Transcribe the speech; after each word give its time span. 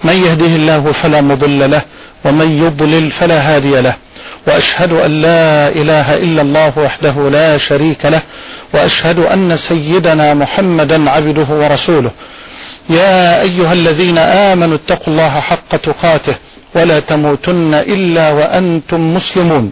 من 0.04 0.14
يهده 0.14 0.46
الله 0.46 0.92
فلا 0.92 1.22
مضل 1.22 1.72
له 1.72 1.82
ومن 2.26 2.64
يضلل 2.66 3.12
فلا 3.12 3.56
هادي 3.56 3.82
له. 3.82 3.94
وأشهد 4.48 4.92
أن 4.92 5.22
لا 5.22 5.70
إله 5.70 6.18
إلا 6.18 6.42
الله 6.42 6.74
وحده 6.78 7.30
لا 7.30 7.58
شريك 7.58 8.06
له. 8.06 8.22
وأشهد 8.74 9.20
أن 9.20 9.58
سيدنا 9.58 10.34
محمدا 10.34 11.10
عبده 11.10 11.50
ورسوله. 11.50 12.12
يا 12.90 13.42
أيها 13.42 13.74
الذين 13.74 14.18
آمنوا 14.18 14.78
اتقوا 14.78 15.14
الله 15.14 15.40
حق 15.40 15.76
تقاته 15.76 16.36
ولا 16.76 17.00
تموتن 17.00 17.74
إلا 17.74 18.32
وأنتم 18.32 19.14
مسلمون. 19.16 19.72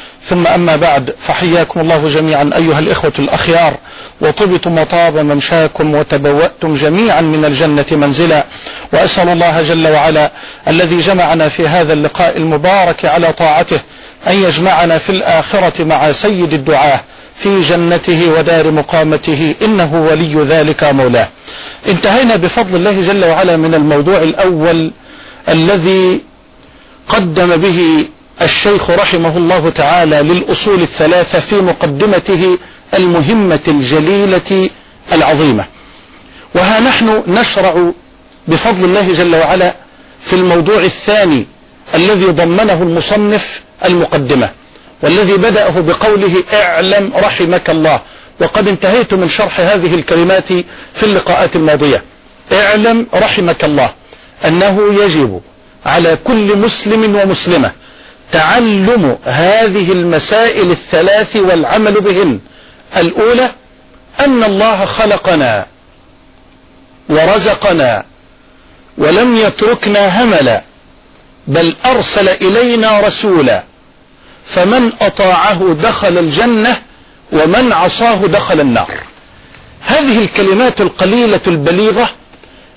ثم 0.25 0.47
أما 0.47 0.75
بعد 0.75 1.13
فحياكم 1.27 1.79
الله 1.79 2.07
جميعا 2.07 2.49
أيها 2.55 2.79
الإخوة 2.79 3.13
الأخيار 3.19 3.77
وطبتم 4.21 4.77
وطاب 4.77 5.17
ممشاكم 5.17 5.95
وتبوأتم 5.95 6.73
جميعا 6.73 7.21
من 7.21 7.45
الجنة 7.45 7.85
منزلا. 7.91 8.45
وأسأل 8.93 9.29
الله 9.29 9.61
جل 9.61 9.87
وعلا 9.87 10.31
الذي 10.67 10.99
جمعنا 10.99 11.49
في 11.49 11.67
هذا 11.67 11.93
اللقاء 11.93 12.37
المبارك 12.37 13.05
على 13.05 13.33
طاعته 13.33 13.79
أن 14.27 14.43
يجمعنا 14.43 14.97
في 14.97 15.09
الآخرة 15.09 15.83
مع 15.83 16.11
سيد 16.11 16.53
الدعاة 16.53 16.99
في 17.35 17.61
جنته 17.61 18.31
ودار 18.31 18.71
مقامته 18.71 19.55
إنه 19.61 20.07
ولي 20.11 20.43
ذلك 20.43 20.83
مولاه. 20.83 21.27
انتهينا 21.87 22.35
بفضل 22.35 22.75
الله 22.75 23.01
جل 23.01 23.25
وعلا 23.25 23.57
من 23.57 23.73
الموضوع 23.73 24.17
الأول 24.21 24.91
الذي 25.49 26.21
قدم 27.07 27.55
به 27.57 28.05
الشيخ 28.41 28.89
رحمه 28.89 29.37
الله 29.37 29.69
تعالى 29.69 30.21
للأصول 30.21 30.81
الثلاثة 30.81 31.39
في 31.39 31.55
مقدمته 31.55 32.57
المهمة 32.93 33.59
الجليلة 33.67 34.69
العظيمة. 35.13 35.65
وها 36.55 36.79
نحن 36.79 37.23
نشرع 37.27 37.91
بفضل 38.47 38.85
الله 38.85 39.13
جل 39.13 39.35
وعلا 39.35 39.75
في 40.25 40.33
الموضوع 40.33 40.77
الثاني 40.83 41.45
الذي 41.95 42.25
ضمنه 42.25 42.81
المصنف 42.81 43.61
المقدمة 43.85 44.49
والذي 45.03 45.33
بدأه 45.37 45.79
بقوله 45.79 46.43
اعلم 46.53 47.11
رحمك 47.15 47.69
الله. 47.69 48.01
وقد 48.41 48.67
انتهيت 48.67 49.13
من 49.13 49.29
شرح 49.29 49.59
هذه 49.59 49.95
الكلمات 49.95 50.47
في 50.93 51.03
اللقاءات 51.03 51.55
الماضية. 51.55 52.03
اعلم 52.51 53.07
رحمك 53.13 53.63
الله 53.63 53.89
أنه 54.45 55.03
يجب 55.03 55.41
على 55.85 56.17
كل 56.23 56.57
مسلم 56.57 57.15
ومسلمة 57.15 57.71
تعلم 58.31 59.17
هذه 59.23 59.91
المسائل 59.91 60.71
الثلاث 60.71 61.35
والعمل 61.35 62.01
بهن. 62.01 62.39
الأولى 62.97 63.51
أن 64.19 64.43
الله 64.43 64.85
خلقنا 64.85 65.65
ورزقنا 67.09 68.05
ولم 68.97 69.37
يتركنا 69.37 70.23
هملا 70.23 70.63
بل 71.47 71.75
أرسل 71.85 72.29
إلينا 72.29 72.99
رسولا. 72.99 73.63
فمن 74.45 74.91
أطاعه 75.01 75.73
دخل 75.83 76.17
الجنة 76.17 76.77
ومن 77.31 77.73
عصاه 77.73 78.25
دخل 78.27 78.59
النار. 78.59 78.91
هذه 79.81 80.17
الكلمات 80.17 80.81
القليلة 80.81 81.41
البليغة 81.47 82.09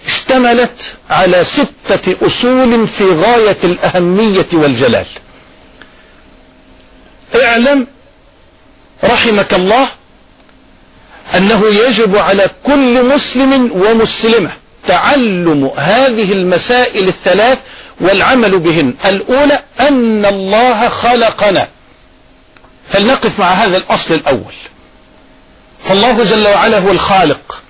اشتملت 0.06 0.97
على 1.10 1.44
ستة 1.44 2.26
أصول 2.26 2.88
في 2.88 3.04
غاية 3.04 3.56
الأهمية 3.65 4.47
والجلال. 4.53 5.06
اعلم 7.34 7.86
رحمك 9.04 9.54
الله 9.54 9.88
أنه 11.36 11.66
يجب 11.66 12.16
على 12.16 12.50
كل 12.65 13.09
مسلم 13.15 13.72
ومسلمة 13.72 14.50
تعلم 14.88 15.71
هذه 15.76 16.32
المسائل 16.32 17.09
الثلاث 17.09 17.59
والعمل 18.00 18.59
بهن. 18.59 18.94
الأولى 19.06 19.62
أن 19.80 20.24
الله 20.24 20.88
خلقنا. 20.88 21.68
فلنقف 22.88 23.38
مع 23.38 23.53
هذا 23.53 23.77
الأصل 23.77 24.15
الأول. 24.15 24.54
فالله 25.88 26.24
جل 26.24 26.48
وعلا 26.48 26.78
هو 26.78 26.91
الخالق. 26.91 27.62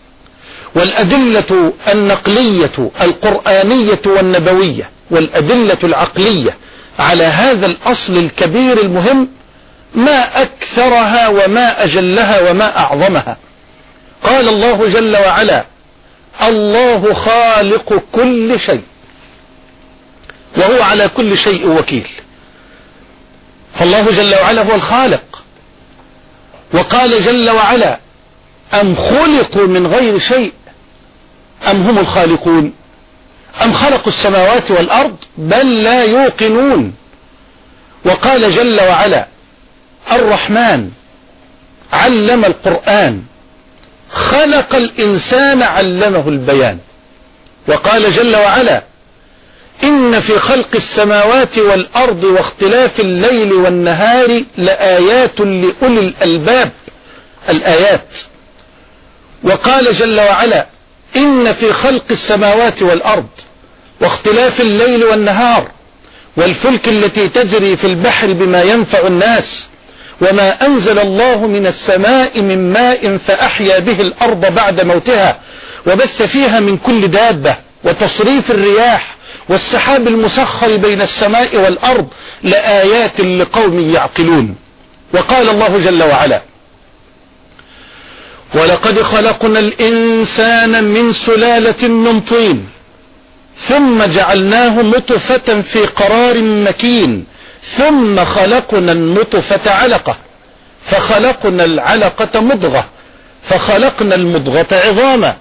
والأدلة 0.75 1.73
النقلية 1.93 2.91
القرآنية 3.01 4.01
والنبوية 4.07 4.91
والأدلة 5.11 5.79
العقلية 5.85 6.57
على 6.99 7.25
هذا 7.25 7.67
الأصل 7.67 8.17
الكبير 8.17 8.81
المهم 8.81 9.29
ما 9.95 10.43
أكثرها 10.43 11.29
وما 11.29 11.85
أجلها 11.85 12.51
وما 12.51 12.79
أعظمها. 12.79 13.37
قال 14.23 14.49
الله 14.49 14.89
جل 14.89 15.17
وعلا 15.17 15.65
الله 16.43 17.15
خالق 17.15 18.03
كل 18.13 18.61
شيء 18.61 18.83
وهو 20.57 20.83
على 20.83 21.09
كل 21.09 21.37
شيء 21.37 21.69
وكيل. 21.69 22.09
فالله 23.75 24.11
جل 24.11 24.35
وعلا 24.35 24.63
هو 24.63 24.75
الخالق. 24.75 25.45
وقال 26.73 27.23
جل 27.23 27.51
وعلا 27.51 27.99
أم 28.75 28.97
خلقوا 28.97 29.67
من 29.67 29.87
غير 29.87 30.19
شيء 30.19 30.53
أم 31.71 31.83
هم 31.83 31.99
الخالقون؟ 31.99 32.73
أم 33.65 33.73
خلقوا 33.73 34.09
السماوات 34.09 34.71
والأرض 34.71 35.17
بل 35.39 35.83
لا 35.83 36.05
يوقنون؟ 36.05 36.95
وقال 38.05 38.51
جل 38.51 38.81
وعلا 38.81 39.27
الرحمن 40.13 40.91
علم 41.93 42.45
القرآن 42.45 43.23
خلق 44.11 44.75
الإنسان 44.75 45.63
علمه 45.63 46.29
البيان. 46.29 46.79
وقال 47.69 48.11
جل 48.11 48.37
وعلا 48.37 48.83
إن 49.83 50.21
في 50.21 50.39
خلق 50.39 50.69
السماوات 50.75 51.59
والأرض 51.59 52.25
واختلاف 52.25 53.01
الليل 53.01 53.53
والنهار 53.53 54.43
لآيات 54.57 55.41
لأولي 55.41 56.01
الألباب 56.01 56.71
الآيات. 57.49 58.09
وقال 59.43 59.93
جل 59.93 60.21
وعلا 60.21 60.67
إن 61.17 61.53
في 61.53 61.73
خلق 61.73 62.05
السماوات 62.11 62.83
والأرض 62.83 63.29
واختلاف 64.01 64.61
الليل 64.61 65.05
والنهار 65.05 65.71
والفلك 66.37 66.89
التي 66.89 67.29
تجري 67.29 67.77
في 67.77 67.87
البحر 67.87 68.33
بما 68.33 68.63
ينفع 68.63 69.07
الناس 69.07 69.69
وما 70.21 70.67
أنزل 70.67 70.99
الله 70.99 71.47
من 71.47 71.67
السماء 71.67 72.41
من 72.41 72.73
ماء 72.73 73.17
فأحيا 73.17 73.79
به 73.79 74.01
الأرض 74.01 74.55
بعد 74.55 74.81
موتها 74.81 75.39
وبث 75.87 76.23
فيها 76.23 76.61
من 76.61 76.77
كل 76.77 77.09
دابة 77.09 77.57
وتصريف 77.85 78.51
الرياح 78.51 79.15
والسحاب 79.49 80.09
المسخر 80.09 80.77
بين 80.77 81.01
السماء 81.03 81.57
والأرض 81.57 82.09
لآيات 82.43 83.21
لقوم 83.21 83.95
يعقلون 83.95 84.57
وقال 85.15 85.49
الله 85.49 85.79
جل 85.79 86.03
وعلا 86.03 86.43
ولقد 88.55 89.03
خلقنا 89.03 89.59
الإنسان 89.59 90.85
من 90.85 91.13
سلالة 91.13 91.89
من 91.89 92.21
طين 92.21 92.69
ثم 93.69 94.05
جعلناه 94.05 94.83
نطفة 94.83 95.61
في 95.61 95.79
قرار 95.87 96.39
مكين 96.43 97.25
ثم 97.77 98.25
خلقنا 98.25 98.93
النطفة 98.93 99.71
علقة. 99.71 100.17
فخلقنا 100.85 101.65
العلقة 101.65 102.41
مضغة. 102.41 102.87
فخلقنا 103.43 104.15
المضغة 104.15 104.67
عظاما. 104.73 105.37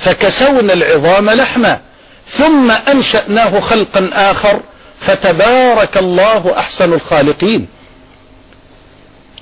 فكسونا 0.00 0.72
العظام 0.72 1.30
لحما. 1.30 1.80
ثم 2.28 2.70
أنشأناه 2.70 3.60
خلقا 3.60 4.10
آخر. 4.12 4.60
فتبارك 5.00 5.96
الله 5.96 6.54
أحسن 6.58 6.92
الخالقين. 6.92 7.66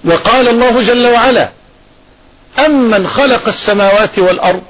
وقال 0.05 0.49
الله 0.49 0.83
جل 0.83 1.07
وعلا 1.07 1.49
أمن 2.59 3.09
خلق 3.09 3.49
السماوات 3.49 4.19
والأرض 4.19 4.63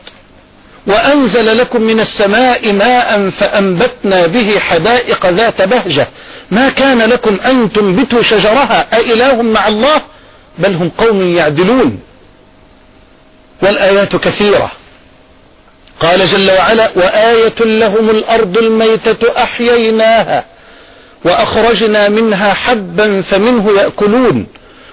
وأنزل 0.86 1.58
لكم 1.58 1.82
من 1.82 2.00
السماء 2.00 2.72
ماء 2.72 3.30
فأنبتنا 3.30 4.26
به 4.26 4.58
حدائق 4.58 5.26
ذات 5.26 5.62
بهجة 5.62 6.08
ما 6.52 6.68
كان 6.68 6.98
لكم 6.98 7.38
أن 7.44 7.72
تنبتوا 7.72 8.22
شجرها 8.22 8.86
أإله 8.98 9.42
مع 9.42 9.68
الله؟ 9.68 10.02
بل 10.58 10.74
هم 10.74 10.90
قوم 10.98 11.36
يعدلون. 11.36 12.00
والآيات 13.62 14.16
كثيرة. 14.16 14.70
قال 16.00 16.26
جل 16.26 16.50
وعلا 16.50 16.90
وآية 16.96 17.54
لهم 17.60 18.10
الأرض 18.10 18.58
الميتة 18.58 19.42
أحييناها 19.42 20.44
وأخرجنا 21.24 22.08
منها 22.08 22.54
حبا 22.54 23.22
فمنه 23.22 23.70
يأكلون. 23.80 24.46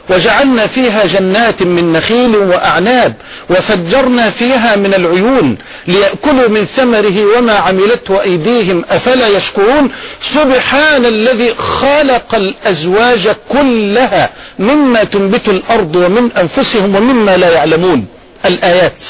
وجعلنا 0.10 0.68
فيها 0.68 1.06
جنات 1.06 1.64
من 1.64 1.94
نخيل 1.94 2.36
وأعناب 2.36 3.14
وفجرنا 3.50 4.30
فيها 4.30 4.76
من 4.76 4.94
العيون 4.94 5.58
ليأكلوا 5.88 6.48
من 6.48 6.66
ثمره 6.66 7.38
وما 7.38 7.54
عملته 7.54 8.22
أيديهم 8.22 8.86
أفلا 8.90 9.28
يشكرون؟ 9.28 9.92
سبحان 10.34 11.06
الذي 11.06 11.54
خلق 11.54 12.36
الأزواج 12.36 13.30
كلها 13.50 14.30
مما 14.60 15.04
تنبت 15.04 15.50
الأرض 15.50 15.96
ومن 15.96 16.32
أنفسهم 16.32 16.96
ومما 16.96 17.38
لا 17.38 17.50
يعلمون. 17.50 18.06
الآيات. 18.46 19.04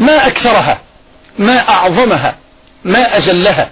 ما 0.00 0.26
أكثرها 0.26 0.78
ما 1.38 1.68
أعظمها 1.68 2.36
ما 2.84 3.16
أجلها. 3.16 3.68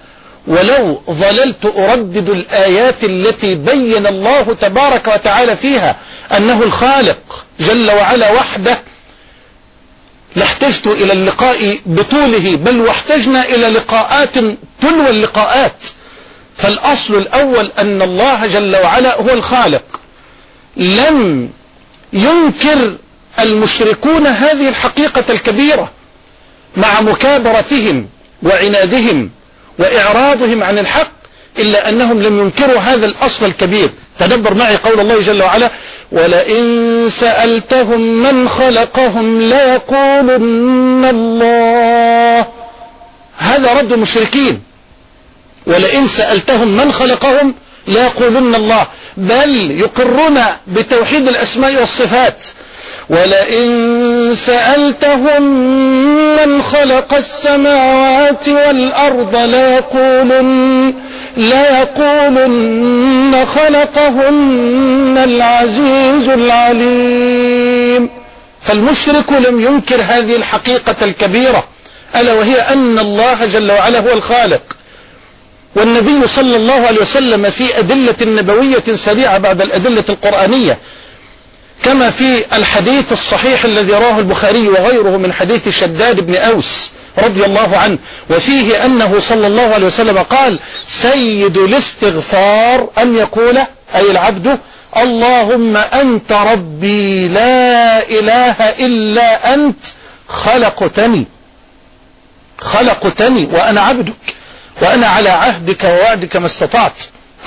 ولو 0.47 1.03
ظللت 1.11 1.67
أردد 1.77 2.29
الآيات 2.29 3.05
التي 3.05 3.55
بين 3.55 4.07
الله 4.07 4.55
تبارك 4.61 5.09
وتعالى 5.09 5.57
فيها 5.57 5.97
أنه 6.37 6.63
الخالق 6.63 7.45
جل 7.61 7.91
وعلا 7.91 8.33
وحده 8.33 8.79
لاحتجت 10.37 10.87
إلى 10.87 11.13
اللقاء 11.13 11.79
بطوله 11.87 12.57
بل 12.57 12.81
واحتجنا 12.81 13.45
إلى 13.45 13.69
لقاءات 13.69 14.39
تلو 14.83 15.09
اللقاءات. 15.09 15.85
فالأصل 16.57 17.15
الأول 17.15 17.73
أن 17.79 18.03
الله 18.03 18.47
جل 18.47 18.77
وعلا 18.77 19.21
هو 19.21 19.31
الخالق. 19.31 19.83
لم 20.77 21.51
ينكر 22.13 22.97
المشركون 23.41 24.27
هذه 24.27 24.69
الحقيقة 24.69 25.25
الكبيرة 25.31 25.91
مع 26.77 27.01
مكابرتهم 27.01 28.09
وعنادهم 28.43 29.31
وإعراضهم 29.79 30.63
عن 30.63 30.79
الحق 30.79 31.13
إلا 31.59 31.89
أنهم 31.89 32.23
لم 32.23 32.41
ينكروا 32.41 32.79
هذا 32.79 33.07
الأصل 33.07 33.47
الكبير. 33.47 33.91
تدبر 34.19 34.55
معي 34.55 34.77
قول 34.77 35.01
الله 35.01 35.21
جل 35.21 35.43
وعلا 35.43 35.71
ولئن 36.13 37.11
سألتهم 37.11 38.01
من 38.01 38.49
خلقهم 38.49 39.43
ليقولن 39.43 41.05
الله. 41.05 42.47
هذا 43.39 43.73
رد 43.73 43.93
المشركين 43.93 44.63
ولئن 45.67 46.09
سألتهم 46.09 46.69
من 46.69 46.93
خلقهم 46.93 47.55
ليقولن 47.89 48.55
الله. 48.55 48.87
بل 49.17 49.71
يقرون 49.81 50.45
بتوحيد 50.67 51.29
الأسماء 51.29 51.77
والصفات. 51.77 52.45
ولئن 53.11 54.35
سألتهم 54.35 55.43
من 56.37 56.63
خلق 56.63 57.15
السماوات 57.15 58.49
والأرض 58.49 59.37
ليقولن 59.37 60.95
ليقولن 61.37 63.47
خلقهن 63.47 65.19
العزيز 65.25 66.29
العليم. 66.29 68.09
فالمشرك 68.63 69.33
لم 69.33 69.61
ينكر 69.61 70.01
هذه 70.03 70.37
الحقيقة 70.37 70.97
الكبيرة 71.03 71.65
ألا 72.17 72.33
وهي 72.33 72.61
أن 72.61 72.99
الله 72.99 73.47
جل 73.47 73.73
وعلا 73.73 74.01
هو 74.01 74.13
الخالق. 74.13 74.63
والنبي 75.77 76.27
صلى 76.27 76.57
الله 76.57 76.87
عليه 76.87 77.01
وسلم 77.01 77.51
في 77.51 77.79
أدلة 77.79 78.15
نبوية 78.23 78.85
سريعة 78.95 79.39
بعد 79.39 79.63
الأدلة 79.63 80.05
القرآنية 80.09 80.79
كما 81.85 82.11
في 82.11 82.45
الحديث 82.57 83.13
الصحيح 83.13 83.65
الذي 83.65 83.93
رواه 83.93 84.19
البخاري 84.19 84.69
وغيره 84.69 85.17
من 85.17 85.33
حديث 85.33 85.69
شداد 85.69 86.21
بن 86.21 86.35
أوس 86.37 86.91
رضي 87.19 87.45
الله 87.45 87.77
عنه 87.77 87.99
وفيه 88.31 88.85
أنه 88.85 89.21
صلى 89.21 89.47
الله 89.47 89.75
عليه 89.75 89.87
وسلم 89.87 90.19
قال 90.19 90.59
سيد 90.89 91.57
الاستغفار 91.57 92.89
أن 92.99 93.17
يقول 93.17 93.59
أي 93.95 94.11
العبد 94.11 94.59
اللهم 94.97 95.77
أنت 95.77 96.33
ربي 96.33 97.29
لا 97.29 98.09
إله 98.09 98.53
إلا 98.87 99.55
أنت 99.55 99.77
خلقتني 100.29 101.27
خلقتني 102.61 103.49
وأنا 103.53 103.81
عبدك 103.81 104.15
وأنا 104.83 105.07
على 105.07 105.29
عهدك 105.29 105.85
ووعدك 105.85 106.37
ما 106.37 106.47
استطعت 106.47 106.99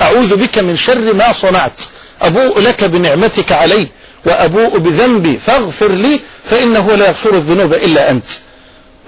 أعوذ 0.01 0.35
بك 0.35 0.57
من 0.59 0.75
شر 0.77 1.13
ما 1.13 1.31
صنعت 1.33 1.79
أبوء 2.21 2.59
لك 2.59 2.83
بنعمتك 2.83 3.51
علي 3.51 3.87
وأبوء 4.25 4.77
بذنبي 4.77 5.39
فاغفر 5.39 5.91
لي 5.91 6.19
فإنه 6.45 6.95
لا 6.95 7.07
يغفر 7.07 7.35
الذنوب 7.35 7.73
إلا 7.73 8.11
أنت. 8.11 8.25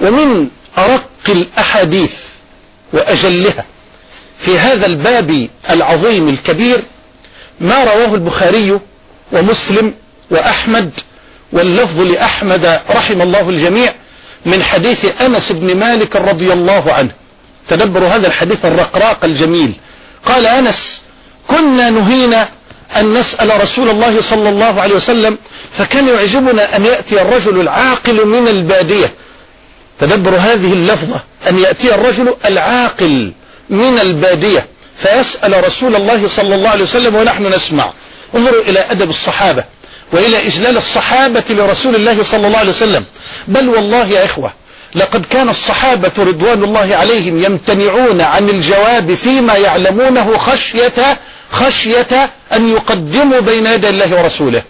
ومن 0.02 0.48
أرق 0.78 1.10
الأحاديث 1.30 2.14
وأجلها 2.94 3.66
في 4.40 4.60
هذا 4.60 4.86
الباب 4.86 5.48
العظيم 5.70 6.30
الكبير 6.30 6.84
ما 7.60 7.84
رواه 7.84 8.14
البخاري 8.16 8.80
ومسلم 9.32 9.94
وأحمد 10.32 10.92
واللفظ 11.52 12.00
لأحمد 12.02 12.80
رحم 12.90 13.22
الله 13.22 13.50
الجميع 13.50 13.94
من 14.46 14.64
حديث 14.64 15.22
أنس 15.22 15.52
بن 15.52 15.76
مالك 15.78 16.16
رضي 16.16 16.54
الله 16.54 16.94
عنه. 16.94 17.12
تدبروا 17.68 18.08
هذا 18.08 18.28
الحديث 18.28 18.66
الرقراق 18.66 19.26
الجميل. 19.26 19.74
قال 20.26 20.46
أنس 20.46 21.02
كنا 21.48 21.90
نهينا 21.90 22.50
أن 23.00 23.14
نسأل 23.14 23.62
رسول 23.62 23.90
الله 23.90 24.22
صلى 24.22 24.50
الله 24.50 24.82
عليه 24.82 24.96
وسلم 24.96 25.38
فكان 25.78 26.08
يعجبنا 26.08 26.76
أن 26.76 26.86
يأتي 26.86 27.22
الرجل 27.22 27.62
العاقل 27.62 28.26
من 28.26 28.48
البادية. 28.48 29.12
تدبر 30.00 30.36
هذه 30.36 30.74
اللفظة 30.74 31.20
أن 31.50 31.58
يأتي 31.60 31.96
الرجل 31.96 32.36
العاقل 32.46 33.32
من 33.70 34.00
البادية 34.00 34.66
فيسأل 34.98 35.64
رسول 35.64 35.96
الله 35.96 36.28
صلى 36.28 36.56
الله 36.56 36.70
عليه 36.70 36.84
وسلم 36.84 37.16
ونحن 37.16 37.46
نسمع. 37.54 37.92
انظروا 38.36 38.62
إلى 38.62 38.80
أدب 38.92 39.10
الصحابة 39.10 39.64
وإلى 40.12 40.48
إجلال 40.48 40.78
الصحابة 40.78 41.44
لرسول 41.50 41.96
الله 41.96 42.24
صلى 42.24 42.48
الله 42.48 42.60
عليه 42.60 42.70
وسلم. 42.70 43.06
بل 43.48 43.70
والله 43.70 44.08
يا 44.08 44.26
إخوة 44.26 44.52
لقد 44.96 45.26
كان 45.26 45.50
الصحابة 45.50 46.12
رضوان 46.18 46.64
الله 46.64 46.96
عليهم 46.96 47.44
يمتنعون 47.44 48.22
عن 48.22 48.50
الجواب 48.50 49.14
فيما 49.14 49.54
يعلمونه 49.56 50.38
خشية 50.38 51.18
خشية 51.52 52.30
أن 52.54 52.70
يقدموا 52.70 53.40
بين 53.40 53.66
يدي 53.66 53.90
الله 53.90 54.22
ورسوله. 54.22 54.64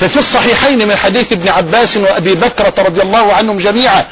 ففي 0.00 0.16
الصحيحين 0.18 0.88
من 0.88 0.96
حديث 0.96 1.32
ابن 1.32 1.48
عباس 1.48 1.96
وأبي 1.96 2.34
بكرة 2.34 2.74
رضي 2.78 3.02
الله 3.02 3.32
عنهم 3.32 3.58
جميعا 3.58 4.06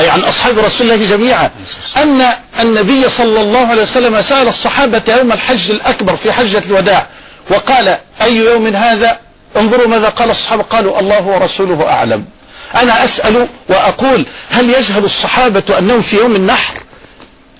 أي 0.00 0.08
عن 0.10 0.20
أصحاب 0.20 0.58
رسول 0.58 0.92
الله 0.92 1.06
جميعا 1.16 1.50
أن 1.96 2.22
النبي 2.60 3.08
صلى 3.08 3.40
الله 3.40 3.66
عليه 3.66 3.82
وسلم 3.82 4.22
سأل 4.22 4.48
الصحابة 4.48 5.02
يوم 5.18 5.32
الحج 5.32 5.70
الأكبر 5.70 6.16
في 6.16 6.32
حجة 6.32 6.62
الوداع 6.66 7.06
وقال 7.50 7.96
أي 8.22 8.36
يوم 8.36 8.66
هذا؟ 8.66 9.18
انظروا 9.56 9.86
ماذا 9.88 10.08
قال 10.08 10.30
الصحابة 10.30 10.62
قالوا 10.62 11.00
الله 11.00 11.26
ورسوله 11.26 11.88
أعلم. 11.88 12.24
أنا 12.74 13.04
أسأل 13.04 13.48
وأقول 13.68 14.26
هل 14.50 14.70
يجهل 14.70 15.04
الصحابة 15.04 15.78
أنهم 15.78 16.02
في 16.02 16.16
يوم 16.16 16.36
النحر؟ 16.36 16.80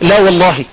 لا 0.00 0.18
والله. 0.20 0.64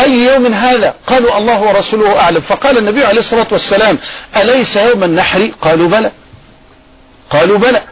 أي 0.00 0.12
يوم 0.24 0.46
هذا؟ 0.46 0.94
قالوا 1.06 1.38
الله 1.38 1.62
ورسوله 1.62 2.20
أعلم. 2.20 2.40
فقال 2.40 2.78
النبي 2.78 3.04
عليه 3.04 3.20
الصلاة 3.20 3.46
والسلام 3.50 3.98
أليس 4.36 4.76
يوم 4.76 5.04
النحر؟ 5.04 5.50
قالوا 5.62 5.88
بلى. 5.88 6.10
قالوا 7.30 7.58
بلى. 7.58 7.82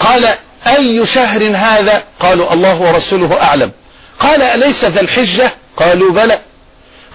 قال 0.00 0.34
أي 0.66 1.06
شهر 1.06 1.56
هذا؟ 1.56 2.02
قالوا 2.20 2.52
الله 2.52 2.80
ورسوله 2.80 3.42
أعلم. 3.42 3.70
قال 4.18 4.42
أليس 4.42 4.84
ذا 4.84 5.00
الحجة؟ 5.00 5.52
قالوا 5.76 6.12
بلى. 6.12 6.38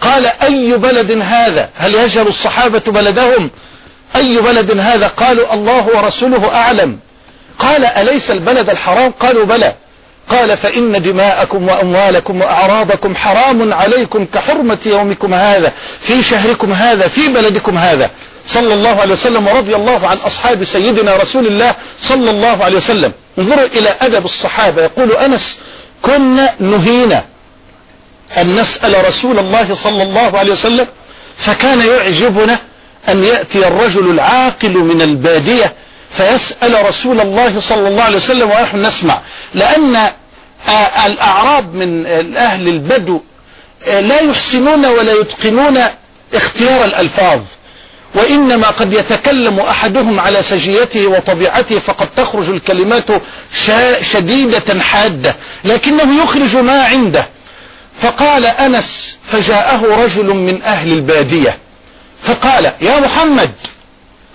قال 0.01 0.25
أي 0.25 0.77
بلد 0.77 1.11
هذا؟ 1.21 1.69
هل 1.75 1.95
يجهل 1.95 2.27
الصحابة 2.27 2.83
بلدهم؟ 2.87 3.49
أي 4.15 4.37
بلد 4.37 4.79
هذا؟ 4.79 5.07
قالوا 5.07 5.53
الله 5.53 5.87
ورسوله 5.95 6.55
أعلم. 6.55 6.99
قال 7.59 7.85
أليس 7.85 8.31
البلد 8.31 8.69
الحرام؟ 8.69 9.11
قالوا 9.19 9.45
بلى. 9.45 9.73
قال 10.29 10.57
فإن 10.57 11.01
دماءكم 11.01 11.67
وأموالكم 11.67 12.41
وأعراضكم 12.41 13.15
حرام 13.15 13.73
عليكم 13.73 14.25
كحرمة 14.25 14.77
يومكم 14.85 15.33
هذا 15.33 15.71
في 16.01 16.23
شهركم 16.23 16.73
هذا 16.73 17.07
في 17.07 17.27
بلدكم 17.27 17.77
هذا. 17.77 18.09
صلى 18.45 18.73
الله 18.73 19.01
عليه 19.01 19.13
وسلم 19.13 19.47
ورضي 19.47 19.75
الله 19.75 20.07
عن 20.07 20.17
أصحاب 20.17 20.63
سيدنا 20.63 21.15
رسول 21.15 21.47
الله 21.47 21.75
صلى 22.01 22.29
الله 22.29 22.63
عليه 22.63 22.77
وسلم. 22.77 23.11
انظروا 23.39 23.65
إلى 23.65 23.95
أدب 24.01 24.25
الصحابة. 24.25 24.81
يقول 24.83 25.11
أنس 25.11 25.57
كنا 26.01 26.53
نهينا 26.59 27.23
أن 28.37 28.55
نسأل 28.55 29.05
رسول 29.07 29.39
الله 29.39 29.73
صلى 29.75 30.03
الله 30.03 30.37
عليه 30.39 30.51
وسلم 30.51 30.87
فكان 31.37 31.81
يعجبنا 31.81 32.59
أن 33.09 33.23
يأتي 33.23 33.67
الرجل 33.67 34.09
العاقل 34.09 34.77
من 34.77 35.01
البادية 35.01 35.73
فيسأل 36.11 36.85
رسول 36.85 37.21
الله 37.21 37.59
صلى 37.59 37.87
الله 37.87 38.03
عليه 38.03 38.17
وسلم 38.17 38.51
ونحن 38.51 38.85
نسمع. 38.85 39.19
لأن 39.53 40.09
الأعراب 41.05 41.75
من 41.75 42.05
أهل 42.37 42.67
البدو 42.67 43.21
لا 43.87 44.19
يحسنون 44.19 44.85
ولا 44.85 45.13
يتقنون 45.13 45.79
اختيار 46.33 46.85
الألفاظ. 46.85 47.39
وإنما 48.15 48.67
قد 48.67 48.93
يتكلم 48.93 49.59
أحدهم 49.59 50.19
على 50.19 50.43
سجيته 50.43 51.07
وطبيعته 51.07 51.79
فقد 51.79 52.07
تخرج 52.15 52.49
الكلمات 52.49 53.07
شديدة 54.01 54.79
حادة 54.81 55.35
لكنه 55.65 56.23
يخرج 56.23 56.57
ما 56.57 56.83
عنده. 56.83 57.27
فقال 58.01 58.45
أنس 58.45 59.17
فجاءه 59.27 60.03
رجل 60.03 60.25
من 60.25 60.61
أهل 60.63 60.91
البادية 60.91 61.57
فقال 62.23 62.71
يا 62.81 62.99
محمد 62.99 63.51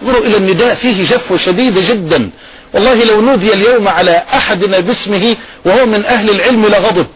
انظروا 0.04 0.24
إلى 0.26 0.36
النداء 0.36 0.74
فيه 0.74 1.04
جفوة 1.04 1.38
شديدة 1.38 1.80
جدا. 1.88 2.30
والله 2.74 3.04
لو 3.04 3.20
نودي 3.20 3.52
اليوم 3.52 3.88
على 3.88 4.22
أحدنا 4.34 4.80
باسمه 4.80 5.36
وهو 5.64 5.86
من 5.86 6.04
أهل 6.04 6.30
العلم 6.30 6.66
لغضب. 6.66 7.06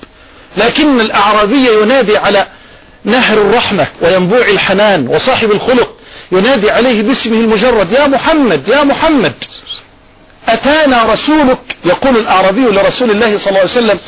لكن 0.57 1.00
الأعرابي 1.00 1.73
ينادي 1.83 2.16
على 2.16 2.47
نهر 3.04 3.38
الرحمة 3.38 3.87
وينبوع 4.02 4.49
الحنان 4.49 5.09
وصاحب 5.09 5.50
الخلق. 5.50 5.95
ينادي 6.33 6.71
عليه 6.71 7.02
باسمه 7.02 7.37
المجرد 7.37 7.92
يا 7.92 8.07
محمد 8.07 8.68
يا 8.68 8.85
محمد 8.85 9.33
أتانا 10.49 11.12
رسولك؟ 11.12 11.59
يقول 11.85 12.16
الأعرابي 12.16 12.61
لرسول 12.61 13.11
الله 13.11 13.38
صلى 13.38 13.49
الله 13.49 13.61
عليه 13.61 13.71
وسلم 13.71 13.99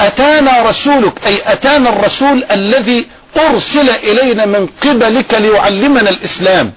أتانا 0.00 0.70
رسولك 0.70 1.26
أي 1.26 1.38
أتانا 1.46 1.88
الرسول 1.90 2.44
الذي 2.50 3.06
أرسل 3.36 3.90
إلينا 3.90 4.46
من 4.46 4.68
قبلك 4.82 5.34
ليعلمنا 5.34 6.10
الإسلام. 6.10 6.72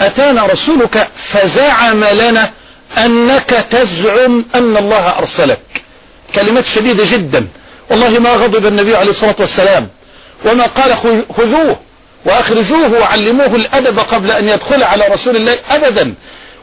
أتانا 0.00 0.46
رسولك 0.46 1.08
فزعم 1.32 2.04
لنا 2.04 2.50
أنك 2.98 3.66
تزعم 3.70 4.44
أن 4.54 4.76
الله 4.76 5.18
أرسلك. 5.18 5.60
كلمات 6.34 6.66
شديدة 6.66 7.04
جدا. 7.04 7.46
والله 7.90 8.18
ما 8.18 8.30
غضب 8.30 8.66
النبي 8.66 8.96
عليه 8.96 9.10
الصلاة 9.10 9.36
والسلام. 9.38 9.88
وما 10.44 10.66
قال 10.66 10.96
خذوه 11.36 11.76
وأخرجوه 12.24 12.92
وعلموه 13.00 13.56
الأدب 13.56 13.98
قبل 13.98 14.30
أن 14.30 14.48
يدخل 14.48 14.82
على 14.82 15.04
رسول 15.06 15.36
الله 15.36 15.58
أبدا. 15.70 16.14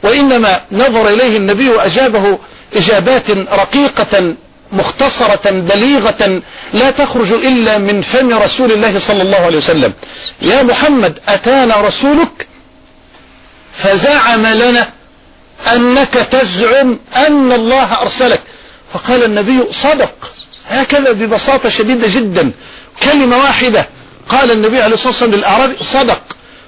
وإنما 0.03 0.61
نظر 0.71 1.09
إليه 1.09 1.37
النبي 1.37 1.69
وأجابه 1.69 2.39
إجابات 2.75 3.31
رقيقة 3.51 4.33
مختصرة 4.71 5.49
بليغة 5.51 6.41
لا 6.73 6.91
تخرج 6.91 7.31
إلا 7.31 7.77
من 7.77 8.01
فم 8.01 8.33
رسول 8.33 8.71
الله 8.71 8.99
صلى 8.99 9.21
الله 9.21 9.37
عليه 9.37 9.57
وسلم. 9.57 9.93
يا 10.41 10.63
محمد 10.63 11.19
أتانا 11.27 11.81
رسولك 11.81 12.47
فزعم 13.73 14.45
لنا 14.45 14.89
أنك 15.73 16.13
تزعم 16.13 16.99
أن 17.15 17.51
الله 17.51 18.01
أرسلك. 18.01 18.41
فقال 18.93 19.23
النبي 19.23 19.63
صدق. 19.71 20.13
هكذا 20.67 21.11
ببساطة 21.11 21.69
شديدة 21.69 22.07
جدا. 22.07 22.51
كلمة 23.03 23.37
واحدة. 23.37 23.87
قال 24.29 24.51
النبي 24.51 24.81
عليه 24.81 24.93
الصلاة 24.93 25.09
والسلام 25.09 25.31
للأعرابي 25.31 25.75
صدق. 25.81 26.21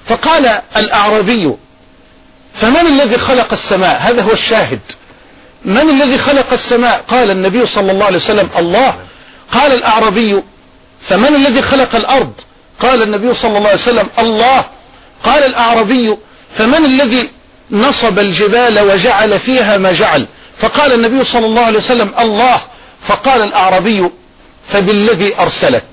فقال 0.06 0.60
الأعرابي 0.76 1.56
فمن 2.60 2.86
الذي 2.86 3.18
خلق 3.18 3.52
السماء؟ 3.52 4.00
هذا 4.00 4.22
هو 4.22 4.32
الشاهد. 4.32 4.80
من 5.64 5.90
الذي 5.90 6.18
خلق 6.18 6.52
السماء؟ 6.52 7.04
قال 7.08 7.30
النبي 7.30 7.66
صلى 7.66 7.92
الله 7.92 8.04
عليه 8.04 8.16
وسلم 8.16 8.48
الله. 8.58 8.94
قال 9.52 9.72
الأعرابي 9.72 10.42
فمن 11.02 11.36
الذي 11.36 11.62
خلق 11.62 11.96
الأرض؟ 11.96 12.32
قال 12.80 13.02
النبي 13.02 13.34
صلى 13.34 13.58
الله 13.58 13.68
عليه 13.68 13.80
وسلم 13.80 14.08
الله. 14.18 14.64
قال 15.24 15.42
الأعرابي 15.42 16.16
فمن 16.58 16.84
الذي 16.84 17.30
نصب 17.70 18.18
الجبال 18.18 18.80
وجعل 18.80 19.40
فيها 19.40 19.78
ما 19.78 19.92
جعل؟ 19.92 20.26
فقال 20.58 20.92
النبي 20.92 21.24
صلى 21.24 21.46
الله 21.46 21.62
عليه 21.62 21.78
وسلم 21.78 22.12
الله. 22.18 22.60
فقال 23.08 23.42
الأعرابي 23.42 24.10
فبالذي 24.68 25.38
أرسلك. 25.38 25.84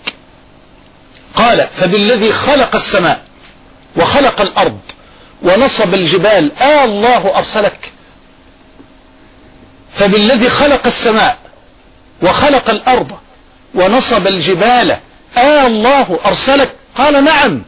قال 1.35 1.67
فبالذي 1.77 2.33
خلق 2.33 2.75
السماء 2.75 3.21
وخلق 3.95 4.41
الأرض 4.41 4.79
ونصب 5.41 5.93
الجبال. 5.93 6.51
آه 6.61 6.85
الله 6.85 7.37
أرسلك. 7.37 7.91
فبالذي 9.95 10.49
خلق 10.49 10.85
السماء 10.85 11.37
وخلق 12.21 12.69
الأرض 12.69 13.11
ونصب 13.75 14.27
الجبال. 14.27 14.97
آه 15.37 15.67
الله 15.67 16.19
أرسلك. 16.25 16.75
قال 16.97 17.23
نعم. 17.23 17.61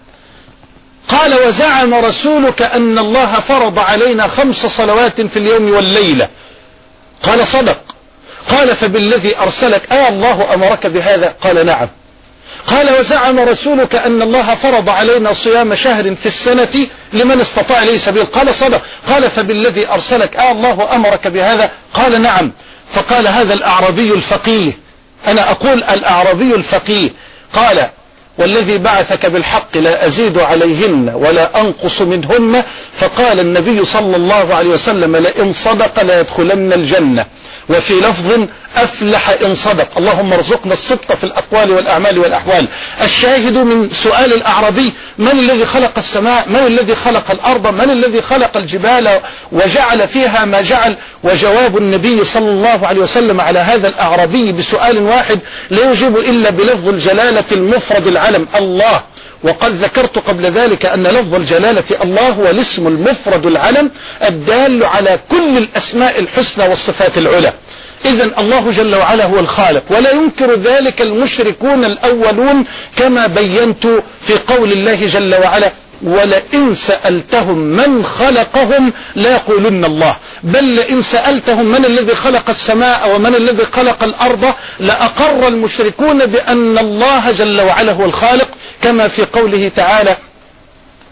قال 1.10 1.48
وزعم 1.48 1.94
رسولك 1.94 2.62
أن 2.62 3.00
الله 3.00 3.40
فرض 3.40 3.80
علينا 3.80 4.28
خمس 4.28 4.66
صلوات 4.66 5.22
في 5.22 5.38
اليوم 5.38 5.72
والليلة. 5.74 6.28
قال 7.24 7.48
صدق. 7.48 7.78
قال 8.50 8.76
فبالذي 8.76 9.38
أرسلك 9.38 9.92
آه 9.92 10.10
الله 10.10 10.54
أمرك 10.54 10.88
بهذا؟ 10.88 11.36
قال 11.42 11.66
نعم. 11.66 11.88
قال 12.68 13.00
وزعم 13.00 13.40
رسولك 13.40 13.96
أن 13.96 14.22
الله 14.22 14.56
فرض 14.56 14.90
علينا 14.90 15.34
صيام 15.34 15.76
شهر 15.76 16.16
في 16.16 16.26
السنة 16.26 16.88
لمن 17.14 17.42
استطاع 17.42 17.84
إليه 17.84 17.98
سبيل. 17.98 18.26
قال 18.26 18.56
صدق. 18.56 18.82
قال 19.08 19.30
فبالذي 19.30 19.88
أرسلك 19.90 20.36
آه 20.36 20.52
الله 20.52 20.96
أمرك 20.96 21.28
بهذا؟ 21.28 21.72
قال 21.94 22.22
نعم. 22.22 22.52
فقال 22.94 23.28
هذا 23.28 23.54
الأعرابي 23.54 24.14
الفقيه. 24.14 24.78
أنا 25.28 25.52
أقول 25.52 25.84
الأعرابي 25.84 26.56
الفقيه. 26.56 27.10
قال 27.54 27.90
والذي 28.38 28.78
بعثك 28.78 29.26
بالحق 29.26 29.78
لا 29.78 30.06
أزيد 30.08 30.38
عليهن 30.38 31.12
ولا 31.16 31.62
أنقص 31.62 32.02
منهن 32.02 32.64
فقال 32.94 33.40
النبي 33.40 33.86
صلى 33.86 34.16
الله 34.16 34.54
عليه 34.56 34.70
وسلم 34.70 35.16
لئن 35.18 35.54
صدق 35.54 36.04
ليدخلن 36.04 36.74
الجنة. 36.74 37.26
وفي 37.72 37.94
لفظ 37.94 38.48
أفلح 38.76 39.30
إن 39.30 39.56
صدق. 39.56 39.88
اللهم 39.98 40.34
ارزقنا 40.34 40.74
الصدق 40.74 41.16
في 41.16 41.24
الأقوال 41.24 41.72
والأعمال 41.72 42.20
والأحوال. 42.20 42.68
الشاهد 43.04 43.58
من 43.58 43.90
سؤال 43.90 44.34
الأعرابي 44.34 44.94
من 45.18 45.32
الذي 45.32 45.66
خلق 45.66 45.92
السماء؟ 45.98 46.50
من 46.50 46.68
الذي 46.68 46.96
خلق 46.96 47.32
الأرض؟ 47.32 47.68
من 47.68 47.90
الذي 47.90 48.22
خلق 48.22 48.58
الجبال؟ 48.58 49.20
وجعل 49.52 50.08
فيها 50.08 50.46
ما 50.46 50.62
جعل. 50.62 50.96
وجواب 51.24 51.78
النبي 51.78 52.26
صلى 52.26 52.50
الله 52.50 52.88
عليه 52.88 53.02
وسلم 53.02 53.42
على 53.42 53.60
هذا 53.60 53.88
الأعرابي 53.88 54.52
بسؤال 54.52 54.98
واحد 54.98 55.40
لا 55.70 55.92
يجيب 55.92 56.18
إلا 56.18 56.50
بلفظ 56.50 56.88
الجلالة 56.88 57.46
المفرد 57.52 58.08
العلم 58.08 58.48
الله. 58.56 59.02
وقد 59.44 59.72
ذكرت 59.84 60.20
قبل 60.20 60.46
ذلك 60.46 60.86
أن 60.86 61.04
لفظ 61.04 61.36
الجلالة 61.36 61.84
الله 62.04 62.30
هو 62.30 62.50
الاسم 62.50 62.88
المفرد 62.88 63.46
العلم 63.46 63.92
الدال 64.24 64.84
على 64.86 65.20
كل 65.30 65.58
الأسماء 65.58 66.20
الحسنى 66.20 66.68
والصفات 66.68 67.18
العلى. 67.18 67.54
إذا 68.06 68.40
الله 68.40 68.72
جل 68.72 68.96
وعلا 68.96 69.26
هو 69.26 69.40
الخالق 69.40 69.84
ولا 69.90 70.12
ينكر 70.12 70.56
ذلك 70.56 71.02
المشركون 71.02 71.86
الأولون 71.86 72.66
كما 72.96 73.28
بينت 73.28 73.88
في 74.22 74.34
قول 74.48 74.72
الله 74.72 75.06
جل 75.08 75.36
وعلا. 75.36 75.72
ولئن 76.04 76.76
سألتهم 76.76 77.58
من 77.58 78.06
خلقهم 78.06 78.94
لا 79.16 79.32
يقولن 79.32 79.86
الله. 79.86 80.16
بل 80.44 80.64
لئن 80.64 81.02
سألتهم 81.02 81.66
من 81.66 81.86
الذي 81.86 82.16
خلق 82.16 82.50
السماء 82.50 83.16
ومن 83.16 83.36
الذي 83.36 83.66
خلق 83.66 84.04
الأرض 84.04 84.54
لأقر 84.80 85.48
المشركون 85.48 86.26
بأن 86.26 86.78
الله 86.78 87.32
جل 87.32 87.62
وعلا 87.62 87.92
هو 87.92 88.06
الخالق 88.06 88.48
كما 88.82 89.08
في 89.08 89.26
قوله 89.26 89.72
تعالى 89.76 90.18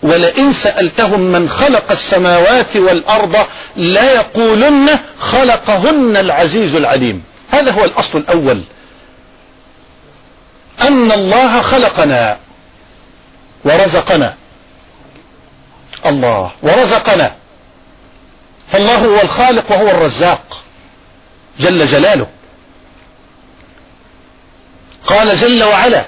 ولئن 0.03 0.53
سألتهم 0.53 1.19
من 1.19 1.49
خلق 1.49 1.91
السماوات 1.91 2.75
والأرض 2.75 3.35
لا 3.75 4.13
يقولن 4.13 4.99
خلقهن 5.19 6.17
العزيز 6.17 6.75
العليم. 6.75 7.23
هذا 7.51 7.71
هو 7.71 7.85
الأصل 7.85 8.17
الأول. 8.17 8.61
أن 10.81 11.11
الله 11.11 11.61
خلقنا 11.61 12.37
ورزقنا. 13.65 14.35
الله 16.05 16.51
ورزقنا. 16.63 17.35
فالله 18.71 18.97
هو 19.05 19.21
الخالق 19.21 19.71
وهو 19.71 19.89
الرزاق. 19.89 20.63
جل 21.59 21.85
جلاله. 21.85 22.27
قال 25.07 25.35
جل 25.35 25.63
وعلا 25.63 26.05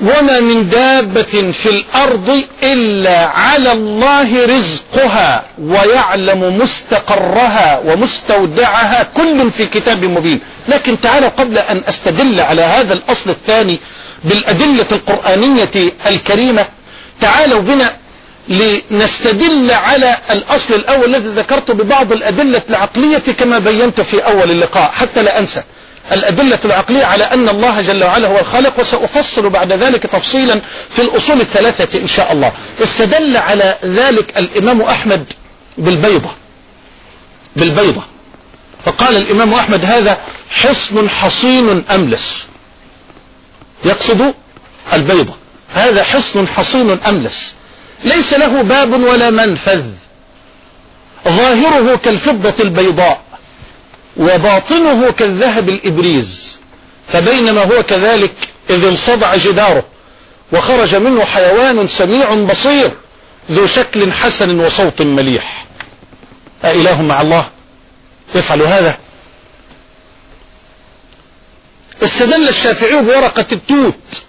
وما 0.00 0.40
من 0.40 0.68
دابة 0.68 1.52
في 1.52 1.68
الأرض 1.68 2.44
إلا 2.62 3.26
على 3.26 3.72
الله 3.72 4.46
رزقها 4.46 5.44
ويعلم 5.58 6.58
مستقرها 6.58 7.78
ومستودعها 7.78 9.02
كل 9.02 9.50
في 9.50 9.66
كتاب 9.66 10.04
مبين. 10.04 10.40
لكن 10.68 11.00
تعالوا 11.00 11.28
قبل 11.28 11.58
أن 11.58 11.82
أستدل 11.88 12.40
على 12.40 12.62
هذا 12.62 12.92
الأصل 12.92 13.30
الثاني 13.30 13.78
بالأدلة 14.24 14.86
القرآنية 14.92 15.92
الكريمة 16.06 16.66
تعالوا 17.22 17.60
بنا 17.60 17.96
لنستدل 18.48 19.70
على 19.70 20.16
الأصل 20.30 20.74
الأول 20.74 21.14
الذي 21.14 21.28
ذكرته 21.28 21.74
ببعض 21.74 22.12
الأدلة 22.12 22.62
العقلية 22.70 23.18
كما 23.18 23.58
بينت 23.58 24.00
في 24.00 24.24
أول 24.24 24.50
اللقاء 24.50 24.90
حتى 24.92 25.22
لا 25.22 25.38
أنسى. 25.38 25.62
الأدلة 26.12 26.58
العقلية 26.64 27.04
على 27.04 27.24
أن 27.24 27.48
الله 27.48 27.80
جل 27.80 28.04
وعلا 28.04 28.28
هو 28.28 28.38
الخالق 28.38 28.80
وسأفصل 28.80 29.50
بعد 29.50 29.72
ذلك 29.72 30.02
تفصيلا 30.02 30.60
في 30.90 31.02
الأصول 31.02 31.40
الثلاثة 31.40 32.00
إن 32.00 32.06
شاء 32.08 32.32
الله. 32.32 32.52
استدل 32.82 33.36
على 33.36 33.78
ذلك 33.84 34.38
الإمام 34.38 34.82
أحمد 34.82 35.24
بالبيضة. 35.78 36.30
بالبيضة. 37.56 38.02
فقال 38.84 39.16
الإمام 39.16 39.54
أحمد 39.54 39.84
هذا 39.84 40.18
حصن 40.50 41.08
حصين 41.10 41.84
أملس. 41.90 42.46
يقصد 43.84 44.34
البيضة. 44.92 45.34
هذا 45.74 46.04
حصن 46.04 46.48
حصين 46.48 46.90
أملس. 46.90 47.54
ليس 48.04 48.32
له 48.32 48.62
باب 48.62 48.92
ولا 48.92 49.30
منفذ. 49.30 49.84
ظاهره 51.28 51.96
كالفضة 51.96 52.54
البيضاء 52.60 53.20
وباطنه 54.16 55.12
كالذهب 55.12 55.68
الإبريز. 55.68 56.58
فبينما 57.08 57.64
هو 57.64 57.82
كذلك 57.82 58.34
إذ 58.70 58.84
انصدع 58.84 59.36
جداره 59.36 59.84
وخرج 60.52 60.94
منه 60.94 61.24
حيوان 61.24 61.88
سميع 61.88 62.34
بصير 62.34 62.90
ذو 63.50 63.66
شكل 63.66 64.12
حسن 64.12 64.60
وصوت 64.60 65.02
مليح. 65.02 65.66
أإله 66.64 67.02
مع 67.02 67.20
الله. 67.20 67.50
يفعل 68.34 68.62
هذا. 68.62 68.98
استدل 72.02 72.48
الشافعي 72.48 73.02
بورقة 73.02 73.46
التوت. 73.52 74.22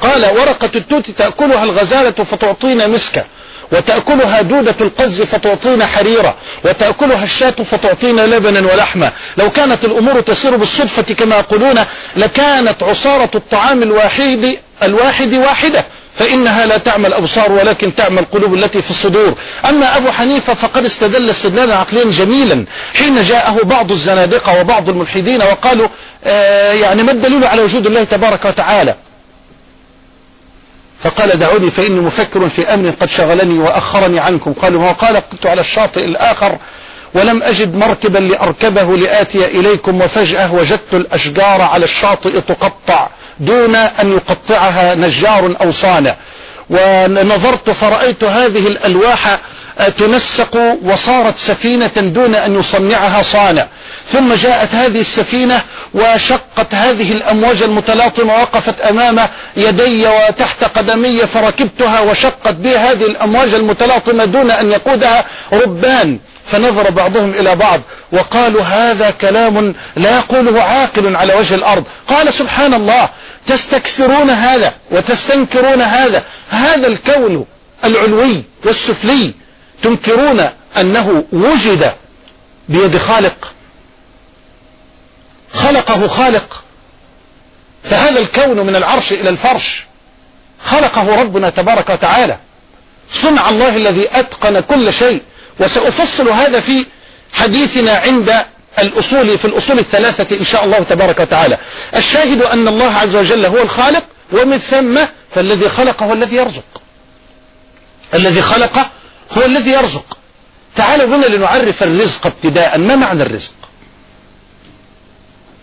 قال 0.00 0.26
ورقة 0.26 0.70
التوت 0.76 1.10
تأكلها 1.10 1.64
الغزالة 1.64 2.10
فتعطينا 2.10 2.86
مسكا 2.86 3.24
وتأكلها 3.72 4.42
دودة 4.42 4.74
القز 4.80 5.22
فتعطينا 5.22 5.86
حريرة 5.86 6.34
وتأكلها 6.64 7.24
الشاة 7.24 7.50
فتعطينا 7.50 8.20
لبنا 8.26 8.72
ولحما 8.72 9.12
لو 9.36 9.50
كانت 9.50 9.84
الأمور 9.84 10.20
تسير 10.20 10.56
بالصدفة 10.56 11.14
كما 11.14 11.36
يقولون 11.36 11.78
لكانت 12.16 12.82
عصارة 12.82 13.30
الطعام 13.34 13.82
الواحد 13.82 14.56
الواحد 14.82 15.34
واحدة 15.34 15.84
فإنها 16.14 16.66
لا 16.66 16.76
تعمل 16.78 17.12
أبصار 17.14 17.52
ولكن 17.52 17.94
تعمل 17.94 18.18
القلوب 18.18 18.54
التي 18.54 18.82
في 18.82 18.90
الصدور. 18.90 19.34
أما 19.68 19.96
أبو 19.96 20.10
حنيفة 20.10 20.54
فقد 20.54 20.84
استدل 20.84 21.30
استدلالا 21.30 21.76
عقليا 21.76 22.04
جميلا. 22.10 22.64
حين 22.94 23.22
جاءه 23.22 23.62
بعض 23.64 23.90
الزنادقة 23.92 24.60
وبعض 24.60 24.88
الملحدين 24.88 25.42
وقالوا 25.42 25.88
آه 26.24 26.72
يعني 26.72 27.02
ما 27.02 27.12
الدليل 27.12 27.44
على 27.44 27.62
وجود 27.62 27.86
الله 27.86 28.04
تبارك 28.04 28.44
وتعالى؟ 28.44 28.94
فقال 31.02 31.38
دعوني 31.38 31.70
فإني 31.70 32.00
مفكر 32.00 32.48
في 32.48 32.74
أمر 32.74 32.90
قد 33.00 33.08
شغلني 33.08 33.58
وأخرني 33.58 34.18
عنكم. 34.20 34.52
قالوا 34.52 34.84
وقال 34.84 35.22
كنت 35.32 35.46
على 35.46 35.60
الشاطئ 35.60 36.04
الآخر 36.04 36.56
ولم 37.14 37.42
أجد 37.42 37.76
مركبا 37.76 38.18
لأركبه 38.18 38.96
لآتي 38.96 39.44
إليكم 39.46 40.00
وفجأة 40.00 40.54
وجدت 40.54 40.94
الأشجار 40.94 41.62
على 41.62 41.84
الشاطئ 41.84 42.40
تقطع 42.40 43.08
دون 43.40 43.74
أن 43.74 44.12
يقطعها 44.12 44.94
نجار 44.94 45.54
أو 45.62 45.70
صانع 45.70 46.16
ونظرت 46.70 47.70
فرأيت 47.70 48.24
هذه 48.24 48.66
الألواح 48.66 49.38
تنسق 49.98 50.56
وصارت 50.82 51.38
سفينة 51.38 51.90
دون 51.96 52.34
أن 52.34 52.58
يصنعها 52.58 53.22
صانع. 53.22 53.66
ثم 54.12 54.34
جاءت 54.34 54.74
هذه 54.74 55.00
السفينة 55.00 55.62
وشقت 55.94 56.74
هذه 56.74 57.12
الأمواج 57.12 57.62
المتلاطمة 57.62 58.34
وقفت 58.34 58.80
أمام 58.80 59.28
يدي 59.56 60.06
وتحت 60.06 60.64
قدمي 60.64 61.18
فركبتها 61.18 62.00
وشقت 62.00 62.54
بي 62.54 62.76
هذه 62.76 63.06
الأمواج 63.06 63.54
المتلاطمة 63.54 64.24
دون 64.24 64.50
أن 64.50 64.70
يقودها 64.70 65.24
ربان. 65.52 66.18
فنظر 66.46 66.90
بعضهم 66.90 67.30
إلى 67.30 67.56
بعض 67.56 67.80
وقالوا 68.12 68.62
هذا 68.62 69.10
كلام 69.10 69.74
لا 69.96 70.16
يقوله 70.16 70.62
عاقل 70.62 71.16
على 71.16 71.34
وجه 71.34 71.54
الأرض. 71.54 71.84
قال 72.08 72.32
سبحان 72.34 72.74
الله 72.74 73.08
تستكثرون 73.46 74.30
هذا 74.30 74.72
وتستنكرون 74.90 75.80
هذا. 75.82 76.22
هذا 76.50 76.86
الكون 76.86 77.46
العلوي 77.84 78.42
والسفلي 78.64 79.34
تنكرون 79.82 80.48
أنه 80.76 81.24
وجد 81.32 81.92
بيد 82.68 82.96
خالق 82.96 83.52
خلقه 85.54 86.08
خالق 86.08 86.64
فهذا 87.84 88.20
الكون 88.20 88.66
من 88.66 88.76
العرش 88.76 89.12
إلى 89.12 89.30
الفرش 89.30 89.84
خلقه 90.64 91.20
ربنا 91.20 91.50
تبارك 91.50 91.90
وتعالى. 91.90 92.38
صنع 93.12 93.48
الله 93.48 93.76
الذي 93.76 94.08
أتقن 94.12 94.60
كل 94.60 94.92
شيء 94.92 95.22
وسأفصل 95.60 96.28
هذا 96.28 96.60
في 96.60 96.86
حديثنا 97.32 97.92
عند 97.92 98.34
الأصول 98.78 99.38
في 99.38 99.44
الأصول 99.44 99.78
الثلاثة 99.78 100.36
إن 100.36 100.44
شاء 100.44 100.64
الله 100.64 100.78
تبارك 100.78 101.20
وتعالى. 101.20 101.58
الشاهد 101.96 102.42
أن 102.42 102.68
الله 102.68 102.94
عز 102.94 103.16
وجل 103.16 103.46
هو 103.46 103.58
الخالق 103.62 104.04
ومن 104.32 104.58
ثم 104.58 104.98
فالذي 105.30 105.68
خلق 105.68 106.02
هو 106.02 106.12
الذي 106.12 106.36
يرزق. 106.36 106.82
الذي 108.14 108.42
خلق 108.42 108.90
هو 109.32 109.44
الذي 109.44 109.70
يرزق. 109.70 110.18
تعالوا 110.76 111.06
بنا 111.06 111.26
لنعرف 111.26 111.82
الرزق 111.82 112.26
ابتداء 112.26 112.78
ما 112.78 112.96
معنى 112.96 113.22
الرزق؟ 113.22 113.54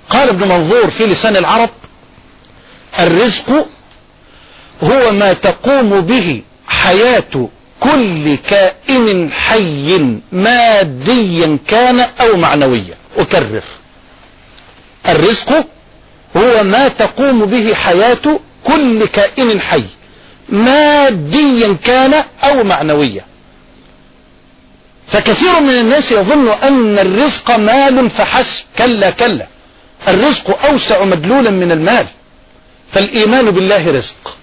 قال 0.10 0.30
ابن 0.30 0.48
منظور 0.48 0.90
في 0.90 1.06
لسان 1.06 1.36
العرب 1.36 1.70
الرزق 3.00 3.68
هو 4.84 5.12
ما 5.12 5.34
تقوم 5.34 6.02
به 6.02 6.42
حياة 6.68 7.50
كل 7.80 8.36
كائن 8.36 9.32
حي 9.32 10.18
ماديا 10.32 11.58
كان 11.68 12.00
أو 12.00 12.38
معنويا. 12.38 12.98
أكرر. 13.18 13.64
الرزق 15.08 15.66
هو 16.38 16.64
ما 16.64 16.88
تقوم 16.88 17.46
به 17.46 17.74
حياة 17.74 18.40
كل 18.64 19.06
كائن 19.06 19.62
حي 19.62 19.84
ماديا 20.50 21.78
كان 21.84 22.24
أو 22.44 22.64
معنويا. 22.64 23.26
فكثير 25.08 25.60
من 25.60 25.70
الناس 25.70 26.12
يظن 26.12 26.50
أن 26.50 27.00
الرزق 27.00 27.52
مال 27.52 28.10
فحسب 28.10 28.64
كلا 28.78 29.10
كلا. 29.10 29.48
الرزق 30.08 30.66
أوسع 30.66 31.04
مدلولا 31.04 31.50
من 31.50 31.72
المال. 31.72 32.06
فالإيمان 32.92 33.52
بالله 33.52 33.92
رزق. 33.92 34.38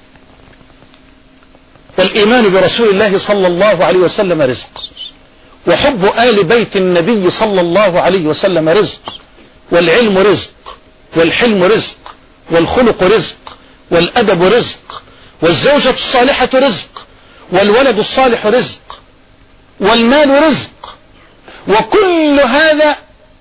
والإيمان 1.99 2.51
برسول 2.51 2.89
الله 2.89 3.19
صلى 3.19 3.47
الله 3.47 3.85
عليه 3.85 3.99
وسلم 3.99 4.43
رزق. 4.43 4.85
وحب 5.67 6.05
آل 6.05 6.45
بيت 6.45 6.77
النبي 6.77 7.31
صلى 7.31 7.61
الله 7.61 8.01
عليه 8.01 8.27
وسلم 8.27 8.69
رزق. 8.69 9.15
والعلم 9.71 10.19
رزق. 10.19 10.79
والحلم 11.17 11.65
رزق. 11.65 11.97
والخلق 12.51 13.03
رزق. 13.03 13.57
والأدب 13.91 14.43
رزق. 14.43 15.03
والزوجة 15.43 15.91
الصالحة 15.91 16.49
رزق. 16.55 17.07
والولد 17.53 17.99
الصالح 17.99 18.47
رزق. 18.47 19.02
والمال 19.81 20.43
رزق. 20.43 20.97
وكل 21.69 22.41
هذا 22.41 22.97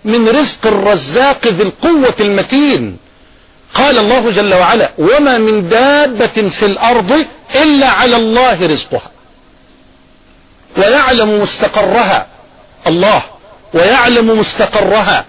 من 0.06 0.30
رزق 0.30 0.68
الرزاق 0.68 1.48
ذي 1.48 1.64
القوة 1.64 2.16
المتين. 2.20 2.98
قال 3.74 3.98
الله 3.98 4.32
جل 4.32 4.54
وعلا 4.54 4.92
وما 4.98 5.38
من 5.38 5.70
دابة 5.70 6.50
في 6.50 6.66
الأرض 6.66 7.26
إلا 7.56 7.90
على 7.90 8.16
الله 8.16 8.68
رزقها. 8.68 9.12
ويعلم 10.78 11.42
مستقرها 11.42 12.28
الله 12.88 13.24
ويعلم 13.74 14.40
مستقرها 14.40 15.26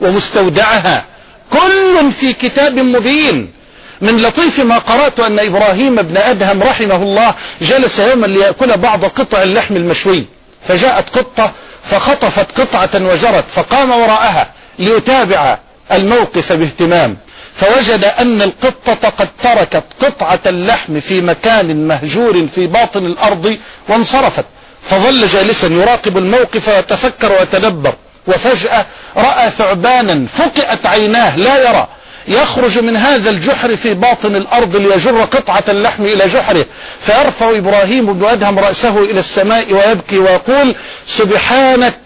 ومستودعها. 0.00 1.04
كل 1.52 2.12
في 2.12 2.32
كتاب 2.32 2.78
مبين. 2.78 3.52
من 4.00 4.22
لطيف 4.22 4.60
ما 4.60 4.78
قرأت 4.78 5.20
أن 5.20 5.38
إبراهيم 5.38 6.02
بن 6.02 6.16
أدهم 6.16 6.62
رحمه 6.62 6.96
الله 6.96 7.34
جلس 7.62 7.98
يوما 7.98 8.26
ليأكل 8.26 8.76
بعض 8.76 9.04
قطع 9.04 9.42
اللحم 9.42 9.76
المشوي. 9.76 10.26
فجاءت 10.68 11.18
قطة 11.18 11.52
فخطفت 11.84 12.60
قطعة 12.60 12.90
وجرت 12.94 13.44
فقام 13.54 13.90
وراءها 13.90 14.48
ليتابع 14.78 15.58
الموقف 15.92 16.52
باهتمام. 16.52 17.16
فوجد 17.54 18.04
أن 18.04 18.42
القطة 18.42 19.08
قد 19.08 19.28
تركت 19.42 19.84
قطعة 20.00 20.40
اللحم 20.46 21.00
في 21.00 21.20
مكان 21.20 21.88
مهجور 21.88 22.46
في 22.54 22.66
باطن 22.66 23.06
الأرض 23.06 23.58
وانصرفت. 23.88 24.44
فظل 24.82 25.26
جالسا 25.26 25.66
يراقب 25.66 26.18
الموقف 26.18 26.68
ويتفكر 26.68 27.32
ويتدبر. 27.32 27.94
وفجأة 28.26 28.86
رأى 29.16 29.50
ثعبانا 29.50 30.26
فقئت 30.26 30.86
عيناه 30.86 31.36
لا 31.36 31.68
يرى. 31.68 31.88
يخرج 32.28 32.78
من 32.78 32.96
هذا 32.96 33.30
الجحر 33.30 33.76
في 33.76 33.94
باطن 33.94 34.36
الأرض 34.36 34.76
ليجر 34.76 35.20
قطعة 35.20 35.64
اللحم 35.68 36.04
إلى 36.04 36.28
جحره. 36.28 36.66
فيرفع 37.00 37.58
إبراهيم 37.58 38.12
بن 38.12 38.24
أدهم 38.24 38.58
رأسه 38.58 38.98
إلى 38.98 39.20
السماء 39.20 39.72
ويبكي 39.72 40.18
ويقول 40.18 40.74
سبحانك 41.06 41.98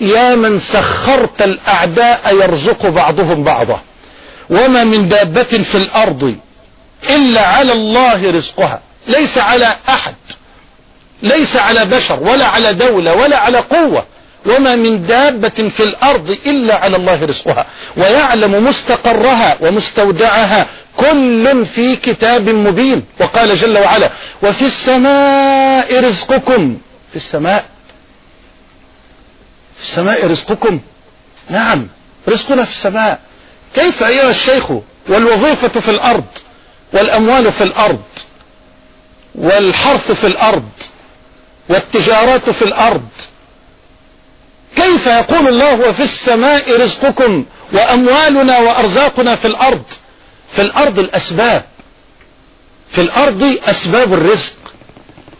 يا 0.00 0.34
من 0.34 0.58
سخرت 0.58 1.42
الأعداء 1.42 2.34
يرزق 2.34 2.86
بعضهم 2.86 3.44
بعضا. 3.44 3.80
وما 4.50 4.84
من 4.84 5.08
دابة 5.08 5.42
في 5.42 5.74
الأرض 5.74 6.36
إلا 7.10 7.46
على 7.46 7.72
الله 7.72 8.30
رزقها. 8.30 8.80
ليس 9.08 9.38
على 9.38 9.76
أحد 9.88 10.14
ليس 11.22 11.56
على 11.56 11.84
بشر 11.84 12.22
ولا 12.22 12.46
على 12.46 12.74
دولة 12.74 13.14
ولا 13.14 13.38
على 13.38 13.58
قوة. 13.58 14.04
وما 14.46 14.76
من 14.76 15.06
دابة 15.06 15.68
في 15.68 15.82
الأرض 15.82 16.30
إلا 16.46 16.74
على 16.74 16.96
الله 16.96 17.24
رزقها 17.24 17.66
ويعلم 17.96 18.64
مستقرها 18.68 19.56
ومستودعها 19.60 20.66
كل 20.96 21.66
في 21.66 21.96
كتاب 21.96 22.48
مبين. 22.48 23.02
وقال 23.20 23.54
جل 23.54 23.78
وعلا 23.78 24.10
وفي 24.42 24.62
السماء 24.66 26.00
رزقكم. 26.04 26.78
في 27.10 27.16
السماء. 27.16 27.64
في 29.76 29.82
السماء 29.82 30.26
رزقكم. 30.26 30.80
نعم 31.50 31.88
رزقنا 32.28 32.64
في 32.64 32.70
السماء. 32.70 33.20
كيف 33.74 34.02
أيها 34.02 34.30
الشيخ 34.30 34.70
والوظيفة 35.08 35.80
في 35.80 35.90
الأرض 35.90 36.24
والأموال 36.92 37.52
في 37.52 37.64
الأرض 37.64 38.02
والحرث 39.34 40.12
في 40.12 40.26
الأرض 40.26 40.68
والتجارات 41.68 42.50
في 42.50 42.62
الأرض 42.62 43.08
كيف 44.96 45.06
يقول 45.06 45.48
الله 45.48 45.88
وفي 45.88 46.02
السماء 46.02 46.80
رزقكم 46.82 47.44
وأموالنا 47.72 48.58
وأرزاقنا 48.58 49.36
في 49.36 49.46
الأرض. 49.46 49.82
في 50.52 50.62
الأرض 50.62 50.98
الأسباب. 50.98 51.62
في 52.90 53.00
الأرض 53.00 53.58
أسباب 53.66 54.14
الرزق. 54.14 54.52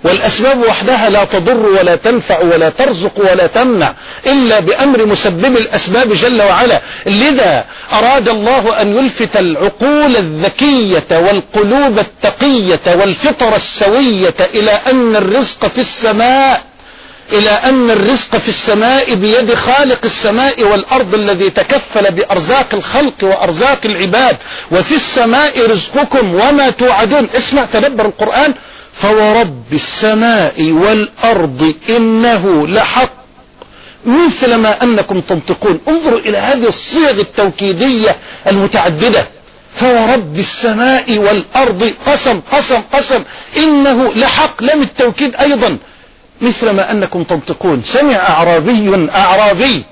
والأسباب 0.04 0.58
وحدها 0.62 1.08
لا 1.10 1.24
تضر 1.24 1.66
ولا 1.66 1.96
تنفع 1.96 2.38
ولا 2.38 2.68
ترزق 2.68 3.12
ولا 3.32 3.46
تمنع 3.46 3.94
إلا 4.26 4.60
بأمر 4.60 5.06
مسبب 5.06 5.56
الأسباب 5.56 6.12
جل 6.12 6.42
وعلا. 6.42 6.80
لذا 7.06 7.64
أراد 7.92 8.28
الله 8.28 8.80
أن 8.82 8.96
يلفت 8.98 9.36
العقول 9.36 10.16
الذكية 10.16 11.18
والقلوب 11.18 11.98
التقية 11.98 12.94
والفطر 13.00 13.56
السوية 13.56 14.34
إلى 14.54 14.70
أن 14.70 15.16
الرزق 15.16 15.66
في 15.66 15.80
السماء 15.80 16.62
إلى 17.32 17.50
أن 17.50 17.90
الرزق 17.90 18.36
في 18.36 18.48
السماء 18.48 19.14
بيد 19.14 19.54
خالق 19.54 19.98
السماء 20.04 20.64
والأرض 20.64 21.14
الذي 21.14 21.50
تكفل 21.50 22.10
بأرزاق 22.10 22.66
الخلق 22.72 23.14
وأرزاق 23.22 23.78
العباد. 23.84 24.36
وفي 24.70 24.94
السماء 24.94 25.70
رزقكم 25.70 26.34
وما 26.34 26.70
توعدون. 26.70 27.28
اسمع 27.34 27.64
تدبر 27.64 28.06
القرآن. 28.06 28.54
فورب 28.92 29.72
السماء 29.72 30.62
والأرض 30.62 31.74
إنه 31.88 32.66
لحق. 32.66 33.12
مثل 34.06 34.54
ما 34.54 34.82
أنكم 34.82 35.20
تنطقون. 35.20 35.80
انظروا 35.88 36.18
إلى 36.18 36.38
هذه 36.38 36.68
الصيغ 36.68 37.10
التوكيدية 37.10 38.16
المتعددة. 38.46 39.26
فورب 39.74 40.38
السماء 40.38 41.18
والأرض. 41.18 41.92
قسم 42.06 42.40
قسم 42.52 42.80
قسم. 42.92 43.22
إنه 43.56 44.12
لحق. 44.14 44.62
لم 44.62 44.82
التوكيد 44.82 45.36
أيضا. 45.36 45.78
مثل 46.40 46.70
ما 46.70 46.90
أنكم 46.90 47.22
تنطقون. 47.24 47.82
سمع 47.82 48.16
أعرابي 48.16 49.08
أعرابي. 49.14 49.84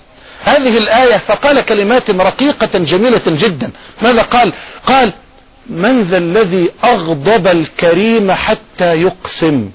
هذه 0.44 0.78
الآية 0.78 1.16
فقال 1.16 1.60
كلمات 1.60 2.10
رقيقة 2.10 2.78
جميلة 2.78 3.22
جدا. 3.26 3.70
ماذا 4.02 4.22
قال؟ 4.22 4.52
قال 4.86 5.12
من 5.66 6.02
ذا 6.02 6.18
الذي 6.18 6.70
أغضب 6.84 7.46
الكريم 7.46 8.32
حتى 8.32 9.02
يقسم؟ 9.02 9.70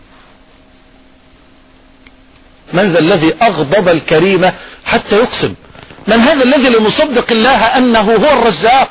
من 2.73 2.93
ذا 2.93 2.99
الذي 2.99 3.33
أغضب 3.41 3.87
الكريم 3.89 4.51
حتى 4.85 5.15
يقسم؟ 5.15 5.53
من 6.07 6.19
هذا 6.19 6.43
الذي 6.43 6.69
لمصدق 6.69 7.31
الله 7.31 7.77
أنه 7.77 7.99
هو 8.01 8.39
الرزاق؟ 8.39 8.89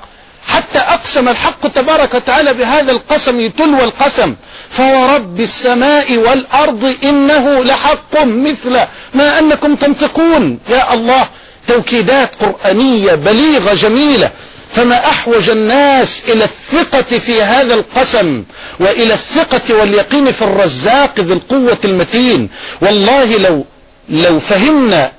حتى 0.49 0.79
أقسم 0.79 1.29
الحق 1.29 1.69
تبارك 1.69 2.15
وتعالى 2.15 2.55
بهذا 2.55 2.93
القسم 2.93 3.49
تلو 3.49 3.85
القسم. 3.85 4.35
فورب 4.71 5.41
السماء 5.41 6.17
والأرض 6.17 6.95
إنه 7.05 7.65
لحق 7.65 8.25
مثل 8.25 8.81
ما 9.15 9.39
أنكم 9.39 9.75
تنطقون. 9.77 10.59
يا 10.69 10.95
الله 10.95 11.29
توكيدات 11.69 12.31
قرآنية 12.41 13.15
بليغة 13.15 13.75
جميلة. 13.75 14.31
فما 14.75 15.07
أحوج 15.07 15.51
الناس 15.51 16.23
إلى 16.29 16.45
الثقة 16.45 17.19
في 17.19 17.43
هذا 17.43 17.75
القسم 17.75 18.45
وإلى 18.81 19.15
الثقة 19.15 19.75
واليقين 19.75 20.33
في 20.33 20.43
الرزاق 20.43 21.21
ذي 21.21 21.33
القوة 21.33 21.79
المتين. 21.85 22.49
والله 22.81 23.25
لو 23.25 23.65
لو 24.09 24.41
فهمنا 24.41 25.13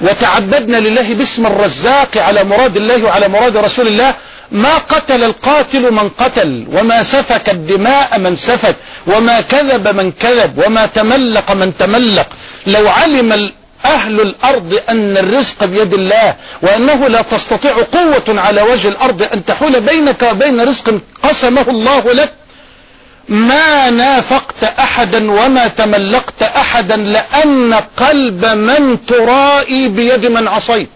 وتعبدنا 0.00 0.76
لله 0.76 1.14
باسم 1.14 1.46
الرزاق 1.46 2.16
على 2.16 2.44
مراد 2.44 2.76
الله 2.76 3.04
وعلى 3.04 3.28
مراد 3.28 3.56
رسول 3.56 3.86
الله 3.86 4.14
ما 4.52 4.78
قتل 4.78 5.24
القاتل 5.24 5.92
من 5.92 6.08
قتل 6.08 6.66
وما 6.72 7.02
سفك 7.02 7.50
الدماء 7.50 8.18
من 8.18 8.36
سفك 8.36 8.76
وما 9.06 9.40
كذب 9.40 9.88
من 9.88 10.12
كذب 10.12 10.62
وما 10.66 10.86
تملق 10.86 11.52
من 11.52 11.76
تملق. 11.76 12.26
لو 12.66 12.88
علم 12.88 13.50
أهل 13.84 14.20
الأرض 14.20 14.80
أن 14.88 15.16
الرزق 15.16 15.64
بيد 15.64 15.94
الله 15.94 16.34
وأنه 16.62 17.08
لا 17.08 17.22
تستطيع 17.22 17.72
قوة 17.72 18.40
على 18.40 18.62
وجه 18.62 18.88
الأرض 18.88 19.22
أن 19.22 19.44
تحول 19.44 19.80
بينك 19.80 20.22
وبين 20.22 20.60
رزق 20.60 21.00
قسمه 21.22 21.66
الله 21.68 22.12
لك. 22.12 22.32
ما 23.28 23.90
نافقت 23.90 24.64
أحدا 24.64 25.30
وما 25.30 25.68
تملقت 25.68 26.42
أحدا 26.42 26.96
لأن 26.96 27.74
قلب 27.96 28.44
من 28.44 29.06
ترائي 29.06 29.88
بيد 29.88 30.26
من 30.26 30.48
عصيت. 30.48 30.88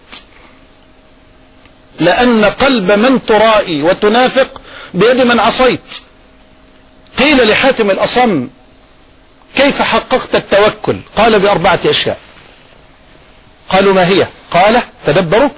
لأن 1.99 2.45
قلب 2.45 2.91
من 2.91 3.25
ترائي 3.25 3.81
وتنافق 3.81 4.61
بيد 4.93 5.21
من 5.21 5.39
عصيت. 5.39 5.99
قيل 7.19 7.47
لحاتم 7.49 7.91
الأصم 7.91 8.47
كيف 9.55 9.81
حققت 9.81 10.35
التوكل؟ 10.35 10.97
قال 11.17 11.39
بأربعة 11.39 11.79
أشياء. 11.85 12.19
قالوا 13.69 13.93
ما 13.93 14.07
هي؟ 14.07 14.27
قال 14.51 14.81
تدبروا 15.05 15.49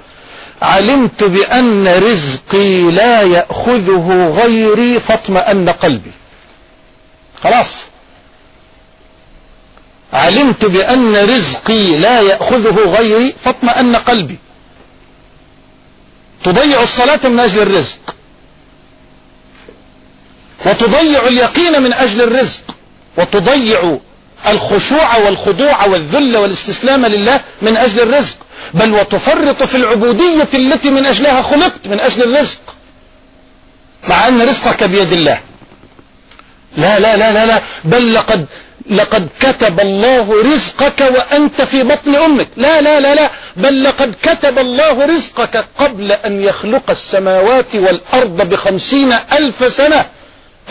علمت 0.62 1.24
بأن 1.24 1.88
رزقي 1.88 2.82
لا 2.90 3.22
يأخذه 3.22 4.34
غيري 4.42 5.00
فاطمأن 5.00 5.68
قلبي. 5.68 6.10
خلاص. 7.42 7.84
علمت 10.12 10.64
بأن 10.64 11.16
رزقي 11.16 11.96
لا 11.96 12.20
يأخذه 12.20 12.76
غيري 12.98 13.34
فاطمأن 13.42 13.96
قلبي. 13.96 14.38
تضيع 16.44 16.82
الصلاة 16.82 17.28
من 17.28 17.40
أجل 17.40 17.62
الرزق. 17.62 17.98
وتضيع 20.66 21.26
اليقين 21.26 21.82
من 21.82 21.92
أجل 21.92 22.22
الرزق. 22.22 22.60
وتضيع 23.16 23.98
الخشوع 24.48 25.16
والخضوع 25.16 25.86
والذل 25.86 26.36
والاستسلام 26.36 27.06
لله 27.06 27.40
من 27.62 27.76
أجل 27.76 28.00
الرزق. 28.00 28.36
بل 28.74 28.92
وتفرط 28.92 29.62
في 29.62 29.76
العبودية 29.76 30.48
التي 30.54 30.90
من 30.90 31.06
أجلها 31.06 31.42
خلقت 31.42 31.86
من 31.86 32.00
أجل 32.00 32.22
الرزق. 32.22 32.58
مع 34.08 34.28
أن 34.28 34.42
رزقك 34.42 34.84
بيد 34.84 35.12
الله. 35.12 35.40
لا 36.76 36.98
لا 36.98 37.16
لا 37.16 37.32
لا 37.32 37.46
لا. 37.46 37.62
بل 37.84 38.14
لقد 38.14 38.46
لقد 38.90 39.28
كتب 39.40 39.80
الله 39.80 40.42
رزقك 40.54 41.00
وأنت 41.00 41.62
في 41.62 41.82
بطن 41.82 42.14
أمك. 42.14 42.48
لا 42.56 42.80
لا 42.80 43.00
لا 43.00 43.14
لا. 43.14 43.30
بل 43.56 43.84
لقد 43.84 44.14
كتب 44.22 44.58
الله 44.58 45.06
رزقك 45.06 45.64
قبل 45.78 46.12
أن 46.12 46.42
يخلق 46.44 46.90
السماوات 46.90 47.74
والأرض 47.74 48.48
بخمسين 48.50 49.12
ألف 49.32 49.72
سنة. 49.72 50.04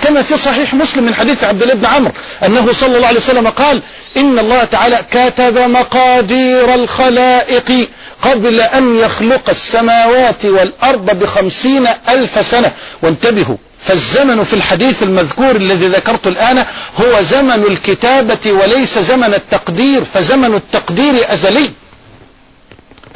كما 0.03 0.21
في 0.21 0.37
صحيح 0.37 0.73
مسلم 0.73 1.03
من 1.03 1.15
حديث 1.15 1.43
عبد 1.43 1.61
الله 1.61 1.73
بن 1.73 1.85
عمرو 1.85 2.11
أنه 2.45 2.73
صلى 2.73 2.95
الله 2.95 3.07
عليه 3.07 3.19
وسلم 3.19 3.47
قال 3.47 3.81
إن 4.17 4.39
الله 4.39 4.63
تعالى 4.63 4.99
كتب 5.11 5.57
مقادير 5.57 6.75
الخلائق 6.75 7.87
قبل 8.21 8.61
أن 8.61 8.99
يخلق 8.99 9.49
السماوات 9.49 10.45
والأرض 10.45 11.19
بخمسين 11.19 11.87
ألف 12.09 12.45
سنة. 12.45 12.71
وانتبهوا 13.01 13.57
فالزمن 13.87 14.43
في 14.43 14.53
الحديث 14.53 15.03
المذكور 15.03 15.55
الذي 15.55 15.87
ذكرت 15.87 16.27
الآن 16.27 16.65
هو 17.01 17.21
زمن 17.21 17.63
الكتابة 17.67 18.51
وليس 18.51 18.99
زمن 18.99 19.33
التقدير 19.33 20.05
فزمن 20.05 20.55
التقدير 20.55 21.33
أزلي. 21.33 21.69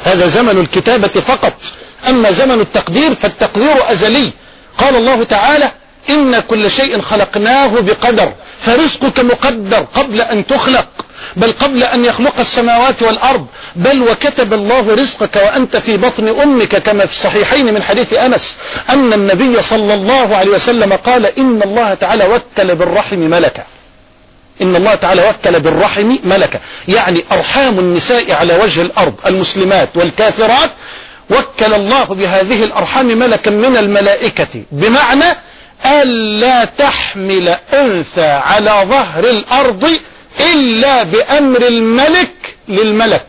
هذا 0.04 0.26
زمن 0.26 0.60
الكتابة 0.60 1.08
فقط. 1.08 1.52
أما 2.08 2.30
زمن 2.32 2.60
التقدير 2.60 3.14
فالتقدير 3.14 3.92
أزلي. 3.92 4.30
قال 4.78 4.96
الله 4.96 5.22
تعالى 5.24 5.72
إن 6.10 6.40
كل 6.40 6.70
شيء 6.70 7.00
خلقناه 7.00 7.80
بقدر 7.80 8.32
فرزقك 8.60 9.20
مقدر 9.20 9.86
قبل 9.94 10.20
أن 10.20 10.46
تخلق. 10.46 10.88
بل 11.36 11.52
قبل 11.52 11.82
أن 11.82 12.04
يخلق 12.04 12.40
السماوات 12.40 13.02
والأرض 13.02 13.46
بل 13.76 14.02
وكتب 14.02 14.52
الله 14.52 14.94
رزقك 14.94 15.36
وأنت 15.36 15.76
في 15.76 15.96
بطن 15.96 16.28
أمك 16.28 16.76
كما 16.76 17.06
في 17.06 17.12
الصحيحين 17.12 17.74
من 17.74 17.82
حديث 17.82 18.12
أنس 18.12 18.56
أن 18.90 19.12
النبي 19.12 19.62
صلى 19.62 19.94
الله 19.94 20.36
عليه 20.36 20.50
وسلم 20.50 20.92
قال 20.92 21.26
إن 21.38 21.62
الله 21.62 21.94
تعالى 21.94 22.24
وكل 22.24 22.74
بالرحم 22.74 23.18
ملكا. 23.18 23.64
إن 24.62 24.76
الله 24.76 24.94
تعالى 24.94 25.22
وكل 25.28 25.60
بالرحم 25.60 26.16
ملكا. 26.24 26.60
يعني 26.88 27.24
أرحام 27.32 27.78
النساء 27.78 28.32
على 28.32 28.54
وجه 28.56 28.82
الأرض 28.82 29.14
المسلمات 29.26 29.88
والكافرات 29.96 30.70
وكل 31.30 31.74
الله 31.74 32.04
بهذه 32.04 32.64
الأرحام 32.64 33.06
ملكا 33.06 33.50
من 33.50 33.76
الملائكة. 33.76 34.64
بمعنى 34.72 35.24
ألا 35.86 36.64
تحمل 36.64 37.56
أنثى 37.74 38.26
على 38.26 38.70
ظهر 38.88 39.24
الأرض 39.24 39.90
إلا 40.40 41.02
بأمر 41.02 41.66
الملك 41.68 42.56
للملك. 42.68 43.26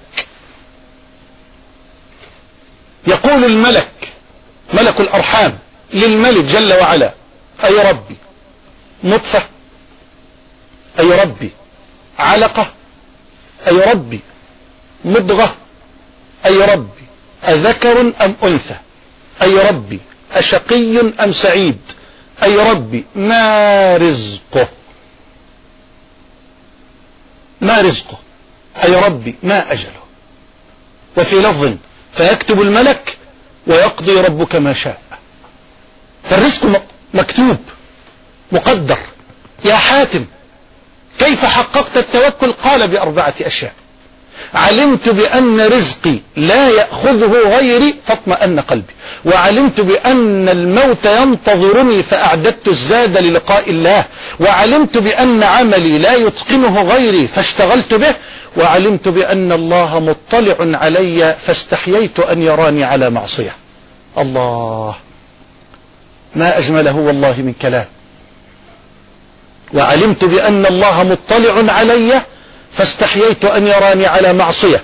يقول 3.07 3.43
الملك 3.43 4.13
ملك 4.73 4.99
الأرحام 4.99 5.57
للملك 5.93 6.43
جل 6.45 6.73
وعلا 6.73 7.13
أي 7.65 7.89
ربي؟ 7.89 8.15
نطفة 9.03 9.43
أي 10.99 11.11
ربي؟ 11.21 11.51
علقة 12.19 12.71
أي 13.67 13.91
ربي؟ 13.91 14.19
مضغة 15.05 15.55
أي 16.45 16.57
ربي؟ 16.73 17.03
أذكر 17.47 18.01
أم 18.01 18.35
أنثى؟ 18.43 18.75
أي 19.41 19.69
ربي؟ 19.69 19.99
أشقي 20.31 20.99
أم 21.23 21.33
سعيد؟ 21.33 21.77
أي 22.43 22.55
ربي؟ 22.71 23.05
ما 23.15 23.97
رزقه؟ 23.97 24.67
ما 27.63 27.81
رزقه. 27.81 28.17
أي 28.83 28.95
ربي 28.95 29.35
ما 29.43 29.71
أجله. 29.71 30.03
وفي 31.17 31.35
لفظ 31.35 31.73
فيكتب 32.13 32.61
الملك 32.61 33.17
ويقضي 33.67 34.21
ربك 34.21 34.55
ما 34.55 34.73
شاء. 34.73 35.01
فالرزق 36.23 36.83
مكتوب 37.13 37.57
مقدر. 38.51 38.97
يا 39.65 39.75
حاتم 39.75 40.25
كيف 41.19 41.45
حققت 41.45 41.97
التوكل؟ 41.97 42.51
قال 42.51 42.87
بأربعة 42.87 43.33
أشياء. 43.41 43.73
علمت 44.55 45.09
بأن 45.09 45.61
رزقي 45.61 46.19
لا 46.35 46.69
يأخذه 46.69 47.57
غيري 47.57 47.95
فاطمأن 48.05 48.59
قلبي. 48.59 48.93
وعلمت 49.25 49.81
بأن 49.81 50.49
الموت 50.49 51.05
ينتظرني 51.05 52.03
فأعددت 52.03 52.67
الزاد 52.67 53.17
للقاء 53.17 53.69
الله. 53.69 54.05
وعلمت 54.39 54.97
بأن 54.97 55.43
عملي 55.43 55.97
لا 55.97 56.13
يتقنه 56.13 56.81
غيري 56.81 57.27
فاشتغلت 57.27 57.93
به. 57.93 58.15
وعلمت 58.57 59.07
بأن 59.07 59.51
الله 59.51 59.99
مطلع 59.99 60.77
علي 60.77 61.35
فاستحييت 61.45 62.19
أن 62.19 62.41
يراني 62.41 62.83
على 62.83 63.09
معصية. 63.09 63.55
الله. 64.17 64.95
ما 66.35 66.57
أجمله 66.57 66.95
والله 66.95 67.35
من 67.37 67.53
كلام. 67.61 67.85
وعلمت 69.73 70.25
بأن 70.25 70.65
الله 70.65 71.03
مطلع 71.03 71.73
علي 71.73 72.21
فاستحييت 72.73 73.45
أن 73.45 73.67
يراني 73.67 74.05
على 74.05 74.33
معصية. 74.33 74.83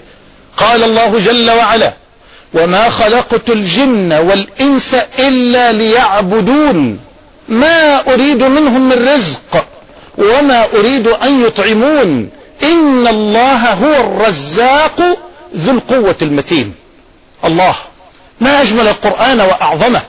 قال 0.57 0.83
الله 0.83 1.19
جل 1.19 1.51
وعلا 1.51 1.93
وما 2.53 2.89
خلقت 2.89 3.49
الجن 3.49 4.13
والإنس 4.13 4.95
إلا 5.19 5.71
ليعبدون. 5.71 6.99
ما 7.49 8.13
أريد 8.13 8.43
منهم 8.43 8.89
من 8.89 9.09
رزق 9.09 9.65
وما 10.17 10.65
أريد 10.73 11.07
أن 11.07 11.45
يطعمون. 11.45 12.29
إن 12.63 13.07
الله 13.07 13.73
هو 13.73 13.93
الرزاق 13.93 15.01
ذو 15.55 15.71
القوة 15.71 16.15
المتين. 16.21 16.73
الله 17.45 17.75
ما 18.39 18.61
أجمل 18.61 18.87
القرآن 18.87 19.41
وأعظمه. 19.41 20.01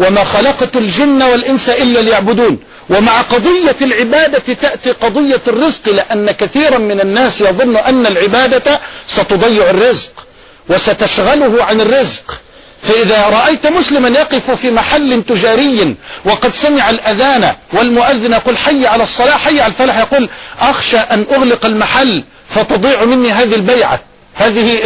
وما 0.00 0.24
خلقت 0.24 0.76
الجن 0.76 1.22
والإنس 1.22 1.68
إلا 1.68 2.00
ليعبدون. 2.00 2.58
ومع 2.90 3.20
قضية 3.20 3.76
العبادة 3.82 4.38
تأتي 4.54 4.90
قضية 4.90 5.40
الرزق 5.48 5.88
لأن 5.88 6.30
كثيرا 6.30 6.78
من 6.78 7.00
الناس 7.00 7.40
يظن 7.40 7.76
أن 7.76 8.06
العبادة 8.06 8.80
ستضيع 9.06 9.70
الرزق 9.70 10.26
وستشغله 10.68 11.64
عن 11.64 11.80
الرزق. 11.80 12.40
فإذا 12.82 13.22
رأيت 13.28 13.66
مسلما 13.66 14.08
يقف 14.08 14.50
في 14.50 14.70
محل 14.70 15.22
تجاري 15.22 15.94
وقد 16.24 16.54
سمع 16.54 16.90
الأذان 16.90 17.54
والمؤذن 17.72 18.32
يقول 18.32 18.58
حي 18.58 18.86
على 18.86 19.02
الصلاة 19.02 19.36
حي 19.36 19.60
على 19.60 19.72
الفلاح 19.72 19.98
يقول 19.98 20.28
أخشى 20.60 20.96
أن 20.96 21.26
أغلق 21.32 21.66
المحل 21.66 22.22
فتضيع 22.48 23.04
مني 23.04 23.30
هذه 23.32 23.54
البيعة. 23.54 24.00
هذه 24.34 24.80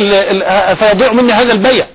فيضيع 0.74 1.12
مني 1.12 1.32
هذا 1.32 1.52
البيع. 1.52 1.86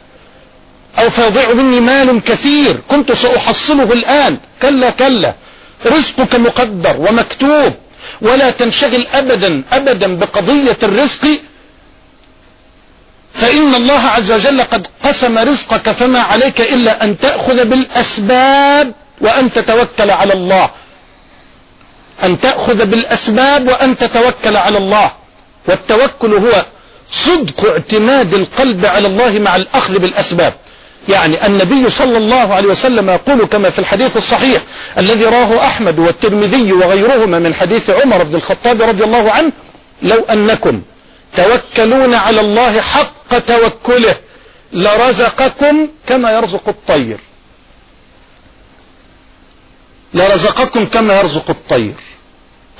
أو 1.00 1.10
فيضيع 1.10 1.54
مني 1.54 1.80
مال 1.80 2.24
كثير. 2.24 2.78
كنت 2.88 3.12
سأحصله 3.12 3.93
الآن. 3.93 4.38
كلا 4.62 4.89
كلا. 4.89 5.34
رزقك 5.86 6.36
مقدر 6.36 6.96
ومكتوب. 7.00 7.74
ولا 8.22 8.50
تنشغل 8.50 9.08
أبدا 9.13 9.63
أبدا 9.72 10.18
بقضية 10.18 10.78
الرزق. 10.84 11.28
فإن 13.34 13.76
الله 13.76 14.00
عز 14.00 14.32
وجل 14.32 14.62
قد 14.62 14.88
قسم 15.04 15.38
رزقك 15.38 15.92
فما 15.92 16.20
عليك 16.20 16.62
إلا 16.62 17.04
أن 17.04 17.18
تأخذ 17.18 17.65
بالأسباب 17.65 18.94
وأن 19.22 19.54
تتوكل 19.54 20.12
على 20.12 20.34
الله. 20.34 20.70
أن 22.24 22.39
تأخذ 22.39 22.86
بالأسباب 22.86 23.68
وأن 23.68 23.98
تتوكل 23.98 24.58
على 24.58 24.78
الله. 24.78 25.12
والتوكل 25.68 26.34
هو 26.34 26.65
صدق 27.12 27.70
اعتماد 27.70 28.34
القلب 28.34 28.86
على 28.86 29.08
الله 29.08 29.39
مع 29.39 29.56
الأخذ 29.56 30.00
بالأسباب. 30.00 30.54
يعني 31.10 31.45
النبي 31.45 31.89
صلى 31.89 32.17
الله 32.17 32.54
عليه 32.54 32.67
وسلم 32.69 33.10
يقول 33.10 33.45
كما 33.45 33.69
في 33.69 33.80
الحديث 33.80 34.17
الصحيح 34.17 34.62
الذي 34.98 35.26
راه 35.26 35.67
أحمد 35.67 36.00
والترمذي 36.00 36.74
وغيرهما 36.74 37.39
من 37.39 37.54
حديث 37.54 37.89
عمر 37.89 38.24
بن 38.24 38.36
الخطاب 38.36 38.82
رضي 38.82 39.04
الله 39.04 39.32
عنه 39.32 39.52
لو 40.02 40.24
أنكم 40.24 40.82
توكلون 41.38 42.13
على 42.13 42.41
الله 42.41 42.82
حق 42.82 43.39
توكله 43.39 44.15
لرزقكم 44.74 45.88
كما 46.08 46.32
يرزق 46.32 46.69
الطير. 46.69 47.17
لرزقكم 50.13 50.86
كما 50.86 51.19
يرزق 51.19 51.50
الطير. 51.50 51.93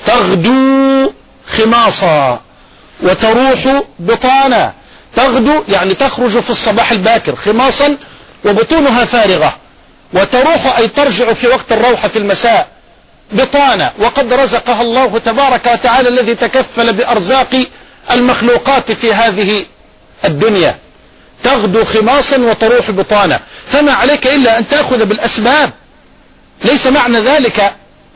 تغدو 0.06 1.12
خماصا 1.46 2.40
وتروح 3.02 3.82
بطانا. 3.98 4.74
تغدو 5.16 5.64
يعني 5.68 5.94
تخرج 5.94 6.40
في 6.40 6.50
الصباح 6.50 6.92
الباكر 6.92 7.36
خماصا 7.36 7.96
وبطونها 8.44 9.04
فارغة. 9.04 9.56
وتروح 10.12 10.78
أي 10.78 10.88
ترجع 10.88 11.32
في 11.32 11.46
وقت 11.46 11.72
الروح 11.72 12.06
في 12.06 12.18
المساء 12.18 12.68
بطانة. 13.32 13.92
وقد 13.98 14.32
رزقها 14.32 14.82
الله 14.82 15.18
تبارك 15.18 15.66
وتعالى 15.66 16.08
الذي 16.08 16.34
تكفل 16.34 16.92
بأرزاق 16.92 17.64
المخلوقات 18.10 18.92
في 18.92 19.14
هذه 19.14 19.64
الدنيا. 20.24 20.78
تغدو 21.44 21.84
خماصا 21.84 22.36
وتروح 22.36 22.90
بطانة. 22.90 23.40
فما 23.66 23.92
عليك 23.92 24.26
إلا 24.26 24.58
أن 24.58 24.68
تأخذ 24.68 25.04
بالأسباب. 25.04 25.70
ليس 26.64 26.86
معنى 26.86 27.20
ذلك 27.20 27.72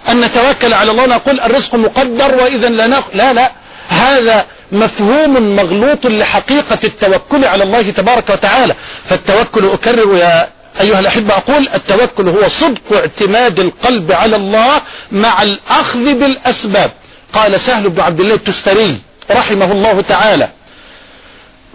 أن 0.08 0.20
نتوكل 0.20 0.74
على 0.74 0.90
الله 0.90 1.06
نقول 1.06 1.40
الرزق 1.40 1.74
مقدر 1.74 2.34
وإذا 2.34 2.68
لا 2.68 3.02
لا 3.14 3.32
لا. 3.32 3.52
هذا 3.88 4.46
مفهوم 4.74 5.56
مغلوط 5.56 6.06
لحقيقة 6.06 6.78
التوكل 6.84 7.44
على 7.44 7.64
الله 7.64 7.90
تبارك 7.90 8.30
وتعالى. 8.30 8.74
فالتوكل 9.08 9.68
أكرر 9.68 10.16
يا 10.16 10.48
أيها 10.80 11.00
الأحبة 11.00 11.36
أقول 11.36 11.68
التوكل 11.74 12.28
هو 12.28 12.48
صدق 12.48 12.92
اعتماد 12.92 13.60
القلب 13.60 14.12
على 14.12 14.36
الله 14.36 14.82
مع 15.12 15.42
الأخذ 15.42 16.14
بالأسباب. 16.14 16.90
قال 17.32 17.60
سهل 17.60 17.90
بن 17.90 18.00
عبد 18.00 18.20
الله 18.20 18.34
التستري 18.34 18.98
رحمه 19.30 19.72
الله 19.72 20.00
تعالى 20.00 20.48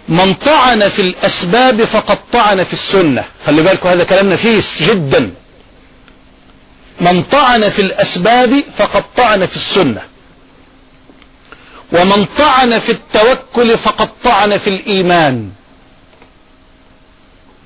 من 0.08 0.34
طعن 0.34 0.88
في 0.88 1.02
الأسباب 1.02 1.84
فقد 1.84 2.18
طعن 2.32 2.64
في 2.64 2.72
السنة. 2.72 3.24
خلي 3.46 3.62
بالكم 3.62 3.88
هذا 3.88 4.04
كلام 4.04 4.30
نفيس 4.30 4.82
جدا. 4.82 5.30
من 7.00 7.22
طعن 7.22 7.68
في 7.68 7.82
الأسباب 7.82 8.62
فقد 8.78 9.04
طعن 9.16 9.46
في 9.46 9.56
السنة. 9.56 10.02
ومن 11.92 12.24
طعن 12.38 12.78
في 12.78 12.92
التوكل 12.92 13.78
فقد 13.78 14.08
طعن 14.24 14.58
في 14.58 14.70
الإيمان. 14.70 15.50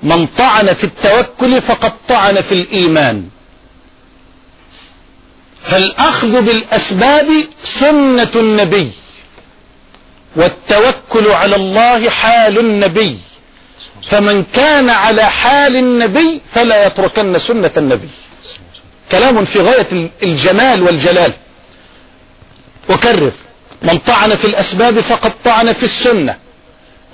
من 0.03 0.27
طعن 0.27 0.75
في 0.75 0.85
التوكل 0.85 1.63
فقد 1.63 1.93
طعن 2.09 2.41
في 2.41 2.53
الإيمان. 2.53 3.29
فالأخذ 5.63 6.43
بالأسباب 6.43 7.29
سنة 7.65 8.31
النبي 8.37 8.93
والتوكل 10.37 11.31
على 11.31 11.57
الله 11.57 12.11
حال 12.11 12.59
النبي. 12.59 13.19
فمن 14.09 14.45
كان 14.53 14.91
على 14.91 15.25
حال 15.25 15.77
النبي 15.77 16.41
فلا 16.53 16.87
يتركن 16.87 17.39
سنة 17.39 17.71
النبي. 17.77 18.09
كلام 19.11 19.45
في 19.45 19.61
غاية 19.61 20.11
الجمال 20.23 20.83
والجلال. 20.83 21.33
أكرر. 22.91 23.33
من 23.83 23.99
طعن 23.99 24.37
في 24.37 24.45
الأسباب 24.45 25.01
فقد 25.01 25.33
طعن 25.45 25.73
في 25.73 25.83
السنة 25.83 26.37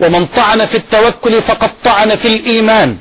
ومن 0.00 0.26
طعن 0.26 0.66
في 0.66 0.74
التوكل 0.74 1.42
فقد 1.42 1.70
طعن 1.84 2.16
في 2.16 2.28
الإيمان. 2.28 2.96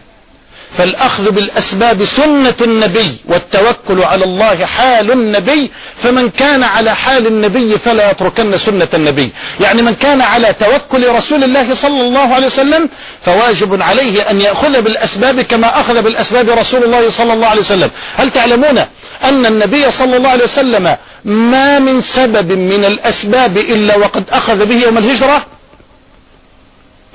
فالأخذ 0.78 1.32
بالأسباب 1.32 2.06
سنة 2.06 2.56
النبي 2.62 3.18
والتوكل 3.26 4.04
على 4.04 4.26
الله 4.26 4.66
حال 4.66 5.12
النبي 5.12 5.72
فمن 6.04 6.30
كان 6.30 6.64
على 6.64 6.96
حال 6.96 7.28
النبي 7.28 7.78
فلا 7.78 8.12
يتركن 8.12 8.58
سنة 8.58 8.88
النبي. 8.94 9.30
يعني 9.60 9.82
من 9.82 9.94
كان 9.94 10.22
على 10.22 10.54
توكل 10.54 11.08
رسول 11.08 11.44
الله 11.44 11.74
صلى 11.74 12.02
الله 12.02 12.34
عليه 12.34 12.48
وسلم 12.48 12.90
فواجب 13.26 13.82
عليه 13.82 14.30
أن 14.30 14.42
يأخذ 14.42 14.82
بالأسباب 14.82 15.42
كما 15.42 15.80
أخذ 15.82 16.02
بالأسباب 16.02 16.50
رسول 16.50 16.84
الله 16.84 17.10
صلى 17.10 17.34
الله 17.34 17.48
عليه 17.48 17.62
وسلم. 17.62 17.90
هل 18.18 18.30
تعلمون 18.32 18.78
أن 19.24 19.46
النبي 19.46 19.92
صلى 19.92 20.18
الله 20.18 20.30
عليه 20.30 20.44
وسلم 20.44 20.96
ما 21.26 21.80
من 21.80 22.02
سبب 22.02 22.52
من 22.52 22.86
الأسباب 22.86 23.58
إلا 23.58 23.96
وقد 23.98 24.24
أخذ 24.32 24.66
به 24.66 24.76
يوم 24.76 24.98
الهجرة؟ 24.98 25.46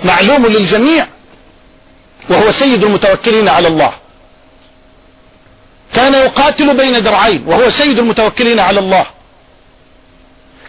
معلوم 0.05 0.47
للجميع. 0.47 1.07
وهو 2.35 2.51
سيد 2.51 2.85
المتوكلين 2.85 3.49
على 3.49 3.69
الله. 3.69 3.93
كان 5.95 6.15
يقاتل 6.15 6.77
بين 6.77 7.03
درعين 7.03 7.45
وهو 7.47 7.71
سيد 7.71 7.99
المتوكلين 7.99 8.61
على 8.61 8.81
الله. 8.81 9.07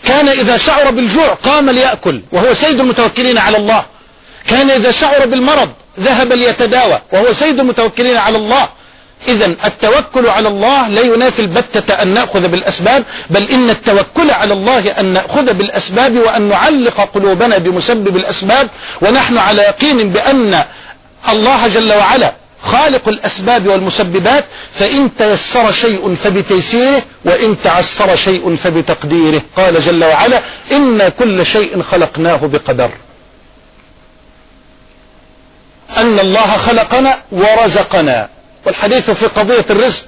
كان 0.05 0.27
إذا 0.27 0.57
شعر 0.57 0.91
بالجوع 0.91 1.33
قام 1.33 1.69
ليأكل 1.69 2.21
وهو 2.31 2.53
سيد 2.53 2.79
المتوكلين 2.79 3.37
على 3.37 3.57
الله. 3.57 3.85
كان 4.47 4.69
إذا 4.69 4.91
شعر 4.91 5.25
بالمرض 5.25 5.69
ذهب 5.99 6.33
ليتداوى 6.33 7.01
وهو 7.13 7.33
سيد 7.33 7.59
المتوكلين 7.59 8.17
على 8.17 8.37
الله. 8.37 8.69
إذا 9.27 9.45
التوكل 9.45 10.27
على 10.27 10.47
الله 10.47 10.87
لا 10.87 11.01
ينافي 11.01 11.41
البتة 11.41 11.93
أن 11.93 12.07
نأخذ 12.07 12.47
بالأسباب 12.47 13.03
بل 13.29 13.43
إن 13.49 13.69
التوكل 13.69 14.31
على 14.31 14.53
الله 14.53 14.91
أن 14.99 15.05
نأخذ 15.05 15.53
بالأسباب 15.53 16.17
وأن 16.17 16.41
نعلق 16.41 17.01
قلوبنا 17.13 17.57
بمسبب 17.57 18.15
الأسباب. 18.15 18.69
ونحن 19.01 19.37
على 19.37 19.61
يقين 19.61 20.09
بأن 20.09 20.63
الله 21.29 21.67
جل 21.67 21.93
وعلا 21.93 22.33
خالق 22.61 23.07
الأسباب 23.07 23.67
والمسببات 23.67 24.45
فإن 24.73 25.15
تيسر 25.15 25.71
شيء 25.71 26.15
فبتيسيره 26.15 27.03
وإن 27.25 27.55
تعسر 27.63 28.15
شيء 28.15 28.55
فبتقديره. 28.55 29.41
قال 29.57 29.81
جل 29.81 30.03
وعلا 30.03 30.41
إن 30.71 31.07
كل 31.19 31.45
شيء 31.45 31.81
خلقناه 31.81 32.37
بقدر. 32.37 32.89
أن 35.97 36.19
الله 36.19 36.57
خلقنا 36.57 37.17
ورزقنا. 37.31 38.29
والحديث 38.65 39.11
في 39.11 39.25
قضية 39.25 39.65
الرزق 39.69 40.05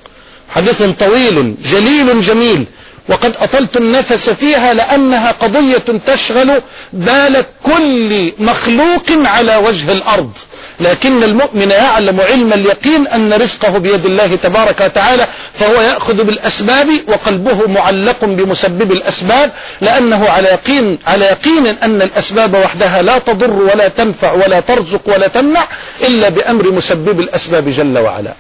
حديث 0.50 0.82
طويل 1.00 1.56
جليل 1.64 2.22
جميل. 2.22 2.66
وقد 3.10 3.34
أطلت 3.40 3.78
النفس 3.78 4.30
فيها 4.30 4.74
لأنها 4.74 5.32
قضية 5.32 5.84
تشغل 6.08 6.62
بال 6.94 7.46
كل 7.64 8.32
مخلوق 8.40 9.06
على 9.10 9.56
وجه 9.56 9.92
الأرض. 9.92 10.32
لكن 10.80 11.24
المؤمن 11.24 11.72
يعلم 11.72 12.22
علم 12.22 12.54
اليقين 12.54 13.08
أن 13.08 13.34
رزقه 13.34 13.78
بيد 13.78 14.06
الله 14.06 14.36
تبارك 14.36 14.82
وتعالى 14.82 15.28
فهو 15.54 15.82
يأخذ 15.82 16.24
بالأسباب 16.24 16.88
وقلبه 17.08 17.68
معلق 17.68 18.26
بمسبب 18.26 18.92
الأسباب 18.92 19.52
لأنه 19.82 20.30
على 20.30 20.48
يقين, 20.48 21.00
على 21.08 21.26
يقين 21.26 21.68
أن 21.68 22.02
الأسباب 22.02 22.54
وحدها 22.54 23.02
لا 23.02 23.18
تضر 23.20 23.52
ولا 23.52 23.88
تنفع 23.88 24.32
ولا 24.32 24.60
ترزق 24.60 25.02
ولا 25.06 25.28
تمنع 25.28 25.68
إلا 26.02 26.30
بأمر 26.30 26.72
مسبب 26.72 27.20
الأسباب 27.20 27.70
جل 27.70 27.98
وعلا. 27.98 28.34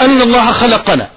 أن 0.00 0.22
الله 0.22 0.52
خلقنا 0.52 1.08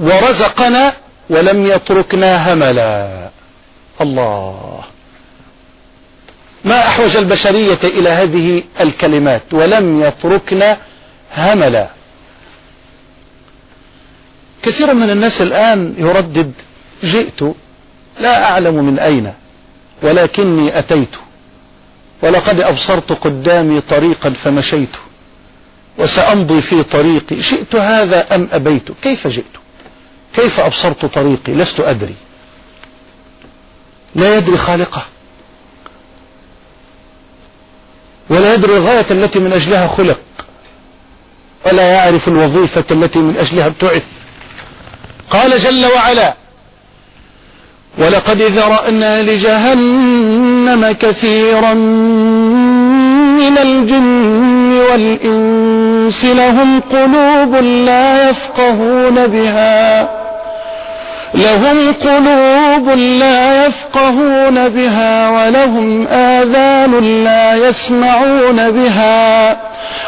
ورزقنا 0.00 0.92
ولم 1.30 1.66
يتركنا 1.66 2.52
هملا. 2.52 3.30
الله. 4.00 4.84
ما 6.64 6.78
أحوج 6.88 7.16
البشرية 7.16 7.78
إلى 7.84 8.08
هذه 8.08 8.62
الكلمات؟ 8.80 9.42
ولم 9.52 10.02
يتركنا 10.02 10.78
هملا. 11.36 11.88
كثير 14.62 14.94
من 14.94 15.10
الناس 15.10 15.40
الآن 15.40 15.94
يردد 15.98 16.52
جئت 17.04 17.42
لا 18.20 18.50
أعلم 18.50 18.74
من 18.74 18.98
أين 18.98 19.34
ولكني 20.02 20.78
أتيت 20.78 21.16
ولقد 22.22 22.60
أبصرت 22.60 23.12
قدامي 23.12 23.80
طريقا 23.80 24.30
فمشيت. 24.30 24.96
وسأمضي 25.98 26.60
في 26.60 26.82
طريقي. 26.82 27.42
شئت 27.42 27.74
هذا 27.74 28.34
أم 28.34 28.48
أبيت؟ 28.52 28.92
كيف 29.02 29.26
جئت؟ 29.26 29.44
كيف 30.34 30.60
أبصرت 30.60 31.04
طريقي؟ 31.04 31.52
لست 31.52 31.80
أدري. 31.80 32.14
لا 34.14 34.36
يدري 34.36 34.56
خالقه. 34.56 35.04
ولا 38.30 38.54
يدري 38.54 38.76
الغاية 38.76 39.06
التي 39.10 39.38
من 39.38 39.52
أجلها 39.52 39.88
خلق. 39.88 40.20
ولا 41.66 41.82
يعرف 41.82 42.28
الوظيفة 42.28 42.84
التي 42.90 43.18
من 43.18 43.36
أجلها 43.36 43.66
ابتعث. 43.66 44.04
قال 45.30 45.58
جل 45.58 45.86
وعلا 45.86 46.34
ولقد 47.98 48.42
ذرأنا 48.42 49.22
لجهنم 49.22 50.92
كثيرا 50.92 51.74
من 53.34 53.58
الجن 53.58 54.72
والإنس 54.90 55.59
لهم 56.24 56.80
قلوب 56.80 57.54
لا 57.64 58.30
يفقهون 58.30 59.26
بها. 59.26 60.08
لهم 61.34 61.92
قلوب 61.92 62.88
لا 62.98 63.66
يفقهون 63.66 64.68
بها 64.68 65.30
ولهم 65.30 66.06
آذان 66.06 67.24
لا 67.24 67.54
يسمعون 67.68 68.70
بها 68.70 69.56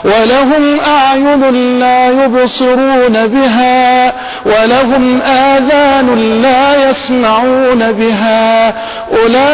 ولهم 0.05 0.81
أعين 0.81 1.79
لا 1.81 2.25
يبصرون 2.25 3.27
بها 3.27 4.13
ولهم 4.47 5.21
آذان 5.23 6.43
لا 6.43 6.91
يسمعون 6.91 7.93
بها. 7.93 8.75
أولئك 9.23 9.45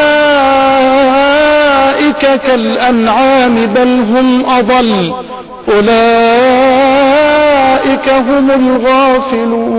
كالأنعام 2.46 3.66
بل 3.66 3.88
هم 3.88 4.46
أضل. 4.46 5.12
أولئك 5.68 6.27
هم 8.08 8.50
الغافلون. 8.50 9.78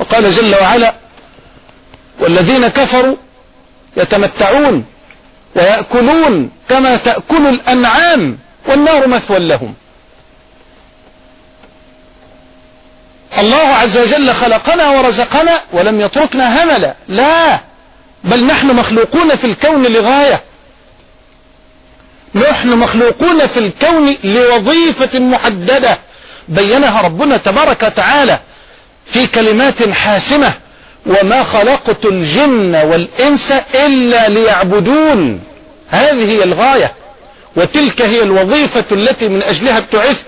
وقال 0.00 0.30
جل 0.30 0.54
وعلا 0.54 0.94
والذين 2.20 2.68
كفروا 2.68 3.16
يتمتعون 3.96 4.84
ويأكلون 5.56 6.50
كما 6.68 6.96
تأكل 6.96 7.46
الأنعام 7.46 8.38
والنار 8.68 9.06
مثوى 9.06 9.38
لهم. 9.38 9.74
الله 13.38 13.56
عز 13.56 13.96
وجل 13.96 14.34
خلقنا 14.34 14.90
ورزقنا 14.90 15.60
ولم 15.72 16.00
يتركنا 16.00 16.64
هملا 16.64 16.94
لا 17.08 17.60
بل 18.24 18.44
نحن 18.44 18.66
مخلوقون 18.66 19.36
في 19.36 19.44
الكون 19.44 19.86
لغاية. 19.86 20.42
نحن 22.34 22.68
مخلوقون 22.68 23.46
في 23.46 23.58
الكون 23.58 24.16
لوظيفة 24.24 25.18
محددة. 25.18 25.98
بينها 26.54 27.00
ربنا 27.00 27.36
تبارك 27.36 27.82
وتعالى 27.82 28.38
في 29.06 29.26
كلمات 29.26 29.88
حاسمة 29.88 30.52
وما 31.06 31.42
خلقت 31.44 32.04
الجن 32.06 32.74
والإنس 32.74 33.52
إلا 33.74 34.28
ليعبدون. 34.28 35.40
هذه 35.88 36.24
هي 36.32 36.44
الغاية 36.44 36.92
وتلك 37.56 38.02
هي 38.02 38.22
الوظيفة 38.22 38.84
التي 38.92 39.28
من 39.28 39.42
أجلها 39.42 39.78
ابتعثت 39.78 40.24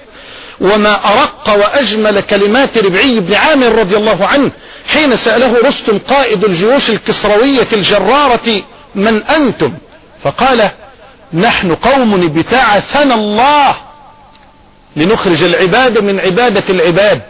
وما 0.60 0.94
أرق 1.12 1.48
وأجمل 1.48 2.20
كلمات 2.20 2.78
ربعي 2.78 3.20
بن 3.20 3.34
عامر 3.34 3.72
رضي 3.78 3.96
الله 3.96 4.26
عنه 4.26 4.50
حين 4.88 5.16
سأله 5.16 5.58
رستم 5.64 5.98
قائد 5.98 6.44
الجيوش 6.44 6.90
الكسروية 6.90 7.66
الجرارة 7.72 8.62
من 8.94 9.22
أنتم؟ 9.22 9.72
فقال 10.22 10.70
نحن 11.34 11.74
قوم 11.74 12.14
ابتعثنا 12.24 13.14
الله 13.14 13.76
لنخرج 14.96 15.42
العباد 15.42 15.98
من 15.98 16.20
عبادة 16.20 16.64
العباد 16.70 17.22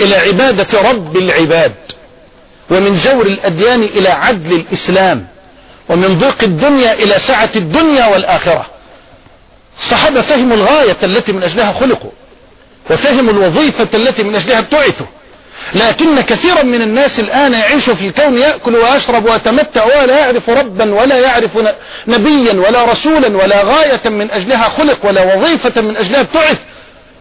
إلى 0.00 0.16
عبادة 0.16 0.80
رب 0.90 1.16
العباد 1.16 1.72
ومن 2.70 2.96
جور 2.96 3.26
الأديان 3.26 3.82
إلى 3.82 4.08
عدل 4.08 4.52
الإسلام 4.52 5.26
ومن 5.88 6.18
ضيق 6.18 6.42
الدنيا 6.42 6.92
إلى 6.92 7.18
سعة 7.18 7.50
الدنيا 7.56 8.06
والآخرة. 8.06 8.66
الصحابة 9.78 10.20
فهموا 10.20 10.56
الغاية 10.56 10.96
التي 11.02 11.32
من 11.32 11.42
أجلها 11.42 11.72
خلقوا 11.72 12.10
وفهموا 12.90 13.32
الوظيفة 13.32 13.88
التي 13.94 14.22
من 14.22 14.34
أجلها 14.34 14.58
ابتعثوا. 14.58 15.06
لكن 15.74 16.20
كثيرا 16.20 16.62
من 16.62 16.82
الناس 16.82 17.18
الآن 17.20 17.52
يعيش 17.52 17.90
في 17.90 18.06
الكون 18.06 18.38
يأكل 18.38 18.76
ويشرب 18.76 19.24
ويتمتع 19.24 19.84
ولا 19.84 20.18
يعرف 20.18 20.50
ربا 20.50 20.94
ولا 20.94 21.18
يعرف 21.18 21.58
نبيا 22.08 22.52
ولا 22.52 22.84
رسولا 22.84 23.36
ولا 23.36 23.62
غاية 23.62 24.00
من 24.10 24.30
أجلها 24.30 24.68
خلق 24.68 24.98
ولا 25.02 25.34
وظيفة 25.34 25.80
من 25.80 25.96
أجلها 25.96 26.20
ابتعث 26.20 26.58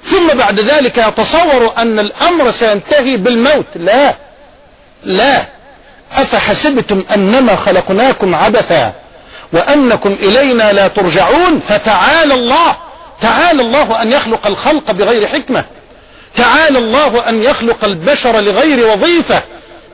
ثم 0.03 0.27
بعد 0.37 0.59
ذلك 0.59 0.97
يتصور 0.97 1.73
أن 1.77 1.99
الأمر 1.99 2.51
سينتهي 2.51 3.17
بالموت. 3.17 3.65
لا. 3.75 4.15
لا. 5.03 5.45
أفحسبتم 6.13 7.03
أنما 7.13 7.55
خلقناكم 7.55 8.35
عبثا 8.35 8.93
وأنكم 9.53 10.15
إلينا 10.19 10.73
لا 10.73 10.87
ترجعون؟ 10.87 11.59
فتعالى 11.67 12.33
الله. 12.33 12.75
تعالى 13.21 13.61
الله 13.61 14.01
أن 14.01 14.11
يخلق 14.11 14.47
الخلق 14.47 14.91
بغير 14.91 15.27
حكمة. 15.27 15.63
تعالى 16.37 16.79
الله 16.79 17.29
أن 17.29 17.43
يخلق 17.43 17.85
البشر 17.85 18.39
لغير 18.39 18.87
وظيفة. 18.87 19.41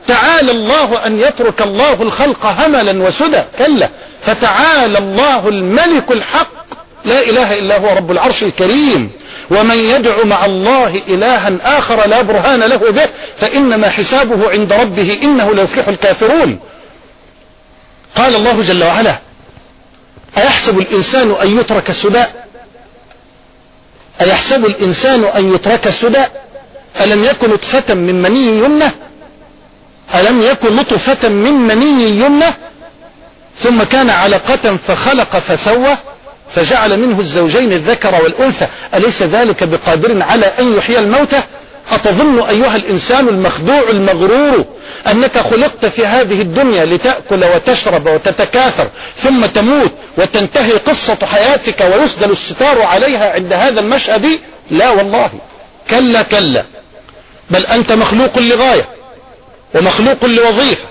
تعالى 0.08 0.50
الله 0.50 1.06
أن 1.06 1.20
يترك 1.20 1.62
الله 1.62 2.02
الخلق 2.02 2.46
هملا 2.46 3.02
وسدى. 3.08 3.42
كلا. 3.58 3.88
فتعالى 4.22 4.98
الله 4.98 5.48
الملك 5.48 6.10
الحق. 6.10 6.52
لا 7.04 7.20
إله 7.20 7.58
إلا 7.58 7.76
هو 7.78 7.96
رب 7.96 8.10
العرش 8.10 8.42
الكريم. 8.42 9.10
ومن 9.50 9.76
يدع 9.76 10.24
مع 10.24 10.44
الله 10.44 11.02
إلها 11.08 11.52
آخر 11.78 12.06
لا 12.06 12.22
برهان 12.22 12.60
له 12.60 12.76
به 12.76 13.08
فإنما 13.38 13.88
حسابه 13.88 14.50
عند 14.50 14.72
ربه 14.72 15.18
إنه 15.22 15.54
لا 15.54 15.62
يفلح 15.62 15.88
الكافرون. 15.88 16.58
قال 18.16 18.36
الله 18.36 18.62
جل 18.62 18.84
وعلا 18.84 19.18
أيحسب 20.36 20.78
الإنسان 20.78 21.34
أن 21.42 21.58
يترك 21.58 21.92
سدى؟ 21.92 22.24
أيحسب 24.22 24.66
الإنسان 24.66 25.24
أن 25.24 25.54
يترك 25.54 25.90
سدى 25.90 26.24
ألم 27.00 27.24
يكن 27.24 27.50
نطفة 27.50 27.94
من 27.94 28.22
مني 28.22 28.46
يمنة 28.46 28.92
ألم 30.14 30.42
يكن 30.42 30.76
نطفة 30.76 31.28
من 31.28 31.52
مني 31.52 32.08
يمنة 32.10 32.54
ثم 33.58 33.82
كان 33.82 34.10
علقة 34.10 34.76
فخلق 34.86 35.36
فسوى 35.38 35.96
فجعل 36.50 37.00
منه 37.00 37.20
الزوجين 37.20 37.72
الذكر 37.72 38.14
والأنثى. 38.22 38.66
أليس 38.94 39.22
ذلك 39.22 39.64
بقادر 39.64 40.22
على 40.22 40.46
أن 40.46 40.76
يحيي 40.76 40.98
الموتى؟ 40.98 41.42
أتظن 41.90 42.40
أيها 42.40 42.76
الإنسان 42.76 43.28
المخدوع 43.28 43.90
المغرور 43.90 44.64
أنك 45.06 45.38
خلقت 45.38 45.86
في 45.86 46.06
هذه 46.06 46.40
الدنيا 46.42 46.84
لتأكل 46.84 47.44
وتشرب 47.44 48.06
وتتكاثر 48.06 48.88
ثم 49.22 49.46
تموت 49.46 49.92
وتنتهي 50.18 50.72
قصة 50.72 51.18
حياتك 51.26 51.80
ويسدل 51.80 52.30
الستار 52.30 52.82
عليها 52.82 53.32
عند 53.32 53.52
هذا 53.52 53.80
المشهد؟ 53.80 54.26
لا 54.70 54.90
والله. 54.90 55.30
كلا 55.90 56.22
كلا. 56.22 56.64
بل 57.50 57.66
أنت 57.66 57.92
مخلوق 57.92 58.38
لغاية 58.38 58.88
ومخلوق 59.74 60.24
لوظيفة. 60.24 60.84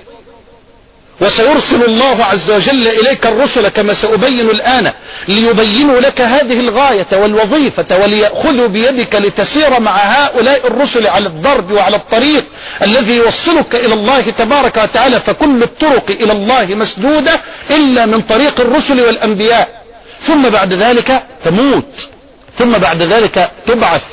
وسيرسل 1.22 1.84
الله 1.84 2.26
عز 2.26 2.52
وجل 2.52 2.88
إليك 2.88 3.26
الرسل 3.28 3.68
كما 3.68 3.94
سأبين 3.94 4.50
الآن 4.50 4.94
ليبينوا 5.28 6.00
لك 6.00 6.22
هذه 6.22 6.60
الغاية 6.60 7.08
والوظيفة 7.14 7.98
وليأخذوا 7.98 8.68
بيدك 8.68 9.16
لتسير 9.16 9.80
مع 9.80 9.98
هؤلاء 9.98 10.68
الرسل 10.68 11.08
على 11.08 11.28
الضرب 11.28 11.72
وعلى 11.72 11.96
الطريق 11.96 12.44
الذي 12.82 13.16
يوصلك 13.16 13.76
إلى 13.76 13.94
الله 13.94 14.22
تبارك 14.22 14.78
وتعالى 14.78 15.20
فكل 15.20 15.64
الطرق 15.64 16.10
إلى 16.10 16.32
الله 16.32 16.66
مسدودة 16.66 17.40
إلا 17.70 18.06
من 18.06 18.22
طريق 18.22 18.60
الرسل 18.60 19.02
والأنبياء. 19.02 19.82
ثم 20.22 20.50
بعد 20.50 20.74
ذلك 20.74 21.24
تموت. 21.46 22.10
ثم 22.58 22.72
بعد 22.78 23.02
ذلك 23.02 23.52
تبعث. 23.68 24.04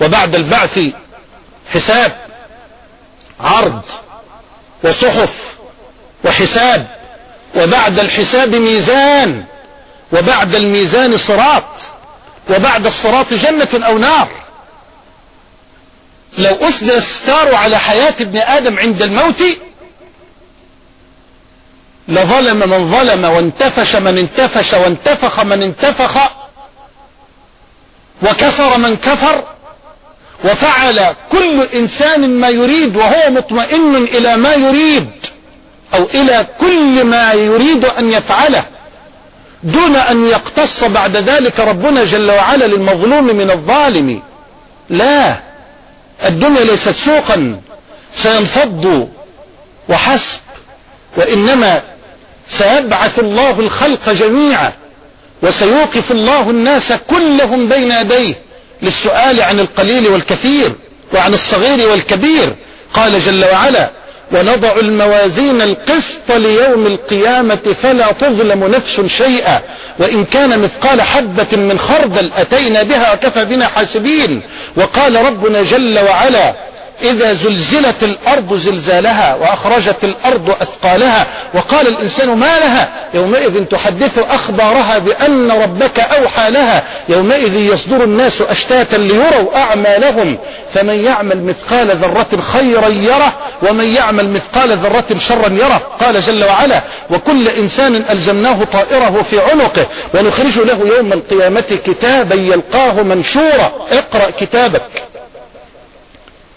وبعد 0.00 0.34
البعث 0.34 0.78
حساب 1.72 2.12
عرض 3.40 3.82
وصحف. 4.84 5.59
وحساب 6.24 6.86
وبعد 7.56 7.98
الحساب 7.98 8.54
ميزان 8.54 9.44
وبعد 10.12 10.54
الميزان 10.54 11.18
صراط 11.18 11.64
وبعد 12.50 12.86
الصراط 12.86 13.34
جنة 13.34 13.86
أو 13.86 13.98
نار. 13.98 14.28
لو 16.38 16.54
أسدل 16.54 16.90
الستار 16.90 17.54
على 17.54 17.78
حياة 17.78 18.14
ابن 18.20 18.38
آدم 18.38 18.78
عند 18.78 19.02
الموت 19.02 19.42
لظلم 22.08 22.56
من 22.70 22.90
ظلم 22.90 23.24
وانتفش 23.24 23.96
من 23.96 24.18
انتفش 24.18 24.72
وانتفخ 24.72 25.40
من 25.40 25.62
انتفخ 25.62 26.18
وكفر 28.22 28.78
من 28.78 28.96
كفر 28.96 29.44
وفعل 30.44 31.14
كل 31.30 31.62
إنسان 31.74 32.40
ما 32.40 32.48
يريد 32.48 32.96
وهو 32.96 33.30
مطمئن 33.30 33.96
إلى 33.96 34.36
ما 34.36 34.54
يريد. 34.54 35.10
أو 35.94 36.04
إلى 36.14 36.46
كل 36.60 37.04
ما 37.04 37.32
يريد 37.32 37.84
أن 37.84 38.10
يفعله 38.10 38.64
دون 39.62 39.96
أن 39.96 40.28
يقتص 40.28 40.84
بعد 40.84 41.16
ذلك 41.16 41.60
ربنا 41.60 42.04
جل 42.04 42.30
وعلا 42.30 42.64
للمظلوم 42.64 43.24
من 43.24 43.50
الظالم. 43.50 44.22
لا 44.90 45.36
الدنيا 46.24 46.64
ليست 46.64 46.96
سوقا. 46.96 47.60
سينفض 48.14 49.08
وحسب 49.88 50.38
وإنما 51.16 51.82
سيبعث 52.48 53.18
الله 53.18 53.60
الخلق 53.60 54.10
جميعا 54.10 54.72
وسيوقف 55.42 56.10
الله 56.10 56.50
الناس 56.50 56.92
كلهم 56.92 57.68
بين 57.68 57.90
يديه 57.90 58.34
للسؤال 58.82 59.42
عن 59.42 59.60
القليل 59.60 60.08
والكثير 60.08 60.72
وعن 61.14 61.34
الصغير 61.34 61.88
والكبير. 61.90 62.54
قال 62.94 63.20
جل 63.20 63.44
وعلا 63.44 63.90
ونضع 64.32 64.72
الموازين 64.80 65.62
القسط 65.62 66.30
ليوم 66.32 66.86
القيامة 66.86 67.74
فلا 67.82 68.12
تظلم 68.12 68.64
نفس 68.64 69.00
شيئا. 69.06 69.60
وإن 69.98 70.24
كان 70.24 70.58
مثقال 70.58 71.02
حبة 71.02 71.56
من 71.56 71.78
خردل 71.78 72.30
أتينا 72.36 72.82
بها 72.82 73.12
وكفى 73.12 73.44
بنا 73.44 73.66
حاسبين. 73.66 74.42
وقال 74.76 75.16
ربنا 75.26 75.62
جل 75.62 75.98
وعلا 75.98 76.54
إذا 77.02 77.34
زلزلت 77.34 78.02
الأرض 78.02 78.54
زلزالها 78.54 79.34
وأخرجت 79.34 80.04
الأرض 80.04 80.50
أثقالها 80.50 81.26
وقال 81.54 81.88
الإنسان 81.88 82.28
ما 82.28 82.58
لها؟ 82.58 82.88
يومئذ 83.14 83.64
تحدث 83.64 84.18
أخبارها 84.18 84.98
بأن 84.98 85.50
ربك 85.50 86.00
أوحى 86.00 86.50
لها. 86.50 86.82
يومئذ 87.08 87.54
يصدر 87.54 88.04
الناس 88.04 88.42
أشتاتا 88.42 88.96
ليروا 88.96 89.56
أعمالهم. 89.56 90.38
فمن 90.74 91.04
يعمل 91.04 91.42
مثقال 91.42 91.96
ذرة 91.96 92.40
خيرا 92.52 92.88
يره 92.88 93.32
ومن 93.62 93.94
يعمل 93.94 94.28
مثقال 94.28 94.76
ذرة 94.76 95.18
شرا 95.18 95.48
يره. 95.48 95.82
قال 96.00 96.20
جل 96.20 96.44
وعلا 96.44 96.82
وكل 97.10 97.48
إنسان 97.48 98.04
ألزمناه 98.10 98.64
طائره 98.64 99.22
في 99.30 99.40
عنقه 99.40 99.86
ونخرج 100.14 100.58
له 100.58 100.96
يوم 100.96 101.12
القيامة 101.12 101.78
كتابا 101.86 102.34
يلقاه 102.34 103.02
منشورا. 103.02 103.72
اقرأ 103.92 104.30
كتابك. 104.30 105.09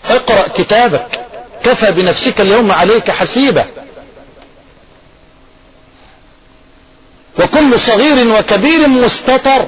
اقرأ 0.09 0.47
كتابك. 0.47 1.19
كفى 1.63 1.91
بنفسك 1.91 2.41
اليوم 2.41 2.71
عليك 2.71 3.11
حسيبة. 3.11 3.65
وكل 7.39 7.79
صغير 7.79 8.27
وكبير 8.27 8.87
مستطر 8.87 9.67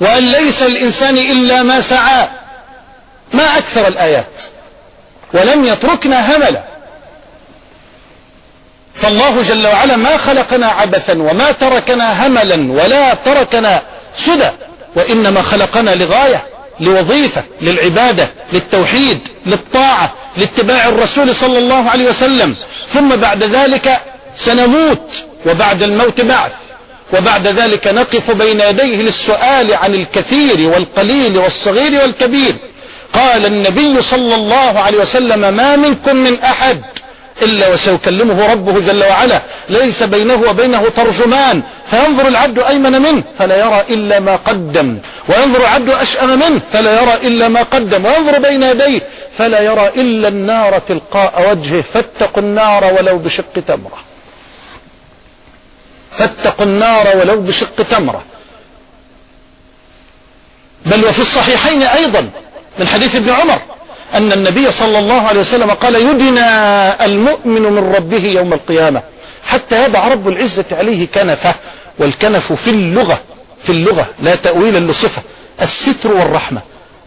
وأن 0.00 0.28
ليس 0.28 0.62
الإنسان 0.62 1.18
إلا 1.18 1.62
ما 1.62 1.80
سعى. 1.80 2.28
ما 3.32 3.58
أكثر 3.58 3.88
الآيات. 3.88 4.42
ولم 5.34 5.64
يتركنا 5.64 6.36
هملا. 6.36 6.64
فالله 8.94 9.42
جل 9.42 9.66
وعلا 9.66 9.96
ما 9.96 10.16
خلقنا 10.16 10.66
عبثا 10.66 11.22
وما 11.22 11.52
تركنا 11.52 12.26
هملا 12.26 12.72
ولا 12.82 13.14
تركنا 13.14 13.82
سدى. 14.16 14.50
وإنما 14.96 15.42
خلقنا 15.42 15.94
لغاية. 15.94 16.51
لوظيفة 16.80 17.44
للعبادة 17.60 18.28
للتوحيد 18.52 19.18
للطاعة 19.46 20.14
لاتباع 20.36 20.88
الرسول 20.88 21.34
صلى 21.34 21.58
الله 21.58 21.90
عليه 21.90 22.08
وسلم. 22.08 22.54
ثم 22.88 23.08
بعد 23.16 23.42
ذلك 23.42 24.00
سنموت 24.36 25.10
وبعد 25.46 25.82
الموت 25.82 26.20
بعث. 26.20 26.52
وبعد 27.12 27.46
ذلك 27.46 27.86
نقف 27.86 28.30
بين 28.30 28.60
يديه 28.60 29.02
للسؤال 29.02 29.74
عن 29.74 29.94
الكثير 29.94 30.70
والقليل 30.70 31.38
والصغير 31.38 32.02
والكبير. 32.02 32.54
قال 33.12 33.46
النبي 33.46 34.02
صلى 34.02 34.34
الله 34.34 34.80
عليه 34.80 34.98
وسلم 34.98 35.54
ما 35.54 35.76
منكم 35.76 36.16
من 36.16 36.40
أحد 36.40 36.82
إلا 37.42 37.68
وسيكلمه 37.68 38.52
ربه 38.52 38.80
جل 38.80 39.04
وعلا. 39.04 39.42
ليس 39.68 40.02
بينه 40.02 40.42
وبينه 40.50 40.88
ترجمان. 40.88 41.62
فينظر 41.90 42.28
العبد 42.28 42.58
أيمن 42.58 42.92
منه 42.92 43.22
فلا 43.38 43.56
يرى 43.56 43.84
إلا 43.90 44.20
ما 44.20 44.36
قدم. 44.36 44.98
وينظر 45.28 45.60
العبد 45.60 45.88
أشأم 45.88 46.38
منه 46.38 46.60
فلا 46.72 47.02
يرى 47.02 47.14
إلا 47.14 47.48
ما 47.48 47.62
قدم. 47.62 48.04
وينظر 48.04 48.38
بين 48.38 48.62
يديه 48.62 49.00
فلا 49.38 49.60
يرى 49.60 49.88
إلا 49.88 50.28
النار 50.28 50.78
تلقاء 50.78 51.50
وجهه. 51.50 51.82
فاتقوا 51.82 52.42
النار 52.42 52.84
ولو 52.84 53.18
بشق 53.18 53.52
تمرة. 53.66 53.98
فاتقوا 56.18 56.66
النار 56.66 57.16
ولو 57.16 57.40
بشق 57.40 57.82
تمرة. 57.90 58.24
بل 60.86 61.04
وفي 61.04 61.20
الصحيحين 61.20 61.82
أيضا 61.82 62.30
من 62.78 62.86
حديث 62.86 63.16
ابن 63.16 63.30
عمر. 63.30 63.60
أن 64.14 64.32
النبي 64.32 64.70
صلى 64.70 64.98
الله 64.98 65.20
عليه 65.20 65.40
وسلم 65.40 65.70
قال 65.70 65.94
يدنى 65.94 66.46
المؤمن 67.04 67.62
من 67.62 67.92
ربه 67.96 68.24
يوم 68.24 68.52
القيامة. 68.52 69.02
حتى 69.44 69.84
يضع 69.84 70.08
رب 70.08 70.28
العزة 70.28 70.64
عليه 70.72 71.06
كنفه 71.14 71.54
والكنف 71.98 72.52
في 72.52 72.70
اللغة 72.70 73.20
في 73.62 73.70
اللغة 73.70 74.06
لا 74.22 74.34
تأويلا 74.34 74.78
لصفة 74.78 75.22
الستر 75.62 76.12
والرحمة. 76.12 76.60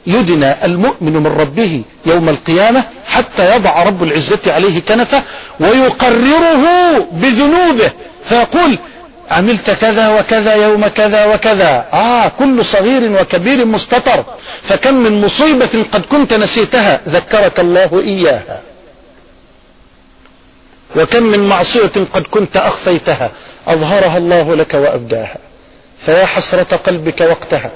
يدنى 0.07 0.65
المؤمن 0.65 1.13
من 1.13 1.27
ربه 1.39 1.81
يوم 2.05 2.29
القيامة 2.29 2.83
حتى 3.07 3.55
يضع 3.55 3.83
رب 3.83 4.03
العزة 4.03 4.39
عليه 4.47 4.81
كنفه 4.81 5.23
ويقرره 5.59 6.65
بذنوبه. 7.11 7.91
فيقول 8.29 8.77
عملت 9.29 9.71
كذا 9.71 10.19
وكذا 10.19 10.53
يوم 10.55 10.87
كذا 10.87 11.25
وكذا. 11.25 11.85
آه 11.93 12.27
كل 12.27 12.65
صغير 12.65 13.21
وكبير 13.21 13.65
مستطر. 13.65 14.23
فكم 14.61 14.93
من 14.93 15.21
مصيبة 15.21 15.85
قد 15.91 16.01
كنت 16.01 16.33
نسيتها. 16.33 17.01
ذكرك 17.07 17.59
الله 17.59 17.99
إياها. 17.99 18.61
وكم 20.95 21.23
من 21.23 21.39
معصية 21.49 21.91
قد 22.13 22.23
كنت 22.31 22.57
أخفيتها. 22.57 23.31
أظهرها 23.67 24.17
الله 24.17 24.55
لك 24.55 24.73
وأبداها. 24.73 25.37
فيا 25.99 26.25
حسرة 26.25 26.75
قلبك 26.75 27.21
وقتها. 27.21 27.71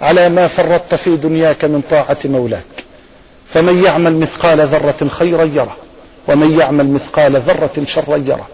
على 0.00 0.28
ما 0.28 0.48
فرطت 0.48 0.94
في 0.94 1.16
دنياك 1.16 1.64
من 1.64 1.82
طاعة 1.90 2.18
مولاك. 2.24 2.84
فمن 3.48 3.84
يعمل 3.84 4.16
مثقال 4.16 4.60
ذرة 4.60 5.08
خيرا 5.08 5.44
يره. 5.44 5.76
ومن 6.28 6.60
يعمل 6.60 6.90
مثقال 6.90 7.36
ذرة 7.36 7.84
شرا 7.86 8.16
يره. 8.16 8.48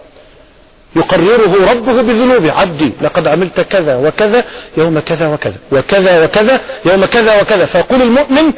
يقرره 0.95 1.71
ربه 1.71 2.01
بذنوبه. 2.01 2.51
عبدي 2.51 2.91
لقد 3.01 3.27
عملت 3.27 3.59
كذا 3.59 3.95
وكذا 3.95 4.43
يوم 4.77 4.99
كذا 4.99 5.27
وكذا 5.27 5.57
وكذا 5.71 6.23
وكذا 6.23 6.61
يوم 6.85 7.05
كذا 7.05 7.41
وكذا. 7.41 7.65
فيقول 7.65 8.01
المؤمن 8.01 8.53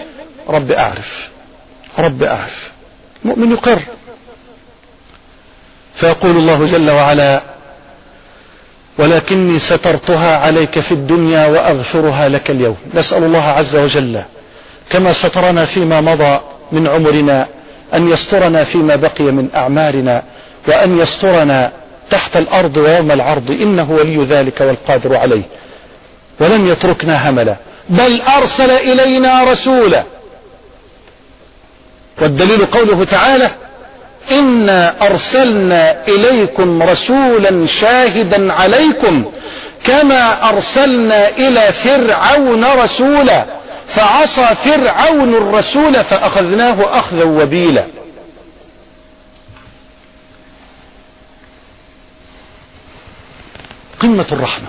رب 0.50 0.72
أعرف 0.72 1.30
رب 2.00 2.24
أعرف. 2.24 2.72
المؤمن 3.26 3.52
يقر. 3.52 3.80
فيقول 5.96 6.38
الله 6.38 6.66
جل 6.66 6.92
وعلا 6.92 7.42
ولكني 8.98 9.60
سترتها 9.60 10.38
عليك 10.38 10.80
في 10.80 10.92
الدنيا 10.92 11.46
وأغفرها 11.48 12.30
لك 12.30 12.52
اليوم. 12.52 12.78
نسأل 12.94 13.24
الله 13.24 13.44
عز 13.44 13.76
وجل 13.76 14.24
كما 14.90 15.14
سترنا 15.14 15.66
فيما 15.66 16.02
مضى 16.02 16.40
من 16.72 16.88
عمرنا 16.88 17.48
أن 17.94 18.12
يسترنا 18.12 18.64
فيما 18.64 18.96
بقي 18.96 19.24
من 19.24 19.50
أعمارنا 19.56 20.24
وأن 20.68 21.00
يسترنا 21.00 21.72
تحت 22.14 22.38
الأرض 22.38 22.78
ويوم 22.78 23.11
العرض 23.11 23.51
إنه 23.51 23.91
ولي 23.91 24.24
ذلك 24.24 24.61
والقادر 24.61 25.16
عليه 25.16 25.41
ولم 26.39 26.68
يتركنا 26.68 27.30
هملا 27.30 27.55
بل 27.89 28.22
أرسل 28.22 28.72
إلينا 28.72 29.43
رسولا. 29.51 30.03
والدليل 32.22 32.66
قوله 32.66 33.03
تعالى 33.03 33.49
إنا 34.32 34.95
أرسلنا 35.07 36.07
إليكم 36.07 36.84
رسولا 36.84 37.66
شاهدا 37.66 38.53
عليكم 38.53 39.26
كما 39.84 40.49
أرسلنا 40.49 41.30
إلى 41.30 41.74
فرعون 41.74 42.66
رسولا 42.66 43.45
فعصى 43.88 44.47
فرعون 44.66 45.34
الرسول 45.34 46.03
فأخذناه 46.03 46.99
أخذا 46.99 47.24
وبيلا. 47.24 47.86
قمة 54.04 54.28
الرحمة. 54.32 54.68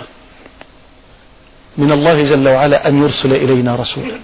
من 1.78 1.93
الله 1.93 2.24
جل 2.24 2.49
وعلا 2.49 2.89
أن 2.89 3.03
يرسل 3.03 3.32
إلينا 3.32 3.76
رسولا. 3.76 4.14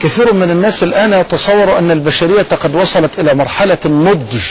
كثير 0.00 0.32
من 0.32 0.50
الناس 0.50 0.82
الآن 0.82 1.12
يتصور 1.12 1.78
أن 1.78 1.90
البشرية 1.90 2.42
قد 2.42 2.74
وصلت 2.74 3.10
إلى 3.18 3.34
مرحلة 3.34 3.78
النضج 3.84 4.42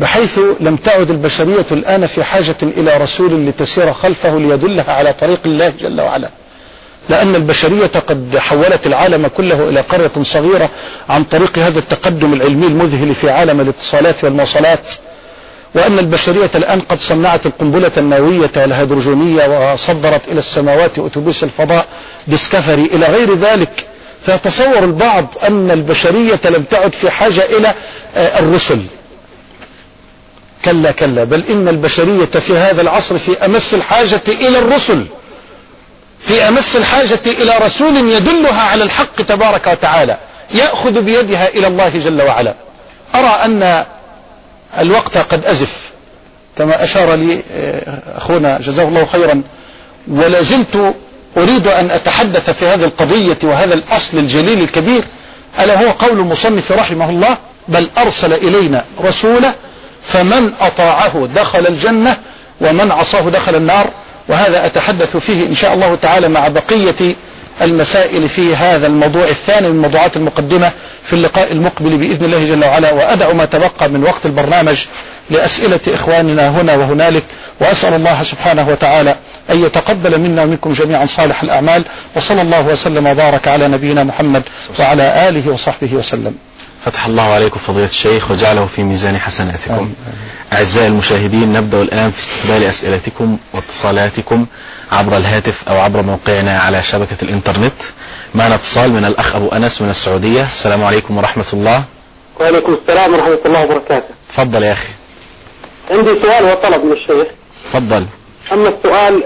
بحيث 0.00 0.38
لم 0.60 0.76
تعد 0.76 1.10
البشرية 1.10 1.66
الآن 1.72 2.06
في 2.06 2.24
حاجة 2.24 2.56
إلى 2.62 2.96
رسول 2.96 3.46
لتسير 3.46 3.92
خلفه 3.92 4.38
ليدلها 4.38 4.92
على 4.92 5.12
طريق 5.12 5.40
الله 5.46 5.68
جل 5.68 6.00
وعلا. 6.00 6.30
لأن 7.08 7.34
البشرية 7.34 7.86
قد 7.86 8.36
حولت 8.38 8.86
العالم 8.86 9.26
كله 9.26 9.68
إلى 9.68 9.80
قرية 9.80 10.10
صغيرة 10.22 10.70
عن 11.08 11.24
طريق 11.24 11.58
هذا 11.58 11.78
التقدم 11.78 12.32
العلمي 12.32 12.66
المذهل 12.66 13.14
في 13.14 13.30
عالم 13.30 13.60
الاتصالات 13.60 14.24
والمواصلات. 14.24 14.86
وأن 15.74 15.98
البشرية 15.98 16.50
الآن 16.54 16.80
قد 16.80 16.98
صنعت 16.98 17.46
القنبلة 17.46 17.90
النووية 17.96 18.50
والهيدروجينية 18.56 19.72
وصدرت 19.72 20.28
إلى 20.28 20.38
السماوات 20.38 20.98
أتوبيس 20.98 21.44
الفضاء 21.44 21.86
ديسكفري. 22.28 22.82
إلى 22.84 23.06
غير 23.06 23.34
ذلك 23.34 23.86
فيتصور 24.26 24.78
البعض 24.78 25.26
أن 25.48 25.70
البشرية 25.70 26.40
لم 26.44 26.62
تعد 26.70 26.92
في 26.92 27.10
حاجة 27.10 27.44
إلى 27.44 27.74
الرسل. 28.16 28.80
كلا 30.64 30.90
كلا 30.90 31.24
بل 31.24 31.42
إن 31.50 31.68
البشرية 31.68 32.24
في 32.24 32.56
هذا 32.56 32.82
العصر 32.82 33.18
في 33.18 33.44
أمس 33.44 33.74
الحاجة 33.74 34.22
إلى 34.28 34.58
الرسل. 34.58 35.04
في 36.26 36.48
أمس 36.48 36.76
الحاجة 36.76 37.20
إلى 37.26 37.58
رسول 37.58 37.96
يدلها 37.96 38.62
على 38.62 38.84
الحق 38.84 39.22
تبارك 39.22 39.66
وتعالى 39.66 40.16
يأخذ 40.54 41.02
بيدها 41.02 41.48
إلى 41.48 41.66
الله 41.66 41.88
جل 41.88 42.22
وعلا. 42.22 42.54
أرى 43.14 43.26
أن 43.44 43.84
الوقت 44.78 45.18
قد 45.18 45.44
أزف 45.46 45.90
كما 46.58 46.84
أشار 46.84 47.14
لي 47.14 47.42
أخونا 48.16 48.58
جزاه 48.58 48.82
الله 48.84 49.06
خيرا 49.06 49.42
ولا 50.08 50.42
زلت 50.42 50.94
أريد 51.36 51.66
أن 51.66 51.90
أتحدث 51.90 52.50
في 52.50 52.66
هذه 52.66 52.84
القضية 52.84 53.38
وهذا 53.44 53.74
الأصل 53.74 54.18
الجليل 54.18 54.60
الكبير. 54.62 55.04
ألا 55.60 55.84
هو 55.84 55.90
قول 55.90 56.18
المصنف 56.18 56.72
رحمه 56.72 57.10
الله 57.10 57.36
بل 57.68 57.88
أرسل 57.98 58.32
إلينا 58.32 58.84
رسوله 59.00 59.54
فمن 60.02 60.52
أطاعه 60.60 61.28
دخل 61.34 61.66
الجنة 61.66 62.16
ومن 62.60 62.92
عصاه 62.92 63.20
دخل 63.30 63.54
النار 63.54 63.90
وهذا 64.28 64.66
أتحدث 64.66 65.16
فيه 65.16 65.46
إن 65.46 65.54
شاء 65.54 65.74
الله 65.74 65.94
تعالى 65.94 66.28
مع 66.28 66.48
بقية 66.48 67.14
المسائل 67.62 68.28
في 68.28 68.56
هذا 68.56 68.86
الموضوع 68.86 69.24
الثاني 69.24 69.68
من 69.68 69.82
موضوعات 69.82 70.16
المقدمة 70.16 70.72
في 71.04 71.12
اللقاء 71.12 71.52
المقبل 71.52 71.96
بإذن 71.96 72.24
الله 72.24 72.44
جل 72.44 72.64
وعلا. 72.64 72.92
وأدع 72.92 73.32
ما 73.32 73.44
تبقى 73.44 73.88
من 73.88 74.02
وقت 74.04 74.26
البرنامج 74.26 74.78
لأسئلة 75.30 75.80
إخواننا 75.88 76.48
هنا 76.48 76.74
وهنالك. 76.74 77.22
وأسأل 77.60 77.94
الله 77.94 78.22
سبحانه 78.22 78.68
وتعالى 78.68 79.16
أن 79.50 79.64
يتقبل 79.64 80.18
منا 80.20 80.42
ومنكم 80.42 80.72
جميعا 80.72 81.06
صالح 81.06 81.42
الأعمال. 81.42 81.84
وصلى 82.16 82.42
الله 82.42 82.66
وسلم 82.66 83.06
وبارك 83.06 83.48
على 83.48 83.68
نبينا 83.68 84.04
محمد 84.04 84.42
وعلى 84.78 85.28
آله 85.28 85.50
وصحبه 85.52 85.94
وسلم. 85.94 86.34
فتح 86.84 87.06
الله 87.06 87.22
عليكم 87.22 87.60
فضيلة 87.60 87.84
الشيخ 87.84 88.30
وجعله 88.30 88.66
في 88.66 88.82
ميزان 88.82 89.18
حسناتكم. 89.18 89.92
أعزائي 90.52 90.86
المشاهدين 90.86 91.52
نبدأ 91.52 91.82
الآن 91.82 92.10
في 92.10 92.20
استقبال 92.20 92.64
أسئلتكم 92.64 93.38
واتصالاتكم 93.54 94.46
عبر 94.92 95.16
الهاتف 95.16 95.68
أو 95.68 95.80
عبر 95.80 96.02
موقعنا 96.02 96.58
على 96.58 96.82
شبكة 96.82 97.16
الإنترنت. 97.22 97.82
معنا 98.34 98.54
اتصال 98.54 98.92
من 98.92 99.04
الأخ 99.04 99.36
أبو 99.36 99.48
أنس 99.48 99.82
من 99.82 99.90
السعودية. 99.90 100.42
السلام 100.42 100.84
عليكم 100.84 101.16
ورحمة 101.16 101.46
الله. 101.52 101.84
وعليكم 102.40 102.78
السلام 102.82 103.14
ورحمة 103.14 103.38
الله 103.46 103.64
وبركاته. 103.64 104.08
تفضل 104.28 104.62
يا 104.62 104.72
أخي. 104.72 104.88
عندي 105.90 106.20
سؤال 106.22 106.44
وطلب 106.44 106.84
من 106.84 106.92
الشيخ. 106.92 107.26
تفضل. 107.64 108.06
أما 108.52 108.68
السؤال 108.68 109.22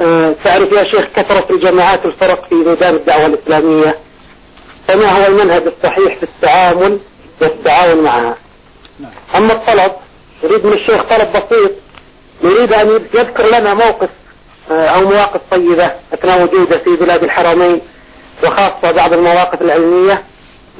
آه، 0.00 0.34
تعرف 0.44 0.72
يا 0.72 0.84
شيخ 0.84 1.04
كثرة 1.16 1.46
الجماعات 1.50 2.04
الفرق 2.04 2.48
في 2.48 2.54
ميدان 2.54 2.94
الدعوة 2.94 3.26
الإسلامية؟ 3.26 3.94
فما 4.88 5.10
هو 5.10 5.26
المنهج 5.26 5.62
الصحيح 5.66 6.16
في 6.16 6.22
التعامل 6.22 6.98
والتعاون 7.40 8.04
معها؟ 8.04 8.36
أما 9.34 9.52
الطلب 9.52 9.92
نريد 10.44 10.66
من 10.66 10.72
الشيخ 10.72 11.02
طلب 11.02 11.28
بسيط. 11.32 11.70
نريد 12.44 12.72
أن 12.72 12.88
يذكر 13.14 13.46
لنا 13.46 13.74
موقف 13.74 14.08
آه، 14.70 14.86
أو 14.86 15.00
مواقف 15.00 15.40
طيبة 15.50 15.90
أثناء 16.12 16.42
وجوده 16.42 16.78
في 16.78 16.90
بلاد 16.96 17.24
الحرمين 17.24 17.80
وخاصة 18.44 18.90
بعض 18.90 19.12
المواقف 19.12 19.62
العلمية 19.62 20.22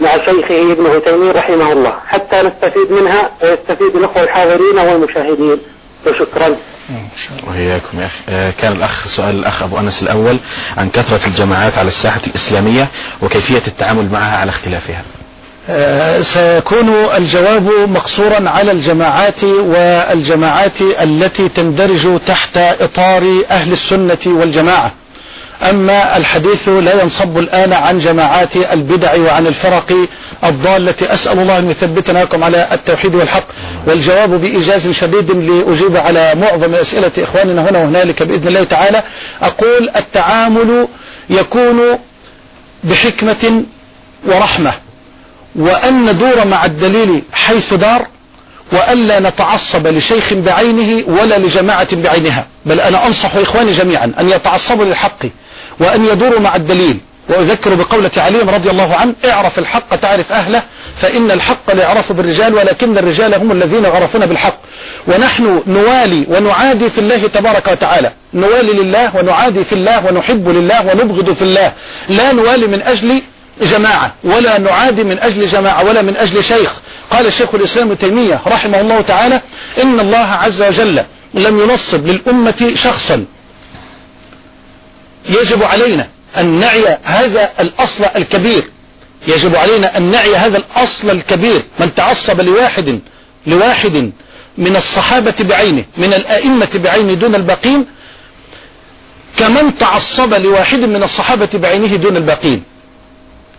مع 0.01 0.11
شيخه 0.13 0.73
ابن 0.73 0.87
عثيمين 0.87 1.31
رحمه 1.31 1.73
الله. 1.73 1.99
حتى 2.07 2.43
نستفيد 2.43 2.93
منها 2.93 3.31
ويستفيد 3.43 3.97
الأخوة 3.97 4.23
الحاضرين 4.23 4.79
والمشاهدين. 4.79 5.59
وشكرا. 6.07 6.57
وإياكم 7.47 8.01
يا 8.01 8.07
أخي. 8.07 8.19
آه، 8.29 8.51
كان 8.51 8.73
الأخ 8.73 9.07
سؤال 9.09 9.35
الأخ 9.39 9.63
أبو 9.63 9.79
أنس 9.79 10.03
الأول 10.03 10.39
عن 10.77 10.91
كثرة 10.91 11.27
الجماعات 11.27 11.79
على 11.79 11.89
الساحة 11.89 12.21
الإسلامية 12.27 12.89
وكيفية 13.23 13.63
التعامل 13.67 14.09
معها 14.13 14.37
على 14.37 14.51
اختلافها. 14.51 15.03
آه، 15.71 16.23
سيكون 16.23 16.89
الجواب 17.17 17.71
مقصورا 17.89 18.49
على 18.51 18.73
الجماعات 18.73 19.45
والجماعات 19.45 20.81
التي 20.81 21.49
تندرج 21.49 22.21
تحت 22.27 22.57
إطار 22.57 23.43
أهل 23.51 23.73
السنة 23.73 24.19
والجماعة. 24.27 24.93
أما 25.63 26.17
الحديث 26.17 26.69
لا 26.69 27.03
ينصب 27.03 27.39
الآن 27.39 27.73
عن 27.73 27.99
جماعات 27.99 28.57
البدع 28.57 29.17
وعن 29.17 29.47
الفرق 29.47 29.93
الضالة. 30.45 30.95
أسأل 31.03 31.39
الله 31.39 31.59
أن 31.59 31.71
يثبتنا 31.71 32.19
لكم 32.19 32.45
على 32.45 32.69
التوحيد 32.73 33.15
والحق 33.15 33.45
والجواب 33.87 34.31
بإيجاز 34.41 34.89
شديد 34.89 35.31
لأجيب 35.31 35.97
على 35.97 36.35
معظم 36.35 36.75
أسئلة 36.75 37.13
إخواننا 37.19 37.71
هنا 37.71 37.79
وهنالك 37.79 38.23
بإذن 38.23 38.49
الله 38.49 38.65
تعالى. 38.65 39.03
أقول 39.43 39.91
التعامل 39.97 40.89
يكون 41.31 41.99
بحكمة 42.85 43.63
ورحمة 44.27 44.73
وأن 45.57 46.07
ندور 46.07 46.47
مع 46.47 46.65
الدليل 46.65 47.23
حيث 47.33 47.75
دار 47.75 48.07
وألا 48.73 49.21
نتعصب 49.21 49.87
لشيخ 49.87 50.33
بعينه 50.33 51.05
ولا 51.07 51.39
لجماعة 51.39 51.97
بعينها. 51.97 52.47
بل 52.67 52.81
أنا 52.81 53.07
أنصح 53.07 53.37
إخواني 53.37 53.73
جميعا 53.73 54.13
أن 54.21 54.29
يتعصبوا 54.29 54.85
للحق. 54.85 55.23
وأن 55.81 56.05
يدوروا 56.05 56.41
مع 56.41 56.57
الدليل. 56.57 56.99
وأذكر 57.29 57.75
بقولة 57.75 58.11
علي 58.17 58.39
رضي 58.39 58.71
الله 58.71 58.95
عنه 58.95 59.15
اعرف 59.25 59.59
الحق 59.59 59.97
تعرف 59.97 60.33
أهله 60.33 60.63
فإن 60.97 61.31
الحق 61.31 61.75
لا 61.75 61.83
يعرف 61.83 62.13
بالرجال 62.13 62.55
ولكن 62.55 62.99
الرجال 62.99 63.35
هم 63.35 63.53
الذين 63.53 63.85
يعرفون 63.85 64.27
بالحق. 64.27 64.59
ونحن 65.07 65.63
نوالي 65.67 66.27
ونعادي 66.29 66.91
في 66.91 66.99
الله 66.99 67.27
تبارك 67.27 67.69
وتعالى. 67.69 68.13
نوالي 68.35 68.73
لله 68.73 69.17
ونعادي 69.17 69.65
في 69.65 69.73
الله 69.73 70.07
ونحب 70.07 70.49
لله 70.49 70.87
ونبغض 70.87 71.33
في 71.33 71.43
الله. 71.43 71.73
لا 72.09 72.33
نوالي 72.33 72.67
من 72.67 72.83
أجل 72.83 73.23
جماعة 73.63 74.15
ولا 74.25 74.59
نعادي 74.59 75.05
من 75.05 75.19
أجل 75.19 75.47
جماعة 75.47 75.85
ولا 75.85 76.03
من 76.03 76.17
أجل 76.17 76.45
شيخ. 76.45 76.73
قال 77.11 77.27
الشيخ 77.27 77.55
الإسلام 77.55 77.95
تيمية 77.95 78.41
رحمه 78.47 78.81
الله 78.81 79.01
تعالى 79.01 79.41
إن 79.83 80.01
الله 80.01 80.27
عز 80.43 80.63
وجل 80.63 81.03
لم 81.35 81.61
ينصب 81.61 82.07
للأمة 82.07 82.73
شخصا. 82.75 83.25
يجب 85.29 85.63
علينا 85.63 86.09
أن 86.39 86.47
نعي 86.47 86.99
هذا 87.03 87.51
الأصل 87.61 88.05
الكبير. 88.17 88.65
يجب 89.29 89.57
علينا 89.57 89.97
أن 89.97 90.03
نعي 90.03 90.37
هذا 90.37 90.59
الأصل 90.59 91.11
الكبير. 91.11 91.63
من 91.81 91.95
تعصب 91.95 92.41
لواحد 92.41 93.01
لواحد 93.47 94.13
من 94.59 94.77
الصحابة 94.77 95.35
بعينه 95.41 95.85
من 95.97 96.15
الأئمة 96.15 96.69
بعينه 96.75 97.15
دون 97.15 97.35
الباقين 97.35 97.87
كمن 99.39 99.79
تعصب 99.79 100.35
لواحد 100.35 100.79
من 100.79 101.03
الصحابة 101.03 101.49
بعينه 101.55 101.97
دون 101.97 102.17
الباقين 102.17 102.63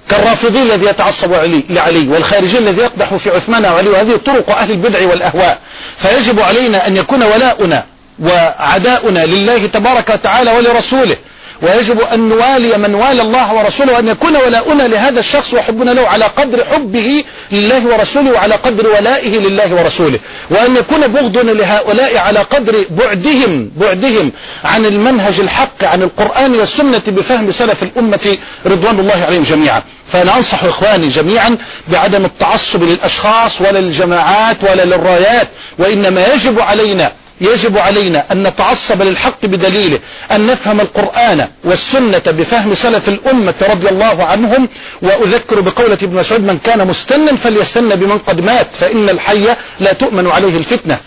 كالرافضي 0.09 0.61
الذي 0.61 0.85
يتعصب 0.85 1.33
علي 1.33 1.63
لعلي 1.69 2.07
والخارجي 2.07 2.57
الذي 2.57 2.81
يقدح 2.81 3.15
في 3.15 3.29
عثمان 3.29 3.65
وعلي 3.65 3.89
وهذه 3.89 4.15
طرق 4.25 4.49
أهل 4.49 4.71
البدع 4.71 5.07
والأهواء. 5.07 5.59
فيجب 5.97 6.39
علينا 6.39 6.87
أن 6.87 6.97
يكون 6.97 7.23
ولاؤنا 7.23 7.83
وعداؤنا 8.19 9.25
لله 9.25 9.65
تبارك 9.67 10.09
وتعالى 10.09 10.51
ولرسوله. 10.51 11.17
ويجب 11.61 12.01
أن 12.01 12.29
نوالي 12.29 12.77
من 12.77 12.95
والى 12.95 13.21
الله 13.21 13.53
ورسوله 13.53 13.93
وأن 13.93 14.07
يكون 14.07 14.35
ولاؤنا 14.35 14.83
لهذا 14.83 15.19
الشخص 15.19 15.53
وحبنا 15.53 15.91
له 15.91 16.07
على 16.07 16.25
قدر 16.25 16.65
حبه 16.65 17.23
لله 17.51 17.85
ورسوله 17.87 18.31
وعلى 18.31 18.55
قدر 18.55 18.87
ولائه 18.87 19.37
لله 19.39 19.75
ورسوله. 19.75 20.19
وأن 20.49 20.75
يكون 20.75 21.07
بغضنا 21.07 21.51
لهؤلاء 21.51 22.17
على 22.17 22.39
قدر 22.39 22.85
بعدهم 22.89 23.71
بعدهم 23.77 24.31
عن 24.63 24.85
المنهج 24.85 25.39
الحق 25.39 25.83
عن 25.83 26.03
القرآن 26.03 26.55
والسنة 26.55 27.01
بفهم 27.07 27.51
سلف 27.51 27.83
الأمة 27.83 28.37
رضوان 28.65 28.99
الله 28.99 29.25
عليهم 29.27 29.43
جميعا. 29.43 29.83
فأنا 30.11 30.37
أنصح 30.37 30.63
إخواني 30.63 31.07
جميعا 31.07 31.57
بعدم 31.87 32.25
التعصب 32.25 32.83
للأشخاص 32.83 33.61
ولا 33.61 33.79
للجماعات 33.79 34.57
ولا 34.63 34.85
للرايات 34.85 35.47
وإنما 35.77 36.33
يجب 36.33 36.59
علينا 36.59 37.11
يجب 37.41 37.77
علينا 37.77 38.25
أن 38.31 38.43
نتعصب 38.43 39.01
للحق 39.01 39.45
بدليله 39.45 39.99
أن 40.31 40.45
نفهم 40.45 40.81
القرآن 40.81 41.47
والسنة 41.63 42.23
بفهم 42.27 42.75
سلف 42.75 43.09
الأمة 43.09 43.53
رضي 43.69 43.89
الله 43.89 44.23
عنهم 44.23 44.69
وأذكر 45.01 45.59
بقولة 45.61 45.97
ابن 46.03 46.15
مسعود 46.15 46.41
من 46.41 46.57
كان 46.63 46.87
مستنا 46.87 47.35
فليستن 47.35 47.95
بمن 47.95 48.17
قد 48.17 48.41
مات 48.41 48.67
فإن 48.79 49.09
الحي 49.09 49.47
لا 49.79 49.93
تؤمن 49.93 50.27
عليه 50.27 50.57
الفتنة. 50.57 50.97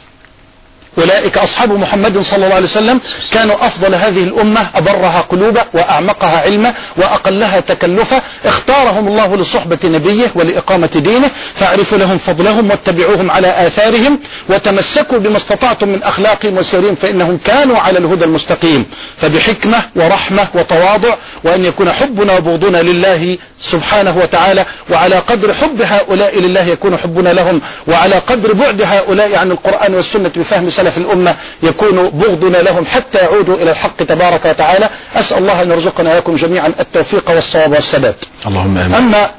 أولئك 0.98 1.38
أصحاب 1.38 1.72
محمد 1.72 2.18
صلى 2.18 2.44
الله 2.44 2.54
عليه 2.54 2.66
وسلم 2.66 3.00
كانوا 3.32 3.66
أفضل 3.66 3.94
هذه 3.94 4.22
الأمة 4.24 4.66
أبرها 4.74 5.20
قلوبا 5.20 5.64
وأعمقها 5.74 6.40
علما 6.40 6.74
وأقلها 6.96 7.60
تكلفا 7.60 8.22
اختارهم 8.44 9.08
الله 9.08 9.36
لصحبة 9.36 9.78
نبيه 9.84 10.26
ولإقامة 10.34 10.86
دينه 10.94 11.30
فاعرفوا 11.54 11.98
لهم 11.98 12.18
فضلهم 12.18 12.70
واتبعوهم 12.70 13.30
على 13.30 13.66
آثارهم 13.66 14.18
وتمسكوا 14.48 15.18
بما 15.18 15.36
استطعتم 15.36 15.88
من 15.88 16.02
أخلاقهم 16.02 16.56
وسيرهم 16.58 16.94
فإنهم 16.94 17.38
كانوا 17.44 17.78
على 17.78 17.98
الهدى 17.98 18.24
المستقيم. 18.24 18.84
فبحكمة 19.18 19.82
ورحمة 19.96 20.48
وتواضع 20.54 21.14
وأن 21.44 21.64
يكون 21.64 21.92
حبنا 21.92 22.32
وبغضنا 22.36 22.82
لله 22.82 23.38
سبحانه 23.60 24.18
وتعالى 24.18 24.64
وعلى 24.90 25.14
قدر 25.18 25.54
حب 25.54 25.82
هؤلاء 25.82 26.38
لله 26.40 26.64
يكون 26.68 26.96
حبنا 26.96 27.28
لهم 27.28 27.60
وعلى 27.88 28.14
قدر 28.14 28.52
بعد 28.52 28.82
هؤلاء 28.82 29.36
عن 29.36 29.50
القرآن 29.50 29.94
والسنة 29.94 30.30
بفهم 30.36 30.70
سلف 30.82 30.98
الأمة 30.98 31.36
يكون 31.62 32.08
بغضنا 32.08 32.56
لهم 32.56 32.86
حتى 32.86 33.18
يعودوا 33.18 33.56
إلى 33.56 33.70
الحق 33.70 33.96
تبارك 33.96 34.44
وتعالى. 34.44 34.88
أسأل 35.14 35.38
الله 35.38 35.62
أن 35.62 35.70
يرزقنا 35.70 36.10
وياكم 36.12 36.34
جميعا 36.36 36.72
التوفيق 36.80 37.30
والصواب 37.30 37.72
والسداد. 37.72 38.14
اللهم 38.46 38.78
آمين. 38.78 38.94
أما 38.94 39.30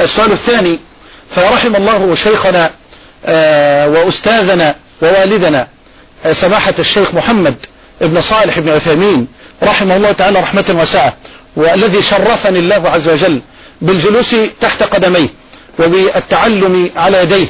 السؤال 0.00 0.32
الثاني 0.32 0.78
فرحم 1.30 1.76
الله 1.76 2.14
شيخنا 2.14 2.70
آه، 3.26 3.88
وأستاذنا 3.88 4.74
ووالدنا 5.02 5.66
آه، 6.24 6.32
سماحة 6.32 6.74
الشيخ 6.78 7.14
محمد 7.14 7.54
ابن 8.02 8.20
صالح 8.20 8.58
بن 8.58 8.68
عثيمين 8.68 9.26
رحمه 9.62 9.96
الله 9.96 10.12
تعالى 10.12 10.40
رحمة 10.40 10.64
واسعة 10.78 11.14
والذي 11.56 12.02
شرفني 12.02 12.58
الله 12.58 12.90
عز 12.90 13.08
وجل 13.08 13.40
بالجلوس 13.80 14.36
تحت 14.60 14.82
قدميه 14.82 15.28
وبالتعلم 15.78 16.90
على 16.96 17.22
يديه. 17.22 17.46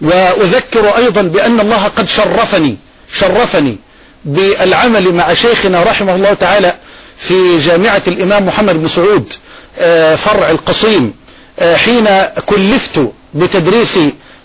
وأذكر 0.00 0.96
أيضا 0.96 1.22
بأن 1.22 1.60
الله 1.60 1.84
قد 1.84 2.08
شرفني 2.08 2.76
شرفني 3.12 3.76
بالعمل 4.24 5.14
مع 5.14 5.34
شيخنا 5.34 5.82
رحمه 5.82 6.14
الله 6.14 6.34
تعالى 6.34 6.74
في 7.18 7.58
جامعة 7.58 8.02
الإمام 8.08 8.46
محمد 8.46 8.74
بن 8.82 8.88
سعود 8.88 9.32
آه، 9.78 10.14
فرع 10.14 10.50
القصيم 10.50 11.12
آه، 11.58 11.76
حين 11.76 12.08
كلفت 12.46 13.00
بتدريس 13.34 13.98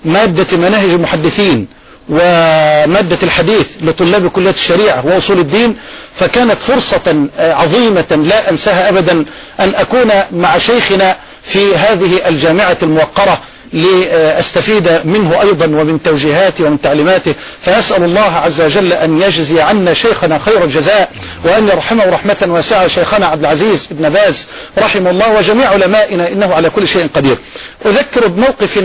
مادة 0.06 0.58
مناهج 0.58 0.90
المحدثين 0.90 1.68
ومادة 2.10 3.18
الحديث 3.24 3.68
لطلاب 3.82 4.28
كلية 4.28 4.50
الشريعة 4.52 5.06
وأصول 5.06 5.40
الدين 5.40 5.76
فكانت 6.16 6.58
فرصة 6.62 7.28
آه، 7.40 7.54
عظيمة 7.54 8.06
لا 8.26 8.50
أنساها 8.52 8.90
أبدا 8.90 9.26
أن 9.60 9.76
أكون 9.76 10.12
مع 10.32 10.58
شيخنا 10.58 11.16
في 11.44 11.76
هذه 11.76 12.28
الجامعة 12.28 12.78
الموقرة. 12.84 13.40
لأستفيد 13.74 15.02
منه 15.06 15.42
أيضا 15.42 15.66
ومن 15.66 16.04
توجيهاته 16.04 16.66
ومن 16.66 16.82
تعليماته. 16.82 17.36
فأسأل 17.62 18.04
الله 18.04 18.22
عز 18.36 18.62
وجل 18.62 18.94
أن 18.94 19.22
يجزي 19.22 19.62
عنا 19.62 19.94
شيخنا 19.94 20.40
خير 20.40 20.64
الجزاء 20.64 21.12
وأن 21.46 21.68
يرحمه 21.68 22.06
رحمة 22.06 22.38
واسعة 22.48 22.88
شيخنا 22.88 23.26
عبد 23.26 23.40
العزيز 23.42 23.88
بن 23.92 24.10
باز 24.10 24.48
رحمه 24.78 25.10
الله 25.10 25.38
وجميع 25.38 25.70
علمائنا 25.70 26.32
إنه 26.32 26.54
على 26.54 26.70
كل 26.70 26.88
شيء 26.88 27.08
قدير. 27.14 27.38
أذكر 27.86 28.28
بموقف 28.28 28.78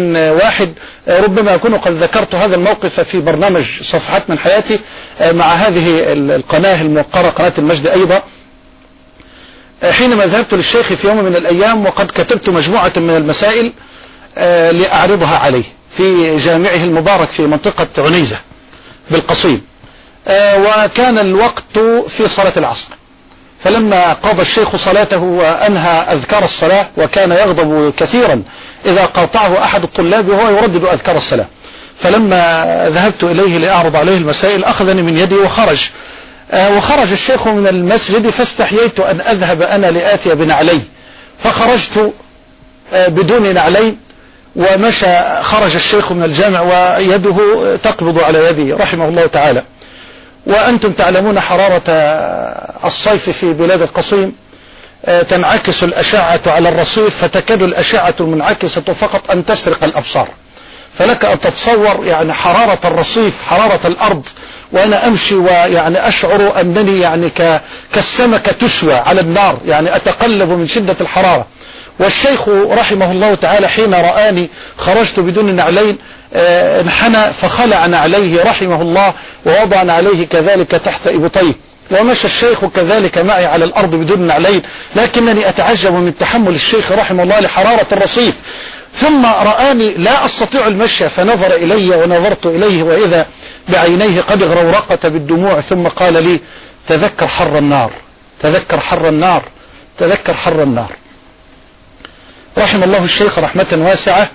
واحد 0.43 0.73
ربما 1.09 1.55
أكون 1.55 1.75
قد 1.75 1.93
ذكرت 1.93 2.35
هذا 2.35 2.55
الموقف 2.55 3.01
في 3.01 3.21
برنامج 3.21 3.65
صفحات 3.83 4.31
من 4.31 4.39
حياتي 4.39 4.79
مع 5.21 5.47
هذه 5.53 6.13
القناة 6.13 6.83
الموقرة 6.83 7.29
قناة 7.31 7.53
المجد 7.59 7.87
أيضا. 7.87 8.23
حينما 9.91 10.27
ذهبت 10.27 10.55
للشيخ 10.55 10.93
في 10.93 11.09
يوم 11.09 11.25
من 11.25 11.37
الأيام 11.37 11.87
وقد 11.87 12.11
كتبت 12.11 12.49
مجموعة 12.49 12.93
من 12.97 13.17
المسائل 13.17 13.73
لأعرضها 14.73 15.39
عليه 15.39 15.65
في 15.97 16.37
جامعه 16.39 16.75
المبارك 16.85 17.31
في 17.31 17.43
منطقة 17.43 17.87
عنيزة 17.99 18.39
بالقصيم. 19.11 19.63
آه، 20.29 20.59
وكان 20.85 21.19
الوقت 21.19 21.79
في 22.09 22.29
صلاة 22.29 22.53
العصر. 22.57 22.89
فلما 23.63 24.13
قضى 24.13 24.43
الشيخ 24.43 24.77
صلاته 24.77 25.19
وأنهى 25.23 25.91
أذكار 25.91 26.45
الصلاة 26.45 26.87
وكان 26.97 27.31
يغضب 27.33 27.93
كثيرا 27.97 28.43
إذا 28.87 29.05
قاطعه 29.05 29.65
أحد 29.65 29.83
الطلاب 29.83 30.29
وهو 30.29 30.49
يردد 30.57 30.85
أذكار 30.85 31.17
الصلاة. 31.17 31.47
فلما 31.99 32.65
ذهبت 32.91 33.25
إليه 33.25 33.59
لأعرض 33.59 33.97
عليه 33.97 34.17
المسائل 34.17 34.65
أخذني 34.65 35.03
من 35.03 35.19
يدي 35.19 35.35
وخرج. 35.35 35.91
آه، 36.51 36.77
وخرج 36.77 37.13
الشيخ 37.13 37.49
من 37.49 37.67
المسجد 37.67 38.29
فاستحييت 38.31 39.01
أن 39.01 39.21
أذهب 39.21 39.63
أنا 39.63 39.87
لآتي 39.91 40.35
بنعلي. 40.35 40.81
فخرجت 41.39 42.13
بدون 42.93 43.55
نعلين 43.55 44.04
ومشى 44.57 45.43
خرج 45.43 45.75
الشيخ 45.75 46.13
من 46.13 46.23
الجامع 46.25 46.61
ويده 46.61 47.37
تقبض 47.77 48.19
على 48.19 48.39
يده 48.47 48.77
رحمه 48.77 49.09
الله 49.09 49.27
تعالى. 49.27 49.63
وأنتم 50.47 50.93
تعلمون 50.93 51.41
حرارة 51.41 51.83
الصيف 52.85 53.31
في 53.31 53.53
بلاد 53.53 53.83
القصيم 53.83 54.33
تنعكس 55.29 55.83
الأشعة 55.85 56.41
على 56.47 56.69
الرصيف 56.69 57.17
فتكاد 57.25 57.63
الأشعة 57.63 58.15
المنعكسة 58.21 58.81
فقط 58.81 59.31
أن 59.31 59.45
تسرق 59.47 59.85
الأبصار. 59.85 60.29
فلك 60.95 61.25
أن 61.25 61.41
تتصور 61.41 62.01
يعني 62.07 62.33
حرارة 62.33 62.79
الرصيف 62.85 63.43
حرارة 63.43 63.81
الأرض 63.87 64.29
وأنا 64.73 65.07
أمشي 65.07 65.35
ويعني 65.35 66.09
أشعر 66.09 66.61
أنني 66.61 67.01
يعني 67.01 67.31
كالسمكة 67.93 68.53
تشوى 68.53 68.95
على 68.95 69.21
النار 69.21 69.59
يعني 69.67 69.97
أتقلب 69.97 70.49
من 70.51 70.67
شدة 70.69 70.97
الحرارة. 71.01 71.47
والشيخ 71.99 72.49
رحمه 72.49 73.13
الله 73.13 73.35
تعالى 73.35 73.69
حين 73.69 73.95
رآني 73.95 74.51
خرجت 74.79 75.21
بدون 75.21 75.55
نعلين 75.55 75.99
انحنى 76.35 77.33
فخلع 77.33 77.87
نعليه 77.87 78.43
رحمه 78.43 78.83
الله 78.83 79.15
ووضع 79.47 79.83
نعليه 79.83 80.27
كذلك 80.27 80.71
تحت 80.71 81.07
إبطيه. 81.07 81.53
ومشى 81.91 82.27
الشيخ 82.27 82.65
كذلك 82.65 83.19
معي 83.19 83.47
على 83.47 83.65
الأرض 83.65 83.95
بدون 83.95 84.21
نعلين 84.21 84.63
لكنني 84.97 85.49
أتعجب 85.49 85.93
من 85.93 86.19
تحمل 86.19 86.55
الشيخ 86.55 86.93
رحمه 86.93 87.23
الله 87.23 87.41
لحرارة 87.41 87.87
الرصيف. 87.93 88.35
ثم 88.95 89.27
رآني 89.27 89.95
لا 89.95 90.25
أستطيع 90.25 90.67
المشي 90.67 91.09
فنظر 91.09 91.55
إلي 91.55 91.97
ونظرت 91.97 92.47
إليه 92.47 92.83
وإذا 92.83 93.27
بعينيه 93.69 94.21
قد 94.21 94.43
غرورقت 94.43 95.07
بالدموع 95.07 95.61
ثم 95.61 95.89
قال 95.89 96.13
لي 96.25 96.41
تذكر 96.89 97.27
حر 97.27 97.59
النار 97.59 97.91
تذكر 98.41 98.81
حر 98.81 99.09
النار 99.09 99.43
تذكر 99.99 100.35
حر 100.35 100.63
النار. 100.63 100.91
رحم 102.59 102.83
الله 102.83 103.05
الشيخ 103.05 103.39
رحمة 103.39 103.67
واسعة 103.73 104.29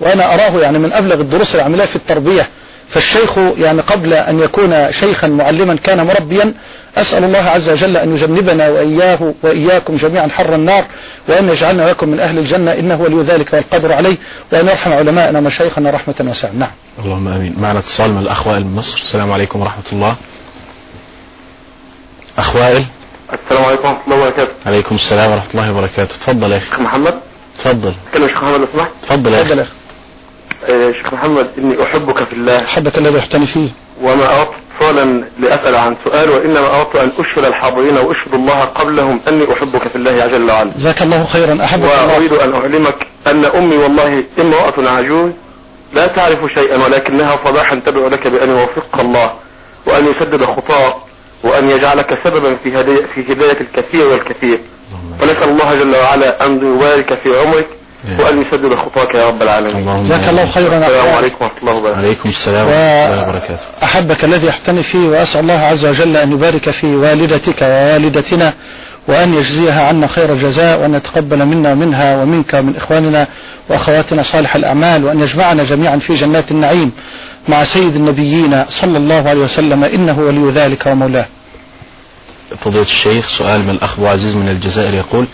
وأنا 0.00 0.34
أراه 0.34 0.60
يعني 0.60 0.78
من 0.78 0.92
أبلغ 0.92 1.20
الدروس 1.20 1.54
العملية 1.54 1.84
في 1.84 1.96
التربية. 1.96 2.48
فالشيخ 2.88 3.38
يعني 3.58 3.80
قبل 3.80 4.14
أن 4.14 4.40
يكون 4.40 4.92
شيخا 4.92 5.26
معلما 5.26 5.76
كان 5.84 6.06
مربيا 6.06 6.54
أسأل 6.96 7.24
الله 7.24 7.38
عز 7.38 7.68
وجل 7.68 7.96
أن 7.96 8.14
يجنبنا 8.14 8.68
وإياه 8.68 9.34
وإياكم 9.42 9.96
جميعا 9.96 10.28
حر 10.28 10.54
النار 10.54 10.84
وأن 11.28 11.48
يجعلنا 11.48 11.82
وإياكم 11.82 12.08
من 12.08 12.20
أهل 12.20 12.38
الجنة 12.38 12.72
إنه 12.72 13.00
ولي 13.00 13.22
ذلك 13.22 13.52
والقدر 13.52 13.92
عليه 13.92 14.16
وأن 14.52 14.66
يرحم 14.66 14.92
علماءنا 14.92 15.38
ومشايخنا 15.38 15.90
رحمة 15.90 16.14
واسعة. 16.20 16.50
نعم. 16.58 16.70
اللهم 17.04 17.28
آمين. 17.28 17.54
معنا 17.58 17.78
اتصال 17.78 18.10
من 18.10 18.22
الاخ 18.22 18.46
وائل 18.46 18.64
من 18.64 18.74
مصر. 18.74 18.96
السلام 18.96 19.32
عليكم 19.32 19.60
ورحمة 19.60 19.84
الله. 19.92 20.16
اخ 22.38 22.56
وائل 22.56 22.84
السلام 23.44 23.64
عليكم 23.64 23.88
ورحمة 23.88 24.04
الله 24.06 24.16
وبركاته. 24.16 24.52
عليكم 24.66 24.94
السلام 24.94 25.30
ورحمة 25.32 25.50
الله 25.54 25.72
وبركاته. 25.72 26.14
تفضل 26.16 26.52
يا 26.52 26.58
شيخ 26.58 26.80
محمد. 26.80 27.14
تفضل. 27.58 27.94
كلمة 28.14 28.28
شيخ 28.28 28.42
محمد 28.42 28.60
لو 28.60 28.66
سمحت 28.72 28.90
تفضل 29.02 29.32
يا 29.34 29.42
أخي. 29.42 29.64
آه، 30.68 30.92
شيخ 30.92 31.12
محمد 31.12 31.50
إني 31.58 31.82
أحبك 31.82 32.24
في 32.24 32.32
الله. 32.32 32.64
أحبك 32.64 32.98
الذي 32.98 33.18
يحتني 33.18 33.46
فيه. 33.46 33.70
وما 34.02 34.40
أردت 34.40 34.50
اتصالا 34.80 35.24
لأسأل 35.40 35.76
عن 35.76 35.96
سؤال 36.04 36.30
وإنما 36.30 36.80
أردت 36.80 36.96
أن 36.96 37.10
أشهد 37.18 37.44
الحاضرين 37.44 37.96
وأشهد 37.98 38.34
الله 38.34 38.60
قبلهم 38.60 39.20
أني 39.28 39.52
أحبك 39.52 39.88
في 39.88 39.96
الله 39.96 40.26
جل 40.26 40.50
وعلا 40.50 40.70
جزاك 40.78 41.02
الله 41.02 41.24
خيرا. 41.24 41.64
أحبك 41.64 41.84
الله. 41.84 42.14
وأريد 42.14 42.32
أن 42.32 42.54
أعلمك 42.54 43.06
أن 43.26 43.44
أمي 43.44 43.76
والله 43.76 44.24
امرأة 44.38 44.90
عجوز 44.90 45.32
لا 45.92 46.06
تعرف 46.06 46.38
شيئا 46.54 46.84
ولكنها 46.84 47.38
صباحا 47.44 47.80
تدعو 47.86 48.08
لك 48.08 48.28
بأن 48.28 48.48
يوفقك 48.48 49.00
الله 49.00 49.32
وأن 49.86 50.06
يسدد 50.06 50.44
خطاك 50.44 50.94
وأن 51.42 51.70
يجعلك 51.70 52.18
سببا 52.24 52.56
في 52.64 52.80
هداية, 52.80 53.06
في 53.14 53.32
هداية 53.32 53.60
الكثير 53.60 54.06
والكثير. 54.06 54.58
ونسأل 55.20 55.48
الله 55.48 55.74
جل 55.74 55.96
وعلا 55.96 56.46
أن 56.46 56.56
يبارك 56.56 57.18
في 57.22 57.28
عمرك 57.40 57.66
وأن 58.18 58.42
يسدد 58.42 58.74
خطاك 58.74 59.14
يا 59.14 59.26
رب 59.26 59.42
العالمين. 59.42 59.76
اللهم 59.76 60.04
جزاك 60.04 60.28
الله. 60.28 60.46
خيرا 60.46 60.78
السلام. 60.78 61.14
عليكم 61.14 61.44
ورحمة 61.44 61.58
الله 61.60 61.72
وبركاته. 61.72 61.98
عليكم 61.98 62.28
السلام 62.28 62.66
ورحمة 62.66 63.06
الله 63.06 63.28
وبركاته. 63.28 63.64
وأحبك 63.82 64.24
الذي 64.24 64.46
يحتني 64.46 64.82
فيه 64.82 65.08
وأسأل 65.08 65.40
الله 65.40 65.60
عز 65.60 65.86
وجل 65.86 66.16
أن 66.16 66.32
يبارك 66.32 66.70
في 66.70 66.86
والدتك 66.86 67.62
ووالدتنا 67.62 68.52
وأن 69.08 69.34
يجزيها 69.34 69.88
عنا 69.88 70.06
خير 70.06 70.32
الجزاء 70.32 70.80
وأن 70.80 70.94
يتقبل 70.94 71.44
منا 71.44 71.72
ومنها 71.72 72.22
ومنك 72.22 72.54
ومن 72.54 72.76
إخواننا 72.76 73.26
وأخواتنا 73.68 74.22
صالح 74.22 74.56
الأعمال 74.56 75.04
وأن 75.04 75.20
يجمعنا 75.20 75.64
جميعا 75.64 75.96
في 75.96 76.14
جنات 76.14 76.50
النعيم 76.50 76.92
مع 77.48 77.64
سيد 77.64 77.96
النبيين 77.96 78.64
صلى 78.68 78.98
الله 78.98 79.28
عليه 79.28 79.40
وسلم 79.40 79.84
إنه 79.84 80.18
ولي 80.18 80.50
ذلك 80.50 80.86
ومولاه. 80.86 81.26
فضيلة 82.58 82.82
الشيخ 82.82 83.28
سؤال 83.28 83.60
من 83.62 83.70
الأخ 83.70 84.00
عزيز 84.00 84.34
من 84.36 84.48
الجزائر 84.48 84.94
يقول 84.94 85.26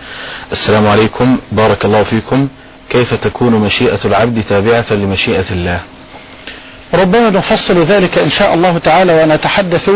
السلام 0.52 0.86
عليكم 0.86 1.38
بارك 1.52 1.84
الله 1.84 2.02
فيكم. 2.02 2.48
كيف 2.90 3.14
تكون 3.14 3.52
مشيئة 3.52 3.98
العبد 4.04 4.42
تابعة 4.48 4.84
لمشيئة 4.90 5.44
الله؟ 5.50 5.80
ربما 6.94 7.30
نفصل 7.30 7.82
ذلك 7.82 8.18
إن 8.18 8.30
شاء 8.30 8.54
الله 8.54 8.78
تعالى 8.78 9.22
ونتحدث 9.22 9.90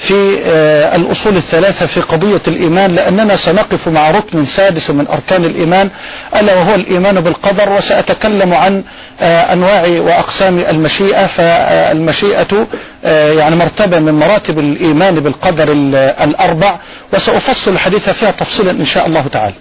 في 0.00 0.38
آه، 0.44 0.96
الأصول 0.96 1.36
الثلاثة 1.36 1.86
في 1.86 2.00
قضية 2.00 2.40
الإيمان 2.48 2.94
لأننا 2.94 3.36
سنقف 3.36 3.88
مع 3.88 4.10
ركن 4.10 4.44
سادس 4.44 4.90
من 4.90 5.08
أركان 5.08 5.44
الإيمان 5.44 5.90
ألا 6.36 6.54
وهو 6.54 6.74
الإيمان 6.74 7.20
بالقدر 7.20 7.68
وسأتكلم 7.72 8.54
عن 8.54 8.82
آه، 9.20 9.52
أنواع 9.52 9.82
وأقسام 10.00 10.58
المشيئة 10.58 11.26
فالمشيئة 11.26 12.66
آه، 13.04 13.32
يعني 13.32 13.56
مرتبة 13.56 13.98
من 13.98 14.12
مراتب 14.14 14.58
الإيمان 14.58 15.20
بالقدر 15.20 15.72
ال- 15.72 15.94
الأربع 15.94 16.74
وسأفصل 17.12 17.70
الحديث 17.72 18.08
فيها 18.08 18.30
تفصيلا 18.30 18.70
إن 18.70 18.84
شاء 18.86 19.06
الله 19.06 19.24
تعالى. 19.32 19.54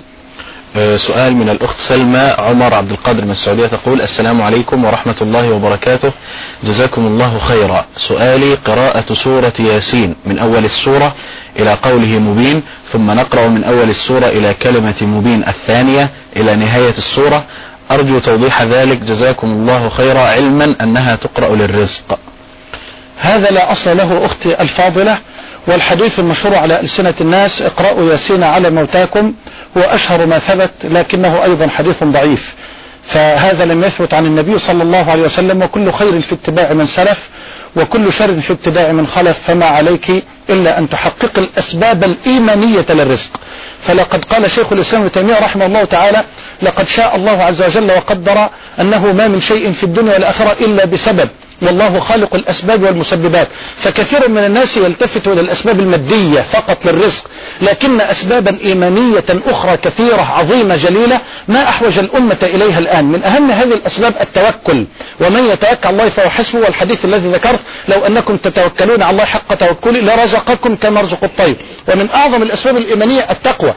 سؤال 0.95 1.35
من 1.35 1.49
الأخت 1.49 1.79
سلمى 1.79 2.35
عمر 2.37 2.73
عبد 2.73 2.91
القادر 2.91 3.25
من 3.25 3.31
السعودية 3.31 3.67
تقول 3.67 4.01
السلام 4.01 4.41
عليكم 4.41 4.85
ورحمة 4.85 5.15
الله 5.21 5.51
وبركاته. 5.51 6.11
جزاكم 6.63 7.07
الله 7.07 7.39
خيرا. 7.39 7.85
سؤالي 7.97 8.53
قراءة 8.53 9.13
سورة 9.13 9.53
ياسين 9.59 10.15
من 10.25 10.39
أول 10.39 10.65
السورة 10.65 11.15
إلى 11.59 11.73
قوله 11.73 12.19
مبين 12.19 12.61
ثم 12.91 13.11
نقرأ 13.11 13.47
من 13.47 13.63
أول 13.63 13.89
السورة 13.89 14.25
إلى 14.25 14.53
كلمة 14.53 14.95
مبين 15.01 15.43
الثانية 15.47 16.09
إلى 16.37 16.55
نهاية 16.55 16.93
السورة. 16.97 17.43
أرجو 17.91 18.19
توضيح 18.19 18.61
ذلك. 18.61 18.97
جزاكم 18.97 19.47
الله 19.47 19.89
خيرا. 19.89 20.19
علما 20.19 20.75
أنها 20.81 21.15
تقرأ 21.15 21.55
للرزق. 21.55 22.19
هذا 23.17 23.49
لا 23.49 23.71
أصل 23.71 23.97
له 23.97 24.25
أختي 24.25 24.61
الفاضلة 24.61 25.17
والحديث 25.67 26.19
المشهور 26.19 26.55
على 26.55 26.79
ألسنة 26.79 27.13
الناس 27.21 27.61
اقرأوا 27.61 28.11
ياسين 28.11 28.43
على 28.43 28.69
موتاكم. 28.69 29.33
هو 29.77 29.81
أشهر 29.81 30.25
ما 30.25 30.39
ثبت 30.39 30.71
لكنه 30.83 31.43
أيضا 31.43 31.67
حديث 31.67 32.03
ضعيف. 32.03 32.55
فهذا 33.03 33.65
لم 33.65 33.83
يثبت 33.83 34.13
عن 34.13 34.25
النبي 34.25 34.59
صلى 34.59 34.83
الله 34.83 35.11
عليه 35.11 35.23
وسلم 35.23 35.61
وكل 35.63 35.91
خير 35.91 36.21
في 36.21 36.33
اتباع 36.35 36.73
من 36.73 36.85
سلف 36.85 37.29
وكل 37.75 38.13
شر 38.13 38.39
في 38.39 38.53
ابتداع 38.53 38.91
من 38.91 39.07
خلف 39.07 39.37
فما 39.47 39.65
عليك 39.65 40.23
إلا 40.49 40.79
أن 40.79 40.89
تحقق 40.89 41.31
الأسباب 41.37 42.03
الإيمانية 42.03 42.85
للرزق. 42.89 43.31
فلقد 43.83 44.25
قال 44.25 44.51
شيخ 44.51 44.73
الإسلام 44.73 45.01
ابن 45.01 45.11
تيمية 45.11 45.39
رحمه 45.39 45.65
الله 45.65 45.83
تعالى 45.83 46.23
لقد 46.61 46.87
شاء 46.87 47.15
الله 47.15 47.43
عز 47.43 47.61
وجل 47.63 47.91
وقدر 47.91 48.49
أنه 48.79 49.13
ما 49.13 49.27
من 49.27 49.41
شيء 49.41 49.71
في 49.71 49.83
الدنيا 49.83 50.13
والآخرة 50.13 50.55
إلا 50.65 50.85
بسبب 50.85 51.29
والله 51.61 51.99
خالق 51.99 52.35
الأسباب 52.35 52.83
والمسببات. 52.83 53.47
فكثير 53.77 54.29
من 54.29 54.37
الناس 54.37 54.77
يلتفت 54.77 55.27
إلى 55.27 55.41
الأسباب 55.41 55.79
المادية 55.79 56.41
فقط 56.41 56.85
للرزق 56.85 57.23
لكن 57.61 58.01
أسبابا 58.01 58.57
إيمانية 58.63 59.23
أخرى 59.47 59.77
كثيرة 59.77 60.21
عظيمة 60.21 60.75
جليلة 60.75 61.19
ما 61.47 61.69
أحوج 61.69 61.99
الأمة 61.99 62.37
إليها 62.43 62.79
الآن. 62.79 63.05
من 63.05 63.23
أهم 63.23 63.51
هذه 63.51 63.73
الأسباب 63.73 64.13
التوكل. 64.21 64.85
ومن 65.21 65.45
يتوكل 65.49 65.77
على 65.87 65.89
الله 65.89 66.09
فهو 66.09 66.29
حسبه 66.29 66.59
والحديث 66.59 67.05
الذي 67.05 67.27
ذكرت 67.27 67.59
لو 67.87 68.05
أنكم 68.05 68.37
تتوكلون 68.37 69.01
على 69.01 69.11
الله 69.11 69.25
حق 69.25 69.53
توكله 69.53 69.99
لرزقكم 69.99 70.75
كما 70.75 70.99
يرزق 70.99 71.23
الطير 71.23 71.55
ومن 71.87 72.09
أعظم 72.13 72.43
الأسباب 72.43 72.77
الإيمانية 72.77 73.21
التقوى. 73.31 73.73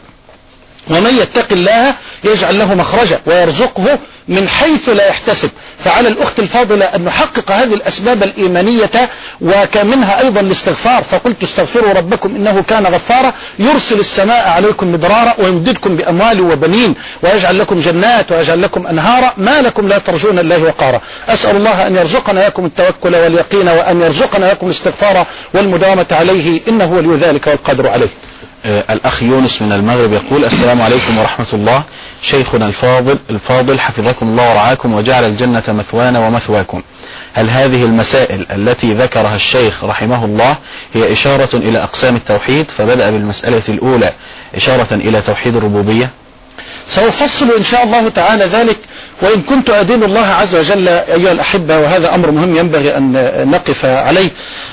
ومن 0.90 1.18
يتق 1.18 1.52
الله 1.52 1.94
يجعل 2.24 2.58
له 2.58 2.74
مخرجا 2.74 3.20
ويرزقه 3.26 3.98
من 4.28 4.48
حيث 4.48 4.88
لا 4.88 5.08
يحتسب. 5.08 5.50
فعلى 5.84 6.08
الأخت 6.08 6.38
الفاضلة 6.38 6.84
أن 6.84 7.04
نحقق 7.04 7.50
هذه 7.50 7.74
الأسباب 7.74 8.22
الإيمانية 8.22 9.10
وكمنها 9.40 10.20
أيضا 10.20 10.40
الاستغفار. 10.40 11.02
فقلت 11.02 11.42
استغفروا 11.42 11.92
ربكم 11.92 12.34
إنه 12.36 12.62
كان 12.62 12.86
غفارا. 12.86 13.32
يرسل 13.58 14.00
السماء 14.00 14.48
عليكم 14.48 14.92
مدرارا 14.92 15.34
ويمددكم 15.38 15.96
بأموال 15.96 16.40
وبنين 16.40 16.94
ويجعل 17.22 17.58
لكم 17.58 17.80
جنات 17.80 18.32
ويجعل 18.32 18.62
لكم 18.62 18.86
أنهارا. 18.86 19.32
ما 19.36 19.62
لكم 19.62 19.88
لا 19.88 19.98
ترجون 19.98 20.38
الله 20.38 20.62
وقارا. 20.62 21.00
أسأل 21.28 21.56
الله 21.56 21.86
أن 21.86 21.96
يرزقنا 21.96 22.40
إياكم 22.40 22.64
التوكل 22.64 23.16
واليقين 23.16 23.68
وأن 23.68 24.02
يرزقنا 24.02 24.46
إياكم 24.46 24.66
الاستغفار 24.66 25.26
والمداومة 25.54 26.06
عليه. 26.10 26.60
إنه 26.68 26.92
ولي 26.92 27.16
ذلك 27.16 27.46
والقدر 27.46 27.88
عليه. 27.88 28.08
الأخ 28.66 29.22
يونس 29.22 29.62
من 29.62 29.72
المغرب 29.72 30.12
يقول 30.12 30.44
السلام 30.44 30.82
عليكم 30.82 31.18
ورحمة 31.18 31.46
الله. 31.52 31.82
شيخنا 32.22 32.66
الفاضل 32.66 33.18
الفاضل 33.30 33.80
حفظكم 33.80 34.28
الله 34.28 34.50
ورعاكم 34.50 34.94
وجعل 34.94 35.24
الجنة 35.24 35.62
مثوانا 35.68 36.26
ومثواكم. 36.26 36.82
هل 37.34 37.50
هذه 37.50 37.84
المسائل 37.84 38.46
التي 38.50 38.94
ذكرها 38.94 39.36
الشيخ 39.36 39.84
رحمه 39.84 40.24
الله 40.24 40.56
هي 40.94 41.12
إشارة 41.12 41.56
إلى 41.56 41.82
أقسام 41.82 42.16
التوحيد؟ 42.16 42.70
فبدأ 42.70 43.10
بالمسألة 43.10 43.62
الأولى 43.68 44.12
إشارة 44.54 44.94
إلى 44.94 45.20
توحيد 45.22 45.56
الربوبية. 45.56 46.10
سأفصل 46.88 47.52
إن 47.56 47.62
شاء 47.62 47.84
الله 47.84 48.08
تعالى 48.08 48.44
ذلك 48.44 48.76
وإن 49.22 49.42
كنت 49.42 49.70
أدين 49.70 50.02
الله 50.02 50.26
عز 50.26 50.54
وجل 50.56 50.88
أيها 50.88 51.32
الأحبة 51.32 51.78
وهذا 51.78 52.14
أمر 52.14 52.30
مهم 52.30 52.56
ينبغي 52.56 52.96
أن 52.96 53.12
نقف 53.50 53.84
عليه 53.84 54.30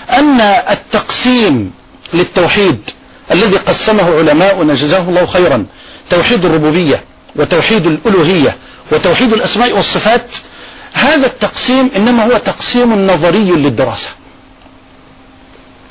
أن 0.10 0.42
التقسيم 0.42 1.72
للتوحيد 2.14 2.90
الذي 3.32 3.58
قسمه 3.58 4.18
علماؤنا 4.18 4.74
جزاه 4.74 5.10
الله 5.10 5.26
خيرا. 5.26 5.66
توحيد 6.10 6.46
الربوبية 6.46 7.04
وتوحيد 7.36 7.86
الألوهية 7.86 8.56
وتوحيد 8.92 9.34
الأسماء 9.34 9.76
والصفات 9.76 10.32
هذا 10.94 11.26
التقسيم 11.26 11.92
إنما 11.96 12.26
هو 12.26 12.38
تقسيم 12.38 13.08
نظري 13.08 13.52
للدراسة. 13.52 14.10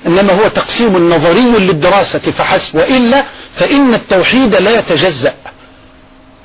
إنما 0.07 0.33
هو 0.33 0.49
تقسيم 0.49 1.11
نظري 1.15 1.41
للدراسة 1.59 2.19
فحسب 2.19 2.75
وإلا 2.75 3.25
فإن 3.55 3.95
التوحيد 3.95 4.55
لا 4.55 4.79
يتجزأ. 4.79 5.35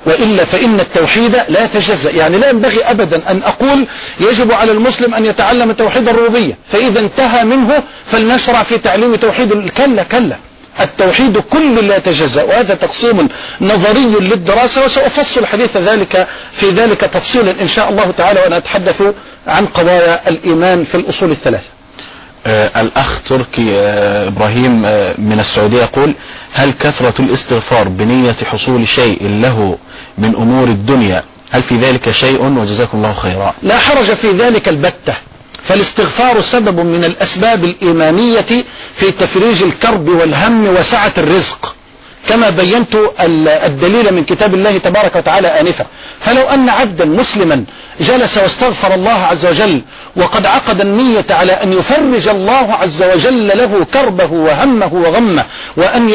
وإلا 0.06 0.44
فإن 0.44 0.80
التوحيد 0.80 1.36
لا 1.48 1.64
يتجزأ. 1.64 2.10
يعني 2.10 2.36
لا 2.38 2.50
ينبغي 2.50 2.84
أبدا 2.84 3.30
أن 3.30 3.42
أقول 3.42 3.86
يجب 4.20 4.52
على 4.52 4.72
المسلم 4.72 5.14
أن 5.14 5.24
يتعلم 5.24 5.72
توحيد 5.72 6.08
الربوبية 6.08 6.56
فإذا 6.72 7.00
انتهى 7.00 7.44
منه 7.44 7.82
فلنشرع 8.06 8.62
في 8.62 8.78
تعليم 8.78 9.14
توحيد 9.14 9.68
كلا 9.68 10.02
كلا. 10.02 10.38
التوحيد 10.80 11.38
كل 11.38 11.88
لا 11.88 11.96
يتجزأ 11.96 12.42
وهذا 12.42 12.74
تقسيم 12.74 13.28
نظري 13.60 14.04
للدراسة 14.20 14.84
وسأفصل 14.84 15.40
الحديث 15.40 15.76
ذلك 15.76 16.26
في 16.52 16.70
ذلك 16.70 17.00
تفصيلا 17.00 17.54
إن 17.62 17.68
شاء 17.68 17.90
الله 17.90 18.10
تعالى 18.10 18.40
وأنا 18.40 18.56
أتحدث 18.56 19.02
عن 19.46 19.66
قضايا 19.66 20.28
الإيمان 20.28 20.84
في 20.84 20.94
الأصول 20.94 21.30
الثلاثة. 21.30 21.66
آه 22.46 22.80
الأخ 22.80 23.22
تركي 23.22 23.70
آه 23.74 24.28
إبراهيم 24.28 24.82
آه 24.84 25.14
من 25.18 25.40
السعودية 25.40 25.82
يقول 25.82 26.14
هل 26.52 26.72
كثرة 26.80 27.14
الاستغفار 27.22 27.88
بنية 27.88 28.36
حصول 28.50 28.88
شيء 28.88 29.18
له 29.42 29.78
من 30.18 30.34
أمور 30.34 30.68
الدنيا 30.68 31.22
هل 31.50 31.62
في 31.62 31.76
ذلك 31.76 32.10
شيء؟ 32.10 32.42
وجزاكم 32.42 32.98
الله 32.98 33.14
خيرا. 33.14 33.54
لا 33.62 33.78
حرج 33.78 34.04
في 34.14 34.30
ذلك 34.30 34.68
البتة. 34.68 35.14
فالاستغفار 35.64 36.40
سبب 36.40 36.80
من 36.80 37.04
الأسباب 37.04 37.64
الإيمانية 37.64 38.64
في 38.96 39.10
تفريج 39.10 39.62
الكرب 39.62 40.08
والهم 40.08 40.66
وسعة 40.66 41.12
الرزق. 41.18 41.74
كما 42.28 42.50
بينت 42.50 42.94
الدليل 43.66 44.14
من 44.14 44.24
كتاب 44.24 44.54
الله 44.54 44.78
تبارك 44.78 45.16
وتعالى 45.16 45.60
آنفا. 45.60 45.86
فلو 46.20 46.42
أن 46.48 46.68
عبدا 46.68 47.04
مسلما 47.04 47.64
جلس 48.00 48.38
واستغفر 48.38 48.94
الله 48.94 49.10
عز 49.24 49.46
وجل 49.46 49.82
وقد 50.16 50.46
عقد 50.46 50.80
النية 50.80 51.24
على 51.30 51.52
أن 51.52 51.72
يفرج 51.72 52.28
الله 52.28 52.74
عز 52.74 53.02
وجل 53.02 53.48
له 53.48 53.86
كربه 53.94 54.32
وهمه 54.32 54.94
وغمه 54.94 55.44
وأن 55.76 56.08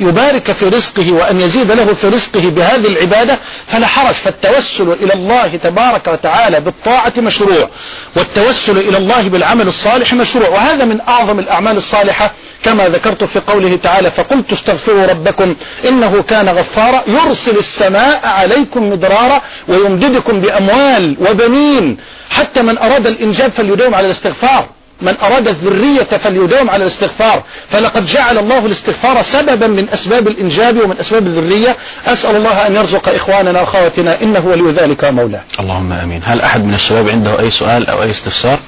يبارك 0.00 0.52
في 0.52 0.68
رزقه 0.68 1.12
وأن 1.12 1.40
يزيد 1.40 1.70
له 1.72 1.92
في 1.92 2.08
رزقه 2.08 2.50
بهذه 2.50 2.86
العبادة 2.86 3.38
فلا 3.68 3.86
حرج. 3.86 4.14
فالتوسل 4.14 4.92
إلى 5.02 5.12
الله 5.14 5.56
تبارك 5.56 6.06
وتعالى 6.08 6.60
بالطاعة 6.60 7.12
مشروع 7.18 7.68
والتوسل 8.16 8.78
إلى 8.78 8.96
الله 8.98 9.28
بالعمل 9.28 9.68
الصالح 9.68 10.14
مشروع. 10.14 10.48
وهذا 10.48 10.84
من 10.84 11.00
أعظم 11.08 11.38
الأعمال 11.38 11.76
الصالحة 11.76 12.32
كما 12.64 12.88
ذكرت 12.88 13.24
في 13.24 13.40
قوله 13.40 13.76
تعالى 13.76 14.10
فقلت 14.10 14.52
استغفروا 14.52 15.06
ربكم 15.06 15.54
إنه 15.88 16.22
كان 16.22 16.48
غفارا 16.48 17.02
يرسل 17.06 17.56
السماء 17.58 18.26
عليكم 18.26 18.90
مدرارا 18.90 19.40
ويمددكم 19.68 20.40
بأموال 20.40 21.16
وبنين 21.20 21.96
حتى 22.30 22.62
من 22.62 22.78
أراد 22.78 23.06
الإنجاب 23.06 23.52
فليداوم 23.52 23.94
على 23.94 24.06
الاستغفار 24.06 24.66
من 25.02 25.14
أراد 25.22 25.48
الذرية 25.48 26.02
فليداوم 26.02 26.70
على 26.70 26.82
الاستغفار 26.82 27.42
فلقد 27.68 28.06
جعل 28.06 28.38
الله 28.38 28.66
الاستغفار 28.66 29.22
سببا 29.22 29.66
من 29.66 29.88
أسباب 29.88 30.28
الإنجاب 30.28 30.80
ومن 30.84 30.96
أسباب 31.00 31.26
الذرية 31.26 31.76
أسأل 32.06 32.36
الله 32.36 32.66
أن 32.66 32.74
يرزق 32.76 33.08
إخواننا 33.08 33.60
وأخواتنا 33.60 34.22
إنه 34.22 34.46
ولي 34.46 34.72
ذلك 34.72 35.02
ومولاه 35.02 35.42
اللهم 35.60 35.92
أمين. 35.92 36.22
هل 36.24 36.40
أحد 36.40 36.64
من 36.64 36.74
الشباب 36.74 37.08
عنده 37.08 37.40
أي 37.40 37.50
سؤال 37.50 37.86
أو 37.88 38.02
أي 38.02 38.10
استفسار؟ 38.10 38.58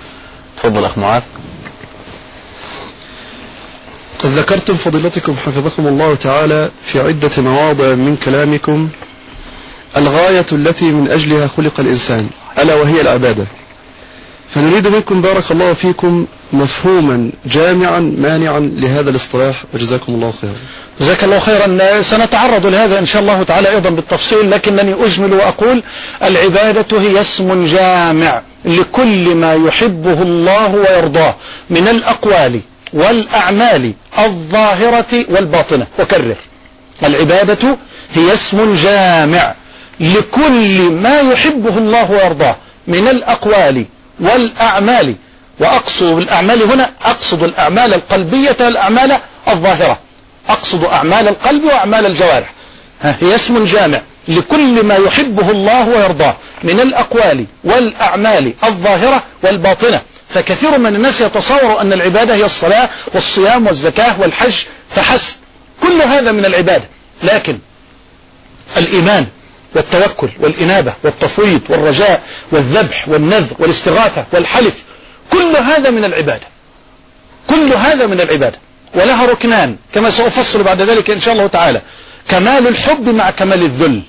تفضل 0.56 0.84
أخ 0.84 0.98
معاذ. 0.98 1.22
قد 4.18 4.30
ذكرتم 4.30 4.76
فضيلتكم 4.76 5.36
حفظكم 5.46 5.86
الله 5.86 6.14
تعالى 6.14 6.70
في 6.82 7.00
عدة 7.00 7.30
مواضع 7.38 7.94
من 7.94 8.16
كلامكم. 8.24 8.88
الغاية 9.96 10.46
التي 10.52 10.84
من 10.84 11.10
أجلها 11.10 11.46
خلق 11.46 11.80
الإنسان 11.80 12.26
ألا 12.58 12.74
وهي 12.74 13.00
العبادة. 13.00 13.46
فنريد 14.48 14.88
منكم 14.88 15.22
بارك 15.22 15.50
الله 15.50 15.72
فيكم 15.72 16.26
مفهوما 16.52 17.30
جامعا 17.46 18.00
مانعا 18.00 18.60
لهذا 18.60 19.10
الاصطلاح. 19.10 19.64
وجزاكم 19.74 20.14
الله 20.14 20.32
خيرا. 20.40 20.54
جزاك 21.00 21.24
الله 21.24 21.38
خيرا. 21.38 22.02
سنتعرض 22.02 22.66
لهذا 22.66 22.98
إن 22.98 23.06
شاء 23.06 23.22
الله 23.22 23.42
تعالى 23.42 23.68
أيضا 23.70 23.90
بالتفصيل 23.90 24.50
لكنني 24.50 25.04
أجمل 25.04 25.32
وأقول 25.32 25.82
العبادة 26.22 27.00
هي 27.00 27.20
اسم 27.20 27.64
جامع 27.64 28.42
لكل 28.64 29.34
ما 29.34 29.54
يحبه 29.54 30.22
الله 30.22 30.74
ويرضاه 30.74 31.34
من 31.70 31.88
الأقوال. 31.88 32.60
والأعمال 32.96 33.92
الظاهرة 34.18 35.24
والباطنة. 35.28 35.86
وكرر 35.98 36.36
العبادة 37.02 37.76
هي 38.14 38.32
اسم 38.34 38.74
جامع 38.74 39.54
لكل 40.00 40.80
ما 40.90 41.20
يحبه 41.20 41.78
الله 41.78 42.10
ويرضاه 42.10 42.56
من 42.86 43.08
الأقوال 43.08 43.84
والأعمال. 44.20 45.14
وأقصد 45.60 46.04
بالأعمال 46.04 46.62
هنا 46.62 46.90
أقصد 47.04 47.42
الأعمال 47.42 47.94
القلبية 47.94 48.56
والأعمال 48.60 49.18
الظاهرة. 49.48 49.98
أقصد 50.48 50.84
أعمال 50.84 51.28
القلب 51.28 51.64
وأعمال 51.64 52.06
الجوارح. 52.06 52.52
هي 53.02 53.34
اسم 53.34 53.64
جامع 53.64 54.00
لكل 54.28 54.84
ما 54.84 54.94
يحبه 54.96 55.50
الله 55.50 55.88
ويرضاه 55.88 56.36
من 56.62 56.80
الأقوال 56.80 57.46
والأعمال 57.64 58.52
الظاهرة 58.64 59.22
والباطنة. 59.42 60.00
فكثير 60.30 60.78
من 60.78 60.96
الناس 60.96 61.20
يتصور 61.20 61.80
أن 61.80 61.92
العبادة 61.92 62.34
هي 62.34 62.44
الصلاة 62.44 62.88
والصيام 63.14 63.66
والزكاة 63.66 64.20
والحج 64.20 64.54
فحسب. 64.90 65.34
كل 65.82 66.02
هذا 66.02 66.32
من 66.32 66.44
العبادة. 66.44 66.84
لكن 67.22 67.58
الإيمان 68.76 69.26
والتوكل 69.74 70.28
والإنابة 70.40 70.94
والتفويض 71.04 71.60
والرجاء 71.68 72.22
والذبح 72.52 73.08
والنذر 73.08 73.56
والاستغاثة 73.58 74.26
والحلف 74.32 74.74
كل 75.32 75.56
هذا 75.56 75.90
من 75.90 76.04
العبادة. 76.04 76.46
كل 77.50 77.72
هذا 77.72 78.06
من 78.06 78.20
العبادة. 78.20 78.58
ولها 78.94 79.26
ركنان 79.26 79.76
كما 79.94 80.10
سأفصل 80.10 80.62
بعد 80.62 80.82
ذلك 80.82 81.10
إن 81.10 81.20
شاء 81.20 81.34
الله 81.34 81.46
تعالى. 81.46 81.82
كمال 82.28 82.68
الحب 82.68 83.08
مع 83.08 83.30
كمال 83.30 83.62
الذل. 83.62 84.02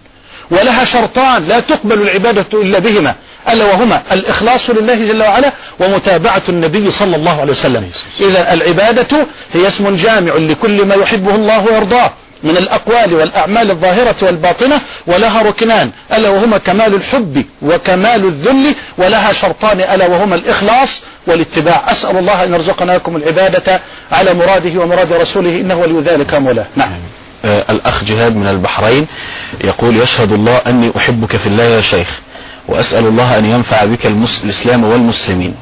ولها 0.51 0.83
شرطان 0.83 1.45
لا 1.47 1.59
تقبل 1.59 2.01
العبادة 2.01 2.61
إلا 2.61 2.79
بهما. 2.79 3.15
ألا 3.49 3.65
وهما 3.65 4.01
الإخلاص 4.11 4.69
لله 4.69 5.05
جل 5.05 5.21
وعلا 5.23 5.51
ومتابعة 5.79 6.41
النبي 6.49 6.91
صلى 6.91 7.15
الله 7.15 7.41
عليه 7.41 7.51
وسلم. 7.51 7.89
إذا 8.21 8.53
العبادة 8.53 9.27
هي 9.53 9.67
اسم 9.67 9.95
جامع 9.95 10.33
لكل 10.33 10.85
ما 10.85 10.95
يحبه 10.95 11.35
الله 11.35 11.65
ويرضاه 11.65 12.11
من 12.43 12.57
الأقوال 12.57 13.13
والأعمال 13.13 13.71
الظاهرة 13.71 14.15
والباطنة 14.21 14.81
ولها 15.07 15.41
ركنان 15.41 15.91
ألا 16.13 16.29
وهما 16.29 16.57
كمال 16.57 16.93
الحب 16.93 17.45
وكمال 17.61 18.25
الذل 18.25 18.75
ولها 18.97 19.33
شرطان 19.33 19.79
ألا 19.79 20.07
وهما 20.07 20.35
الإخلاص 20.35 21.01
والاتباع. 21.27 21.91
أسأل 21.91 22.17
الله 22.17 22.43
أن 22.43 22.53
يرزقنا 22.53 22.91
لكم 22.91 23.15
العبادة 23.15 23.81
على 24.11 24.33
مراده 24.33 24.81
ومراد 24.81 25.13
رسوله 25.13 25.49
إنه 25.61 25.75
ولي 25.75 25.99
ذلك 25.99 26.33
مولاه 26.33 26.65
نعم. 26.75 26.89
آه 27.45 27.65
الأخ 27.69 28.03
جهاد 28.03 28.35
من 28.35 28.47
البحرين 28.47 29.07
يقول 29.63 29.97
يشهد 29.97 30.33
الله 30.33 30.61
أني 30.67 30.91
أحبك 30.97 31.35
في 31.35 31.47
الله 31.47 31.63
يا 31.63 31.81
شيخ. 31.81 32.07
وأسأل 32.67 33.05
الله 33.07 33.37
أن 33.37 33.45
ينفع 33.45 33.85
بك. 33.85 34.05
الإسلام 34.05 34.83
والمسلمين. 34.83 35.55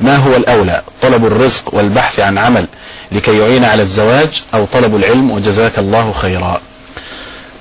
ما 0.00 0.16
هو 0.16 0.36
الأولى؟ 0.36 0.82
طلب 1.02 1.26
الرزق 1.26 1.74
والبحث 1.74 2.20
عن 2.20 2.38
عمل 2.38 2.66
لكي 3.12 3.38
يعين 3.38 3.64
على 3.64 3.82
الزواج 3.82 4.42
أو 4.54 4.64
طلب 4.64 4.96
العلم 4.96 5.30
وجزاك 5.30 5.78
الله 5.78 6.12
خيرا. 6.12 6.60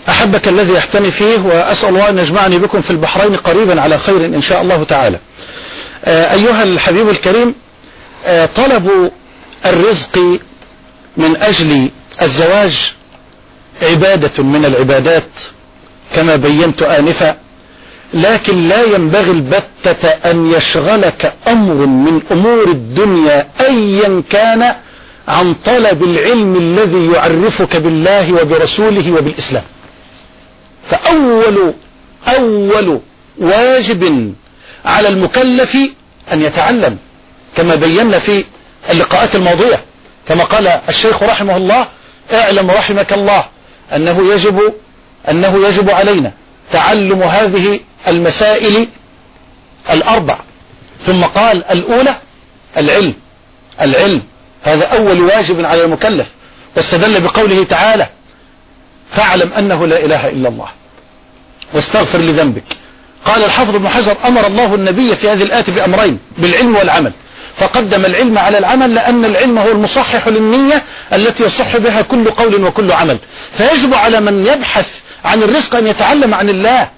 أحبك 0.10 0.48
الذي 0.48 0.74
يحتمي 0.74 1.12
فيه 1.12 1.40
وأسأل 1.40 1.90
الله 1.90 2.10
أن 2.10 2.18
يجمعني 2.18 2.58
بكم 2.58 2.82
في 2.82 2.92
البحرين 2.92 3.36
قريبا 3.36 3.82
على 3.82 3.98
خير 3.98 4.26
إن 4.26 4.42
شاء 4.42 4.62
الله 4.62 4.84
تعالى. 4.84 5.20
أيها 6.08 6.64
الحبيب 6.64 7.10
الكريم 7.10 7.56
طلب 8.56 9.12
الرزق 9.66 10.18
من 11.18 11.38
أجل 11.38 11.90
الزواج 12.22 12.94
عبادة 13.82 14.44
من 14.44 14.66
العبادات 14.66 15.30
كما 16.16 16.36
بينت 16.36 16.82
آنفا. 16.82 17.36
لكن 18.14 18.68
لا 18.68 18.84
ينبغي 18.84 19.32
البتة 19.32 20.08
أن 20.08 20.52
يشغلك 20.52 21.34
أمر 21.48 21.74
من 21.86 22.22
أمور 22.32 22.64
الدنيا 22.64 23.48
أيا 23.62 24.24
كان 24.30 24.76
عن 25.28 25.54
طلب 25.54 26.04
العلم 26.04 26.56
الذي 26.56 27.12
يعرفك 27.14 27.76
بالله 27.76 28.34
وبرسوله 28.42 29.12
وبالإسلام. 29.12 29.64
فأول 30.90 31.74
أول 32.28 33.00
واجب 33.38 34.34
على 34.86 35.08
المكلف 35.08 35.78
أن 36.34 36.42
يتعلم 36.42 36.98
كما 37.58 37.76
بينا 37.76 38.20
في 38.20 38.44
اللقاءات 38.90 39.36
الماضية. 39.36 39.80
كما 40.28 40.44
قال 40.44 40.68
الشيخ 40.68 41.24
رحمه 41.24 41.58
الله 41.58 41.88
اعلم 42.34 42.72
رحمك 42.72 43.14
الله 43.14 43.46
أنه 43.96 44.34
يجب 44.34 44.74
أنه 45.30 45.68
يجب 45.68 45.90
علينا 45.90 46.32
تعلم 46.72 47.24
هذه 47.24 47.80
المسائل 48.08 48.88
الأربع. 49.92 50.38
ثم 51.06 51.24
قال 51.24 51.66
الأولى 51.66 52.16
العلم. 52.78 53.14
العلم 53.82 54.22
هذا 54.64 54.86
أول 54.86 55.22
واجب 55.22 55.66
على 55.66 55.84
المكلف. 55.84 56.28
واستدل 56.76 57.22
بقوله 57.22 57.64
تعالى 57.64 58.08
فاعلم 59.12 59.54
أنه 59.58 59.88
لا 59.88 60.06
إله 60.06 60.30
إلا 60.30 60.50
الله 60.50 60.68
واستغفر 61.74 62.18
لذنبك. 62.18 62.64
قال 63.26 63.44
الحافظ 63.44 63.76
ابن 63.76 63.88
حجر 63.90 64.18
أمر 64.26 64.48
الله 64.48 64.76
النبي 64.76 65.16
في 65.16 65.30
هذه 65.30 65.44
الآية 65.44 65.66
بأمرين 65.68 66.20
بالعلم 66.38 66.76
والعمل. 66.76 67.12
فقدم 67.58 68.06
العلم 68.06 68.38
على 68.38 68.58
العمل 68.58 68.96
لأن 68.96 69.26
العلم 69.26 69.58
هو 69.58 69.72
المصحح 69.72 70.28
للنية 70.28 70.84
التي 71.14 71.44
يصح 71.44 71.78
بها 71.78 72.02
كل 72.02 72.32
قول 72.32 72.64
وكل 72.64 72.92
عمل. 72.92 73.18
فيجب 73.58 73.94
على 73.94 74.20
من 74.20 74.48
يبحث 74.48 74.88
عن 75.26 75.44
الرزق 75.44 75.76
أن 75.76 75.88
يتعلم 75.88 76.34
عن 76.34 76.50
الله. 76.50 76.90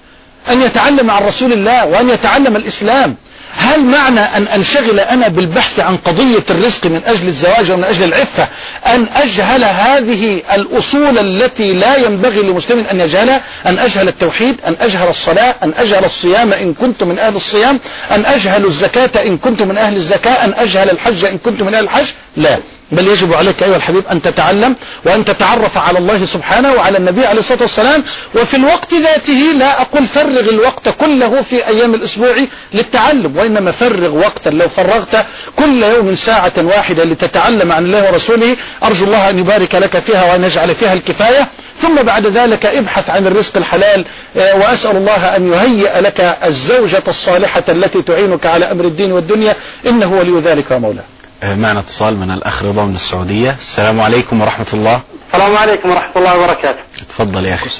أن 0.50 0.62
يتعلم 0.62 1.10
عن 1.10 1.22
رسول 1.22 1.52
الله 1.52 1.86
وأن 1.86 2.10
يتعلم 2.10 2.56
الإسلام. 2.56 3.16
هل 3.56 3.84
معنى 3.84 4.20
أن 4.20 4.48
أنشغل 4.48 5.00
أنا 5.00 5.28
بالبحث 5.28 5.80
عن 5.80 5.96
قضية 5.96 6.44
الرزق 6.50 6.86
من 6.86 7.00
أجل 7.06 7.28
الزواج 7.28 7.70
ومن 7.70 7.84
أجل 7.84 8.04
العفة؟ 8.04 8.48
أن 8.86 9.06
أجهل 9.14 9.64
هذه 9.64 10.42
الأصول 10.54 11.18
التي 11.18 11.72
لا 11.72 11.96
ينبغي 11.96 12.42
لمسلم 12.42 12.84
أن 12.90 13.00
يجهلها؟ 13.00 13.40
أن 13.66 13.78
أجهل 13.78 14.08
التوحيد؟ 14.08 14.56
أن 14.66 14.76
أجهل 14.80 15.08
الصلاة؟ 15.08 15.54
أن 15.62 15.72
أجهل 15.78 16.04
الصيام 16.04 16.52
إن 16.52 16.74
كنت 16.74 17.02
من 17.04 17.18
أهل 17.18 17.36
الصيام؟ 17.36 17.80
أن 18.10 18.24
أجهل 18.26 18.64
الزكاة 18.66 19.26
إن 19.26 19.38
كنت 19.38 19.62
من 19.62 19.78
أهل 19.78 19.96
الزكاة؟ 19.96 20.44
أن 20.44 20.54
أجهل 20.56 20.90
الحج 20.90 21.24
إن 21.24 21.38
كنت 21.38 21.62
من 21.62 21.74
أهل 21.74 21.84
الحج؟ 21.84 22.06
لا. 22.36 22.58
بل 22.92 23.08
يجب 23.08 23.34
عليك 23.34 23.62
أيها 23.62 23.76
الحبيب 23.76 24.06
أن 24.06 24.22
تتعلم 24.22 24.76
وأن 25.04 25.24
تتعرف 25.24 25.78
على 25.78 25.98
الله 25.98 26.26
سبحانه 26.26 26.72
وعلى 26.72 26.98
النبي 26.98 27.26
عليه 27.26 27.38
الصلاة 27.38 27.60
والسلام. 27.60 28.04
وفي 28.34 28.56
الوقت 28.56 28.94
ذاته 28.94 29.52
لا 29.58 29.80
أقول 29.80 30.06
فرغ 30.06 30.48
الوقت 30.50 30.88
كله 30.88 31.42
في 31.42 31.66
أيام 31.66 31.94
الأسبوع 31.94 32.34
للتعلم 32.74 33.36
وإنما 33.36 33.70
فرغ 33.70 34.16
وقتا. 34.16 34.50
لو 34.50 34.68
فرغت 34.68 35.26
كل 35.56 35.82
يوم 35.82 36.14
ساعة 36.14 36.52
واحدة 36.58 37.04
لتتعلم 37.04 37.72
عن 37.72 37.84
الله 37.84 38.12
ورسوله 38.12 38.56
أرجو 38.82 39.04
الله 39.04 39.30
أن 39.30 39.38
يبارك 39.38 39.74
لك 39.74 39.98
فيها 39.98 40.32
وأن 40.32 40.44
يجعل 40.44 40.74
فيها 40.74 40.92
الكفاية. 40.92 41.48
ثم 41.82 42.02
بعد 42.02 42.26
ذلك 42.26 42.66
ابحث 42.66 43.10
عن 43.10 43.26
الرزق 43.26 43.56
الحلال 43.56 44.04
وأسأل 44.36 44.96
الله 44.96 45.36
أن 45.36 45.52
يهيئ 45.52 46.00
لك 46.00 46.38
الزوجة 46.44 47.02
الصالحة 47.08 47.64
التي 47.68 48.02
تعينك 48.02 48.46
على 48.46 48.70
أمر 48.70 48.84
الدين 48.84 49.12
والدنيا. 49.12 49.56
إنه 49.86 50.12
ولي 50.12 50.40
ذلك 50.40 50.70
ومولاه 50.70 51.04
معنا 51.44 51.80
اتصال 51.80 52.16
من 52.16 52.30
الأخ 52.30 52.62
رضا 52.62 52.84
من 52.84 52.94
السعودية. 52.94 53.50
السلام 53.50 54.00
عليكم 54.00 54.40
ورحمة 54.40 54.66
الله. 54.74 55.00
السلام 55.32 55.56
عليكم 55.56 55.90
ورحمة 55.90 56.12
الله 56.16 56.38
وبركاته. 56.38 56.78
تفضل 57.08 57.44
يا 57.44 57.54
أخي. 57.54 57.70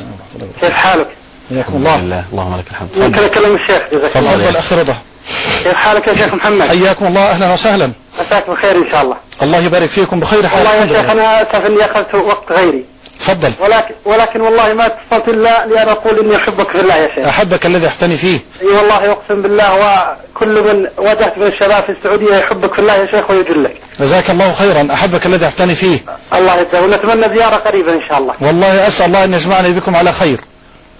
كيف 0.60 0.72
حالك؟ 0.72 1.06
حياكم 1.50 1.72
الحمد 1.72 1.86
الله. 1.86 2.00
لله. 2.00 2.24
اللهم 2.32 2.58
لك 2.58 2.64
الحمد. 2.70 2.88
ممكن 2.96 3.24
أكلم 3.24 3.54
الشيخ 3.54 3.82
جزاك 3.92 4.16
الله 4.16 4.32
تفضل 4.36 4.56
أخي. 4.56 4.74
رضا. 4.74 4.96
كيف 5.64 5.74
حالك 5.74 6.08
يا 6.08 6.14
شيخ 6.14 6.34
محمد؟ 6.34 6.68
حياكم 6.68 7.06
الله. 7.06 7.30
أهلا 7.30 7.52
وسهلا. 7.52 7.92
مساك 8.20 8.50
بخير 8.50 8.76
إن 8.76 8.90
شاء 8.90 9.02
الله. 9.02 9.16
الله 9.42 9.58
يبارك 9.58 9.90
فيكم 9.90 10.20
بخير 10.20 10.48
حال 10.48 10.58
والله 10.58 10.74
يا 10.74 11.02
شيخ. 11.02 11.10
أنا 11.10 11.42
أسف 11.42 11.66
إني 11.66 11.84
أخذت 11.84 12.14
وقت 12.14 12.52
غيري. 12.52 12.84
تفضل. 13.22 13.52
ولكن 13.60 13.94
ولكن 14.04 14.40
والله 14.40 14.72
ما 14.72 14.86
اتصلت 14.86 15.28
إلا 15.28 15.66
لأن 15.66 15.88
أقول 15.88 16.18
إني 16.18 16.36
أحبك 16.36 16.68
في 16.68 16.80
الله 16.80 16.96
يا 16.96 17.14
شيخ. 17.14 17.26
أحبك 17.26 17.66
الذي 17.66 17.86
احتني 17.86 18.16
فيه. 18.16 18.40
أي 18.62 18.66
والله 18.66 19.10
اقسم 19.10 19.42
بالله 19.42 19.74
وكل 19.74 20.48
من 20.48 20.86
واجهت 20.98 21.38
من 21.38 21.46
الشباب 21.46 21.82
في 21.84 21.92
السعودية 21.92 22.36
يحبك 22.36 22.72
في 22.72 22.78
الله 22.78 22.94
يا 22.94 23.06
شيخ 23.06 23.30
ويجلك 23.30 23.76
جزاك 24.00 24.30
الله 24.30 24.52
خيرا. 24.52 24.88
أحبك 24.92 25.26
الذي 25.26 25.46
احتني 25.46 25.74
فيه. 25.74 25.98
الله 26.34 26.56
يجزاك 26.60 26.82
ونتمنى 26.82 27.38
زيارة 27.38 27.56
قريبا 27.56 27.92
إن 27.92 28.08
شاء 28.08 28.18
الله. 28.18 28.34
والله 28.40 28.88
أسأل 28.88 29.06
الله 29.06 29.24
أن 29.24 29.34
يجمعني 29.34 29.72
بكم 29.72 29.96
على 29.96 30.12
خير. 30.12 30.40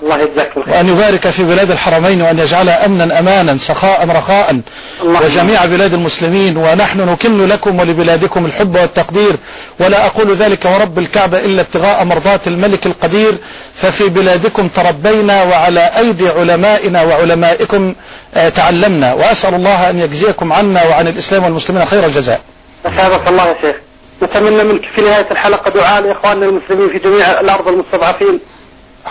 الله 0.03 0.18
يجزاك 0.18 0.55
بالخير 0.55 0.74
وأن 0.74 0.88
يبارك 0.88 1.30
في 1.30 1.42
بلاد 1.44 1.70
الحرمين 1.70 2.22
وأن 2.22 2.38
يجعلها 2.38 2.86
أمنا 2.86 3.18
أمانا 3.18 3.57
سخاء 3.57 4.09
رخاء. 4.09 4.61
وجميع 5.05 5.64
بلاد 5.64 5.94
المسلمين 5.94 6.57
ونحن 6.57 7.00
نكن 7.00 7.48
لكم 7.48 7.80
ولبلادكم 7.80 8.46
الحب 8.46 8.74
والتقدير. 8.76 9.36
ولا 9.80 10.07
أقول 10.07 10.34
ذلك 10.36 10.64
ورب 10.64 10.98
الكعبة 10.98 11.38
إلا 11.44 11.62
ابتغاء 11.62 12.05
مرضات 12.05 12.46
الملك 12.46 12.86
القدير. 12.86 13.34
ففي 13.74 14.09
بلادكم 14.09 14.68
تربينا 14.68 15.42
وعلى 15.42 15.90
أيدي 15.98 16.28
علمائنا 16.28 17.03
وعلمائكم 17.03 17.94
آه، 18.34 18.48
تعلمنا. 18.48 19.14
وأسأل 19.14 19.55
الله 19.55 19.90
أن 19.90 19.98
يجزيكم 19.98 20.53
عنا 20.53 20.84
وعن 20.84 21.09
الإسلام 21.09 21.44
والمسلمين 21.44 21.84
خير 21.84 22.07
الجزاء. 22.07 22.40
أثابك 22.86 23.28
الله 23.28 23.46
يا 23.48 23.57
شيخ. 23.62 23.76
نتمنى 24.22 24.64
منك 24.64 24.82
في 24.94 25.00
نهاية 25.00 25.26
الحلقة 25.30 25.70
دعاء 25.70 26.03
لإخواننا 26.03 26.46
المسلمين 26.46 26.88
في 26.88 26.98
جميع 26.98 27.40
الأرض 27.40 27.68
المستضعفين. 27.68 28.40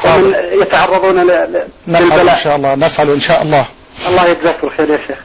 ومن 0.05 0.33
يتعرضون 0.61 1.19
ل- 1.19 1.27
ل- 1.27 1.63
نفعل 1.87 2.03
إن 2.03 2.09
للبلاء. 2.17 2.35
شاء 2.35 2.55
الله. 2.55 2.75
نفعل 2.75 3.09
إن 3.09 3.19
شاء 3.19 3.41
الله. 3.43 3.65
الله 4.07 4.25
يجزاك 4.27 4.55
بالخير 4.63 4.89
يا 4.89 4.99
شيخ. 5.07 5.17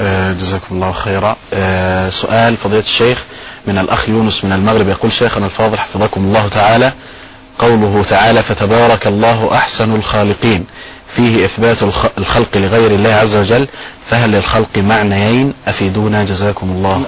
آه، 0.00 0.32
جزاكم 0.32 0.74
الله 0.74 0.92
خيرا. 0.92 1.36
آه، 1.54 2.10
سؤال 2.10 2.56
فضيلة 2.56 2.82
الشيخ 2.82 3.22
من 3.66 3.78
الأخ 3.78 4.08
يونس 4.08 4.44
من 4.44 4.52
المغرب. 4.52 4.88
يقول 4.88 5.12
شيخنا 5.12 5.46
الفاضل 5.46 5.78
حفظكم 5.78 6.20
الله 6.20 6.48
تعالى. 6.48 6.92
قوله 7.58 8.04
تعالى 8.08 8.42
فتبارك 8.42 9.06
الله 9.06 9.50
أحسن 9.52 9.94
الخالقين 9.94 10.66
فيه 11.16 11.44
إثبات 11.44 11.82
الخ- 11.82 12.18
الخلق 12.18 12.56
لغير 12.56 12.90
الله 12.90 13.10
عز 13.14 13.36
وجل. 13.36 13.68
فهل 14.10 14.30
للخلق 14.32 14.78
معنيين؟ 14.78 15.54
أفيدونا. 15.66 16.24
جزاكم 16.24 16.70
الله. 16.70 17.02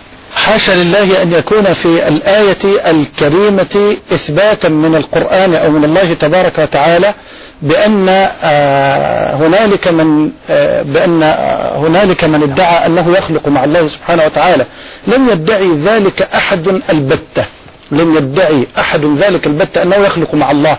حاشا 0.50 0.72
لله 0.72 1.22
أن 1.22 1.32
يكون 1.32 1.72
في 1.72 2.08
الآية 2.08 2.90
الكريمة 2.90 3.96
إثباتا 4.12 4.68
من 4.68 4.94
القرآن 4.96 5.54
أو 5.54 5.70
من 5.70 5.84
الله 5.84 6.14
تبارك 6.14 6.58
وتعالى 6.58 7.14
بأن 7.62 8.08
آه، 8.42 9.34
هنالك 9.34 9.88
من 9.88 10.30
آه، 10.50 10.82
بأن 10.82 11.22
آه، 11.22 11.76
هنالك 11.78 12.24
من 12.24 12.42
ادعى 12.42 12.86
أنه 12.86 13.16
يخلق 13.18 13.48
مع 13.48 13.64
الله 13.64 13.88
سبحانه 13.88 14.24
وتعالى. 14.24 14.66
لم 15.06 15.28
يدعي 15.28 15.68
ذلك 15.84 16.22
أحد 16.22 16.68
البتة. 16.90 17.44
لم 17.90 18.16
يدعي 18.16 18.66
أحد 18.78 19.04
ذلك 19.04 19.46
البتة 19.46 19.82
أنه 19.82 19.96
يخلق 19.96 20.34
مع 20.34 20.50
الله. 20.50 20.76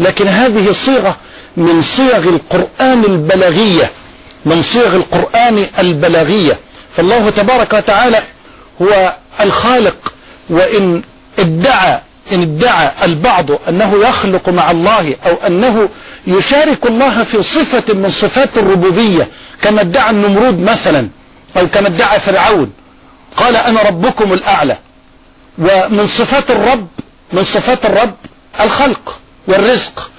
لكن 0.00 0.26
هذه 0.28 0.72
صيغة 0.72 1.16
من 1.56 1.82
صيغ 1.82 2.28
القرآن 2.28 3.04
البلاغية 3.04 3.90
من 4.46 4.62
صيغ 4.62 4.96
القرآن 4.96 5.66
البلاغية. 5.78 6.58
فالله 6.92 7.30
تبارك 7.30 7.72
وتعالى 7.72 8.22
هو 8.82 9.16
الخالق 9.40 10.12
وإن 10.50 11.02
ادعى 11.38 12.00
إن 12.32 12.42
ادعى 12.42 12.90
البعض 13.02 13.46
أنه 13.68 13.94
يخلق 14.08 14.48
مع 14.48 14.70
الله 14.70 15.16
أو 15.26 15.34
أنه 15.46 15.88
يشارك 16.26 16.86
الله 16.86 17.24
في 17.24 17.42
صفة 17.42 17.94
من 17.94 18.10
صفات 18.10 18.58
الربوبية 18.58 19.28
كما 19.62 19.80
ادعى 19.80 20.10
النمرود 20.10 20.60
مثلا 20.60 21.08
أو 21.56 21.68
كما 21.68 21.86
ادعى 21.88 22.20
فرعون 22.20 22.72
قال 23.36 23.56
أنا 23.56 23.82
ربكم 23.82 24.32
الأعلى. 24.32 24.76
ومن 25.58 26.06
صفات 26.06 26.50
الرب 26.50 26.86
من 27.32 27.44
صفات 27.44 27.86
الرب 27.86 28.14
الخلق 28.60 29.20
والرزق. 29.48 30.10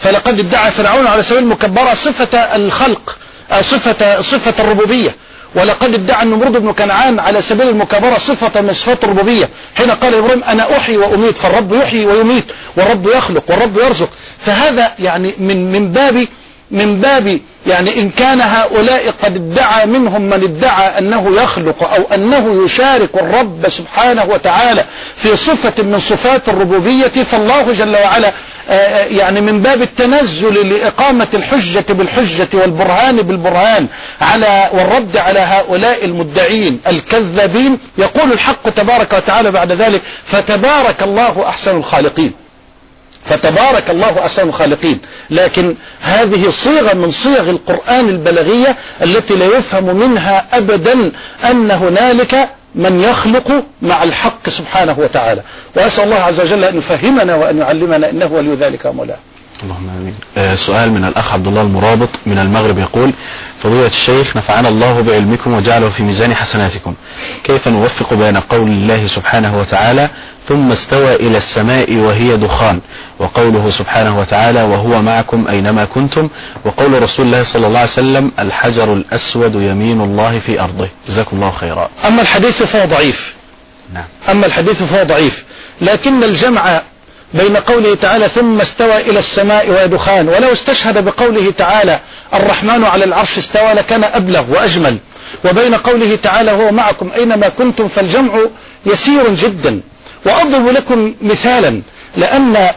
فلقد 0.00 0.38
ادعى 0.38 0.70
فرعون 0.70 1.06
على 1.06 1.22
سبيل 1.22 1.42
المكبرة 1.42 1.94
صفة 1.94 2.38
الخلق 2.38 3.16
آه، 3.50 3.60
صفة 3.62 4.20
صفة 4.20 4.54
الربوبية. 4.64 5.14
ولقد 5.54 5.94
ادعى 5.94 6.22
النمرود 6.22 6.52
بن 6.52 6.72
كنعان 6.72 7.18
على 7.18 7.42
سبيل 7.42 7.68
المكابرة 7.68 8.18
صفة 8.18 8.60
من 8.60 8.72
صفات 8.72 9.04
الربوبية. 9.04 9.48
حين 9.76 9.90
قال 9.90 10.14
إبراهيم 10.14 10.44
أنا 10.44 10.76
أحيي 10.76 10.96
وأميت 10.96 11.38
فالرب 11.38 11.72
يحيي 11.72 12.06
ويميت 12.06 12.44
والرب 12.76 13.06
يخلق 13.06 13.44
والرب 13.48 13.76
يرزق. 13.78 14.08
فهذا 14.38 14.92
يعني 14.98 15.34
من 15.38 15.72
من 15.72 15.92
باب 15.92 16.26
من 16.70 17.00
باب 17.00 17.40
يعني 17.66 18.00
إن 18.00 18.10
كان 18.10 18.40
هؤلاء 18.40 19.10
قد 19.22 19.36
ادعى 19.36 19.86
منهم 19.86 20.22
من 20.22 20.32
ادعى 20.42 20.98
أنه 20.98 21.42
يخلق 21.42 21.92
أو 21.94 22.02
أنه 22.14 22.64
يشارك 22.64 23.14
الرب 23.14 23.68
سبحانه 23.68 24.24
وتعالى 24.24 24.84
في 25.16 25.36
صفة 25.36 25.82
من 25.82 25.98
صفات 25.98 26.48
الربوبية 26.48 27.06
فالله 27.08 27.72
جل 27.72 27.96
وعلا 27.96 28.32
آه، 28.68 29.04
يعني 29.04 29.40
من 29.40 29.60
باب 29.60 29.82
التنزل 29.82 30.68
لإقامة 30.68 31.26
الحجة 31.34 31.84
بالحجة 31.88 32.48
والبرهان 32.54 33.16
بالبرهان 33.16 33.86
على 34.20 34.70
والرد 34.72 35.16
على 35.16 35.38
هؤلاء 35.40 36.04
المدعين 36.04 36.80
الكذابين 36.86 37.78
يقول 37.98 38.32
الحق 38.32 38.68
تبارك 38.68 39.12
وتعالى 39.12 39.50
بعد 39.50 39.72
ذلك 39.72 40.02
فتبارك 40.26 41.02
الله 41.02 41.48
أحسن 41.48 41.76
الخالقين. 41.76 42.32
فتبارك 43.24 43.90
الله 43.90 44.18
أحسن 44.18 44.48
الخالقين. 44.48 44.98
لكن 45.30 45.74
هذه 46.00 46.50
صيغة 46.50 46.94
من 46.94 47.10
صيغ 47.10 47.50
القرآن 47.50 48.08
البلاغية 48.08 48.76
التي 49.02 49.34
لا 49.34 49.46
يفهم 49.46 49.96
منها 49.96 50.46
أبدا 50.52 51.12
أن 51.44 51.70
هنالك 51.70 52.48
من 52.74 53.00
يخلق 53.00 53.64
مع 53.82 54.02
الحق 54.02 54.48
سبحانه 54.48 54.98
وتعالى. 54.98 55.42
وأسأل 55.76 56.04
الله 56.04 56.16
عز 56.16 56.40
وجل 56.40 56.64
أن 56.64 56.78
يفهمنا 56.78 57.34
وأن 57.34 57.58
يعلمنا 57.58 58.10
إنه 58.10 58.26
ولي 58.32 58.54
ذلك 58.54 58.84
ومولاه 58.84 59.18
اللهم 59.62 59.88
آمين. 60.00 60.14
آه 60.38 60.54
سؤال 60.54 60.92
من 60.92 61.04
الأخ 61.04 61.32
عبد 61.32 61.46
الله 61.46 61.62
المرابط 61.62 62.08
من 62.26 62.38
المغرب 62.38 62.78
يقول 62.78 63.12
فضيلة 63.62 63.86
الشيخ 63.86 64.36
نفعنا 64.36 64.68
الله 64.68 65.00
بعلمكم 65.00 65.54
وجعله 65.54 65.88
في 65.88 66.02
ميزان 66.02 66.34
حسناتكم. 66.34 66.94
كيف 67.44 67.68
نوفق 67.68 68.14
بين 68.14 68.36
قول 68.36 68.68
الله 68.68 69.06
سبحانه 69.06 69.58
وتعالى 69.58 70.10
ثم 70.48 70.72
استوى 70.72 71.14
إلى 71.14 71.36
السماء 71.38 71.94
وهي 71.96 72.36
دخان 72.36 72.80
وقوله 73.18 73.70
سبحانه 73.70 74.20
وتعالى 74.20 74.62
وهو 74.62 75.02
معكم 75.02 75.48
أينما 75.48 75.84
كنتم 75.84 76.28
وقول 76.64 77.02
رسول 77.02 77.26
الله 77.26 77.42
صلى 77.42 77.66
الله 77.66 77.78
عليه 77.78 77.90
وسلم 77.90 78.32
الحجر 78.38 78.92
الأسود 78.92 79.54
يمين 79.54 80.00
الله 80.00 80.38
في 80.38 80.60
أرضه. 80.60 80.88
جزاكم 81.08 81.36
الله 81.36 81.50
خيرا. 81.50 81.88
أما 82.06 82.22
الحديث 82.22 82.62
فهو 82.62 82.86
ضعيف. 82.86 83.34
نعم. 83.94 84.04
أما 84.28 84.46
الحديث 84.46 84.82
فهو 84.82 85.04
ضعيف. 85.04 85.44
لكن 85.80 86.24
الجمع 86.24 86.82
بين 87.34 87.56
قوله 87.56 87.94
تعالى 87.94 88.28
ثم 88.28 88.60
استوى 88.60 88.96
إلى 89.00 89.18
السماء 89.18 89.70
وهي 89.70 89.88
دخان. 89.88 90.28
ولو 90.28 90.52
استشهد 90.52 91.04
بقوله 91.04 91.50
تعالى 91.50 92.00
الرحمن 92.34 92.84
على 92.84 93.04
العرش 93.04 93.38
استوى 93.38 93.72
لكان 93.72 94.04
أبلغ 94.04 94.44
وأجمل. 94.50 94.98
وبين 95.44 95.74
قوله 95.74 96.16
تعالى 96.16 96.50
هو 96.50 96.72
معكم 96.72 97.10
أينما 97.16 97.48
كنتم 97.48 97.88
فالجمع 97.88 98.40
يسير 98.86 99.34
جدا. 99.34 99.80
وأضرب 100.26 100.68
لكم 100.68 101.14
مثالا 101.22 101.82
لأن 102.16 102.70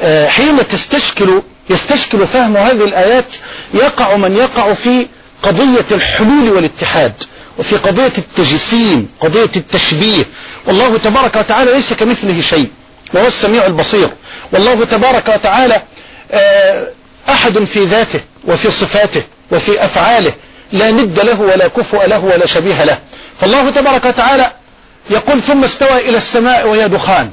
آه، 0.00 0.28
حين 0.28 0.68
تستشكل 0.68 1.42
يستشكل 1.70 2.26
فهم 2.26 2.56
هذه 2.56 2.84
الآيات 2.84 3.34
يقع 3.74 4.16
من 4.16 4.36
يقع 4.36 4.72
في 4.74 5.06
قضية 5.42 5.84
الحلول 5.92 6.48
والاتحاد 6.50 7.12
وفي 7.58 7.76
قضية 7.76 8.12
التجسيم 8.18 9.08
قضية 9.20 9.50
التشبيه. 9.56 10.24
والله 10.66 10.96
تبارك 10.98 11.36
وتعالى 11.36 11.72
ليس 11.72 11.92
كمثله 11.92 12.40
شيء. 12.40 12.68
وهو 13.12 13.26
السميع 13.26 13.66
البصير. 13.66 14.08
والله 14.52 14.84
تبارك 14.84 15.28
وتعالى 15.28 15.82
آه، 16.32 16.88
أحد 17.28 17.64
في 17.64 17.84
ذاته 17.84 18.20
وفي 18.44 18.70
صفاته 18.70 19.22
وفي 19.52 19.84
أفعاله 19.84 20.32
لا 20.72 20.90
ند 20.90 21.20
له 21.20 21.40
ولا 21.40 21.68
كفؤ 21.68 22.06
له 22.06 22.24
ولا 22.24 22.46
شبيه 22.46 22.84
له. 22.84 22.98
فالله 23.40 23.70
تبارك 23.70 24.04
وتعالى 24.04 24.52
يقول 25.10 25.42
ثم 25.42 25.64
استوى 25.64 26.08
إلى 26.08 26.18
السماء 26.18 26.68
وهي 26.68 26.88
دخان. 26.88 27.30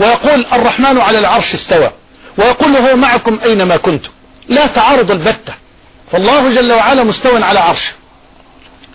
ويقول 0.00 0.46
الرحمن 0.52 1.00
على 1.00 1.18
العرش 1.18 1.54
استوى. 1.54 1.90
ويقول 2.38 2.76
هو 2.76 2.96
معكم 2.96 3.38
أينما 3.44 3.76
كنتم 3.76 4.10
لا 4.48 4.66
تعارض 4.66 5.10
البتة. 5.10 5.54
فالله 6.12 6.54
جل 6.54 6.72
وعلا 6.72 7.02
مستوى 7.04 7.44
على 7.44 7.58
عرشه. 7.58 7.92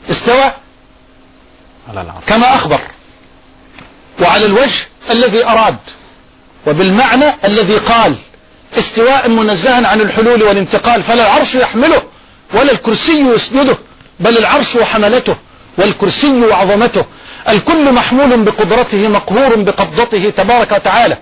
استوى 0.09 0.51
على 1.89 2.01
العرش. 2.01 2.23
كما 2.27 2.55
أخبر. 2.55 2.79
وعلى 4.21 4.45
الوجه 4.45 4.87
الذي 5.09 5.45
أراد. 5.45 5.77
وبالمعنى 6.67 7.25
الذي 7.45 7.77
قال 7.77 8.15
استواء 8.77 9.29
منزها 9.29 9.87
عن 9.87 10.01
الحلول 10.01 10.43
والانتقال 10.43 11.03
فلا 11.03 11.23
العرش 11.23 11.55
يحمله 11.55 12.03
ولا 12.53 12.71
الكرسي 12.71 13.21
يسنده 13.21 13.77
بل 14.19 14.37
العرش 14.37 14.75
وحملته 14.75 15.35
والكرسي 15.77 16.31
وعظمته. 16.31 17.05
الكل 17.49 17.91
محمول 17.93 18.43
بقدرته 18.43 19.07
مقهور 19.07 19.55
بقبضته 19.55 20.29
تبارك 20.29 20.71
وتعالى. 20.71 21.17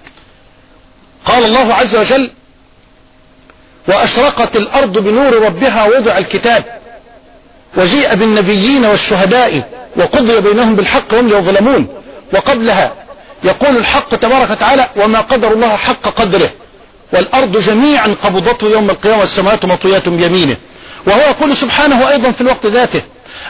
قال 1.26 1.46
الله 1.46 1.74
عز 1.74 1.96
وجل 1.96 2.32
وأشرقت 3.88 4.56
الأرض 4.56 4.98
بنور 4.98 5.41
ربها 5.41 5.86
وضع 5.86 6.18
الكتاب 6.18 6.64
وجيء 7.78 8.16
بالنبيين 8.16 8.86
والشهداء 8.86 9.70
وقضي 9.98 10.41
بينهم 10.41 10.76
بالحق 10.76 11.14
وهم 11.14 11.30
يظلمون. 11.30 11.88
وقبلها 12.34 13.05
يقول 13.44 13.78
الحق 13.78 14.16
تبارك 14.16 14.50
وتعالى 14.50 14.90
وما 14.98 15.22
قدر 15.22 15.54
الله 15.54 15.76
حق 15.76 16.02
قدره 16.10 16.50
والأرض 17.14 17.58
جميعا 17.58 18.16
قبضته 18.24 18.68
يوم 18.70 18.90
القيامة 18.90 19.20
والسماوات 19.20 19.66
مطويات 19.66 20.10
بيمينه. 20.10 20.58
وهو 21.08 21.20
يقول 21.20 21.58
سبحانه 21.58 22.10
أيضا 22.10 22.32
في 22.32 22.42
الوقت 22.42 22.66
ذاته 22.66 23.02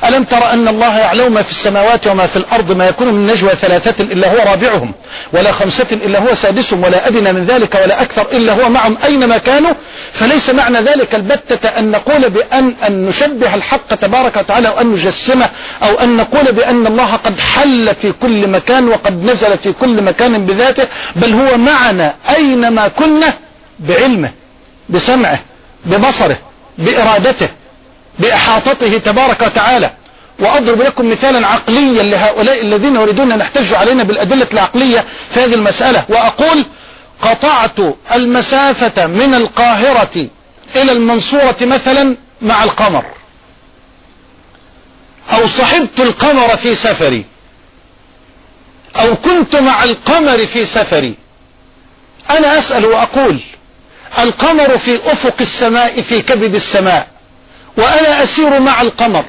ألم 0.03 0.23
تر 0.23 0.53
أن 0.53 0.67
الله 0.67 0.97
يعلم 0.97 1.33
ما 1.33 1.41
في 1.43 1.51
السماوات 1.51 2.07
وما 2.07 2.27
في 2.27 2.37
الأرض 2.37 2.71
ما 2.71 2.87
يكون 2.87 3.07
من 3.13 3.27
نجوى 3.27 3.49
ثلاثة 3.55 4.03
إلا 4.03 4.31
هو 4.31 4.49
رابعهم 4.51 4.91
ولا 5.33 5.51
خمسة 5.51 5.85
إلا 5.91 6.19
هو 6.19 6.33
سادسهم 6.35 6.83
ولا 6.83 7.07
أدنى 7.07 7.33
من 7.33 7.45
ذلك 7.45 7.75
ولا 7.75 8.01
أكثر 8.01 8.21
إلا 8.31 8.53
هو 8.53 8.69
معهم 8.69 8.97
أينما 9.03 9.37
كانوا. 9.37 9.73
فليس 10.13 10.49
معنى 10.49 10.77
ذلك 10.79 11.15
البتة 11.15 11.69
أن 11.69 11.91
نقول 11.91 12.29
بأن 12.29 12.73
أن 12.87 13.05
نشبه 13.05 13.55
الحق 13.55 13.95
تبارك 13.95 14.37
وتعالى 14.37 14.67
أو 14.67 14.81
أن 14.81 14.87
نجسمه 14.91 15.49
أو 15.83 15.95
أن 15.95 16.17
نقول 16.17 16.51
بأن 16.51 16.87
الله 16.87 17.15
قد 17.15 17.39
حل 17.39 17.95
في 17.95 18.11
كل 18.21 18.47
مكان 18.47 18.87
وقد 18.87 19.23
نزل 19.23 19.57
في 19.57 19.71
كل 19.73 20.01
مكان 20.01 20.45
بذاته 20.45 20.87
بل 21.15 21.33
هو 21.33 21.57
معنا 21.57 22.13
أينما 22.35 22.87
كنا 22.87 23.33
بعلمه 23.79 24.31
بسمعه 24.89 25.39
ببصره 25.85 26.37
بإرادته. 26.77 27.49
بإحاطته 28.19 28.97
تبارك 28.97 29.41
وتعالى. 29.41 29.91
وأضرب 30.39 30.81
لكم 30.81 31.11
مثالا 31.11 31.47
عقليا 31.47 32.03
لهؤلاء 32.03 32.61
الذين 32.61 32.95
يريدون 32.95 33.31
أن 33.31 33.39
يحتجوا 33.39 33.77
علينا 33.77 34.03
بالأدلة 34.03 34.47
العقلية 34.53 35.05
في 35.33 35.39
هذه 35.39 35.53
المسألة. 35.53 36.05
وأقول 36.09 36.65
قطعت 37.21 37.79
المسافة 38.15 39.07
من 39.07 39.33
القاهرة 39.33 40.27
إلى 40.75 40.91
المنصورة 40.91 41.55
مثلا 41.61 42.15
مع 42.41 42.63
القمر. 42.63 43.05
أو 45.31 45.47
صحبت 45.47 45.99
القمر 45.99 46.55
في 46.55 46.75
سفري. 46.75 47.25
أو 48.95 49.15
كنت 49.15 49.55
مع 49.55 49.83
القمر 49.83 50.45
في 50.45 50.65
سفري. 50.65 51.15
أنا 52.29 52.57
أسأل 52.57 52.85
وأقول 52.85 53.39
القمر 54.19 54.77
في 54.77 54.95
أفق 55.11 55.35
السماء 55.41 56.01
في 56.01 56.21
كبد 56.21 56.55
السماء. 56.55 57.07
وأنا 57.77 58.23
أسير 58.23 58.59
مع 58.59 58.81
القمر. 58.81 59.25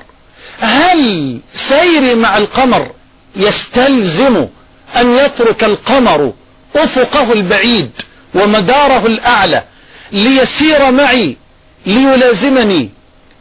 هل 0.61 1.40
سيري 1.55 2.14
مع 2.14 2.38
القمر 2.38 2.90
يستلزم 3.36 4.47
أن 4.97 5.16
يترك 5.16 5.64
القمر 5.64 6.32
أفقه 6.76 7.32
البعيد 7.32 7.90
ومداره 8.34 9.07
الأعلى 9.07 9.62
ليسير 10.12 10.90
معي 10.90 11.36
ليلازمني 11.86 12.90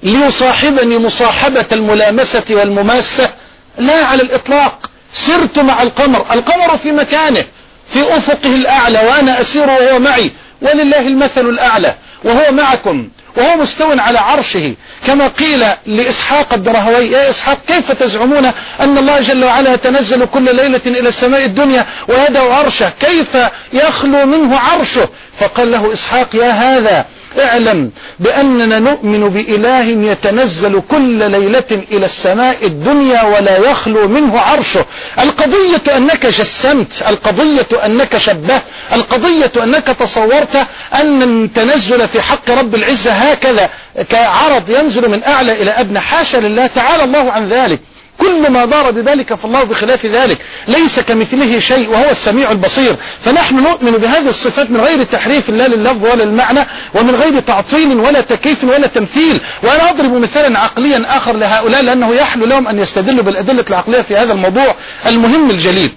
ليصاحبني 0.04 0.98
مصاحبة 0.98 1.66
الملامسة 1.72 2.44
والمماسة؟ 2.50 3.30
لا 3.78 4.06
على 4.06 4.22
الإطلاق. 4.22 4.90
سرت 5.14 5.60
مع 5.60 5.82
القمر. 5.82 6.26
القمر 6.34 6.78
في 6.78 6.92
مكانه 6.92 7.46
في 7.94 8.18
أفقه 8.18 8.56
الأعلى 8.56 9.00
وأنا 9.00 9.42
أسير 9.42 9.70
وهو 9.70 10.00
معي. 10.00 10.32
ولله 10.62 11.08
المثل 11.08 11.50
الأعلى 11.50 11.96
وهو 12.24 12.52
معكم. 12.52 13.10
وهو 13.38 13.58
مستو 13.58 13.92
على 13.92 14.20
عرشه. 14.20 14.74
كما 15.08 15.28
قيل 15.28 15.66
لإسحاق 15.86 16.54
الدرهوي 16.54 17.12
يا 17.12 17.30
إسحاق 17.30 17.58
كيف 17.68 17.92
تزعمون 17.92 18.46
أن 18.80 18.98
الله 18.98 19.22
جل 19.22 19.44
وعلا 19.44 19.74
يتنزل 19.74 20.26
كل 20.26 20.56
ليلة 20.56 20.82
إلى 20.86 21.10
السماء 21.10 21.46
الدنيا 21.46 21.86
ويدعو 22.08 22.52
عرشه؟ 22.52 22.92
كيف 23.02 23.38
يخلو 23.74 24.26
منه 24.26 24.60
عرشه؟ 24.60 25.10
فقال 25.40 25.72
له 25.72 25.94
إسحاق 25.94 26.36
يا 26.36 26.50
هذا 26.52 27.06
اعلم 27.40 27.92
بأننا 28.20 28.80
نؤمن 28.80 29.30
بإله 29.30 30.12
يتنزل 30.12 30.82
كل 30.90 31.32
ليلة 31.32 31.84
إلى 31.92 32.06
السماء 32.06 32.66
الدنيا 32.66 33.24
ولا 33.24 33.58
يخلو 33.58 34.08
منه 34.08 34.40
عرشه. 34.40 34.86
القضية 35.20 35.98
أنك 35.98 36.26
جسمت 36.26 37.04
القضية 37.10 37.86
أنك 37.86 38.18
شبهت 38.18 38.64
القضية 38.94 39.52
أنك 39.64 39.84
تصورت 39.84 40.56
أن 40.94 41.24
التنزل 41.24 42.08
في 42.08 42.22
حق 42.22 42.52
رب 42.52 42.76
العزة 42.76 43.12
هكذا 43.12 43.70
كعرض 44.10 44.70
ينزل 44.70 45.10
من 45.10 45.24
أعلى 45.24 45.62
إلى 45.62 45.72
أدنى 45.72 46.00
حاشا 46.00 46.38
لله 46.38 46.68
تعالى 46.68 47.04
الله 47.04 47.32
عن 47.32 47.50
ذلك. 47.50 47.80
كل 48.18 48.50
ما 48.50 48.66
دار 48.66 48.92
بذلك 48.92 49.34
فالله 49.34 49.64
بخلاف 49.64 50.06
ذلك. 50.06 50.38
ليس 50.68 51.00
كمثله 51.00 51.60
شيء 51.60 51.90
وهو 51.90 52.10
السميع 52.10 52.52
البصير. 52.52 52.96
فنحن 53.22 53.56
نؤمن 53.56 53.92
بهذه 53.92 54.30
الصفات 54.30 54.72
من 54.72 54.82
غير 54.82 55.04
تحريف 55.04 55.50
لا 55.50 55.68
لللفظ 55.68 56.04
ولا 56.04 56.24
المعنى 56.24 56.60
ومن 56.94 57.16
غير 57.16 57.40
تعطيل 57.40 58.00
ولا 58.00 58.22
تكييف 58.22 58.64
ولا 58.64 58.88
تمثيل. 58.88 59.40
وأنا 59.64 59.90
أضرب 59.90 60.14
مثالا 60.14 60.60
عقليا 60.60 61.18
آخر 61.18 61.34
لهؤلاء 61.34 61.82
لأنه 61.82 62.16
يحلو 62.16 62.46
لهم 62.46 62.68
أن 62.68 62.80
يستدلوا 62.80 63.24
بالأدلة 63.24 63.66
العقلية 63.70 64.02
في 64.02 64.18
هذا 64.18 64.34
الموضوع 64.34 64.76
المهم 65.06 65.50
الجليل. 65.50 65.92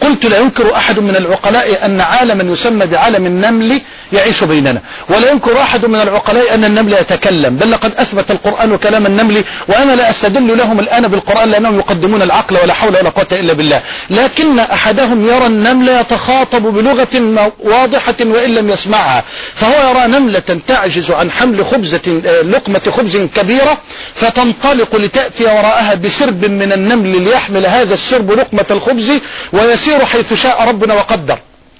قلت 0.00 0.26
لا 0.26 0.38
ينكر 0.38 0.74
أحد 0.74 0.98
من 0.98 1.16
العقلاء 1.16 1.86
أن 1.86 2.00
عالما 2.00 2.52
يسمى 2.52 2.86
بعالم 2.86 3.26
النمل 3.26 3.80
يعيش 4.12 4.44
بيننا. 4.44 4.80
ولا 5.08 5.30
ينكر 5.30 5.60
أحد 5.60 5.86
من 5.86 6.00
العقلاء 6.00 6.54
أن 6.54 6.64
النمل 6.64 6.92
يتكلم. 6.92 7.56
بل 7.56 7.70
لقد 7.70 7.92
أثبت 7.98 8.30
القرآن 8.30 8.76
كلام 8.76 9.06
النمل 9.06 9.44
وأنا 9.68 9.92
لا 9.92 10.10
أستدل 10.10 10.58
لهم 10.58 10.80
الآن 10.80 11.08
بالقرآن 11.08 11.50
لأنهم 11.50 11.78
يقدمون 11.78 12.22
العقل 12.22 12.56
ولا 12.62 12.74
حول 12.74 12.96
ولا 12.96 13.10
قوة 13.10 13.26
إلا 13.32 13.52
بالله. 13.52 13.82
لكن 14.10 14.58
أحدهم 14.58 15.28
يرى 15.28 15.46
النمل 15.46 15.88
يتخاطب 15.88 16.62
بلغة 16.62 17.52
واضحة 17.64 18.16
وإن 18.20 18.54
لم 18.54 18.70
يسمعها. 18.70 19.24
فهو 19.54 19.90
يرى 19.90 20.06
نملة 20.06 20.60
تعجز 20.68 21.10
عن 21.10 21.30
حمل 21.30 21.64
خبزة 21.64 22.20
لقمة 22.42 22.80
خبز 22.90 23.16
كبيرة 23.16 23.78
فتنطلق 24.14 24.96
لتأتي 24.96 25.44
وراءها 25.44 25.94
بسرب 25.94 26.44
من 26.44 26.72
النمل 26.72 27.22
ليحمل 27.22 27.66
هذا 27.66 27.94
السرب 27.94 28.30
لقمة 28.30 28.66
الخبز 28.70 29.12
ويسير 29.52 29.85
حيث 30.04 30.34
شاء 30.34 30.68
ربنا 30.68 30.94
وقدر. 30.94 31.38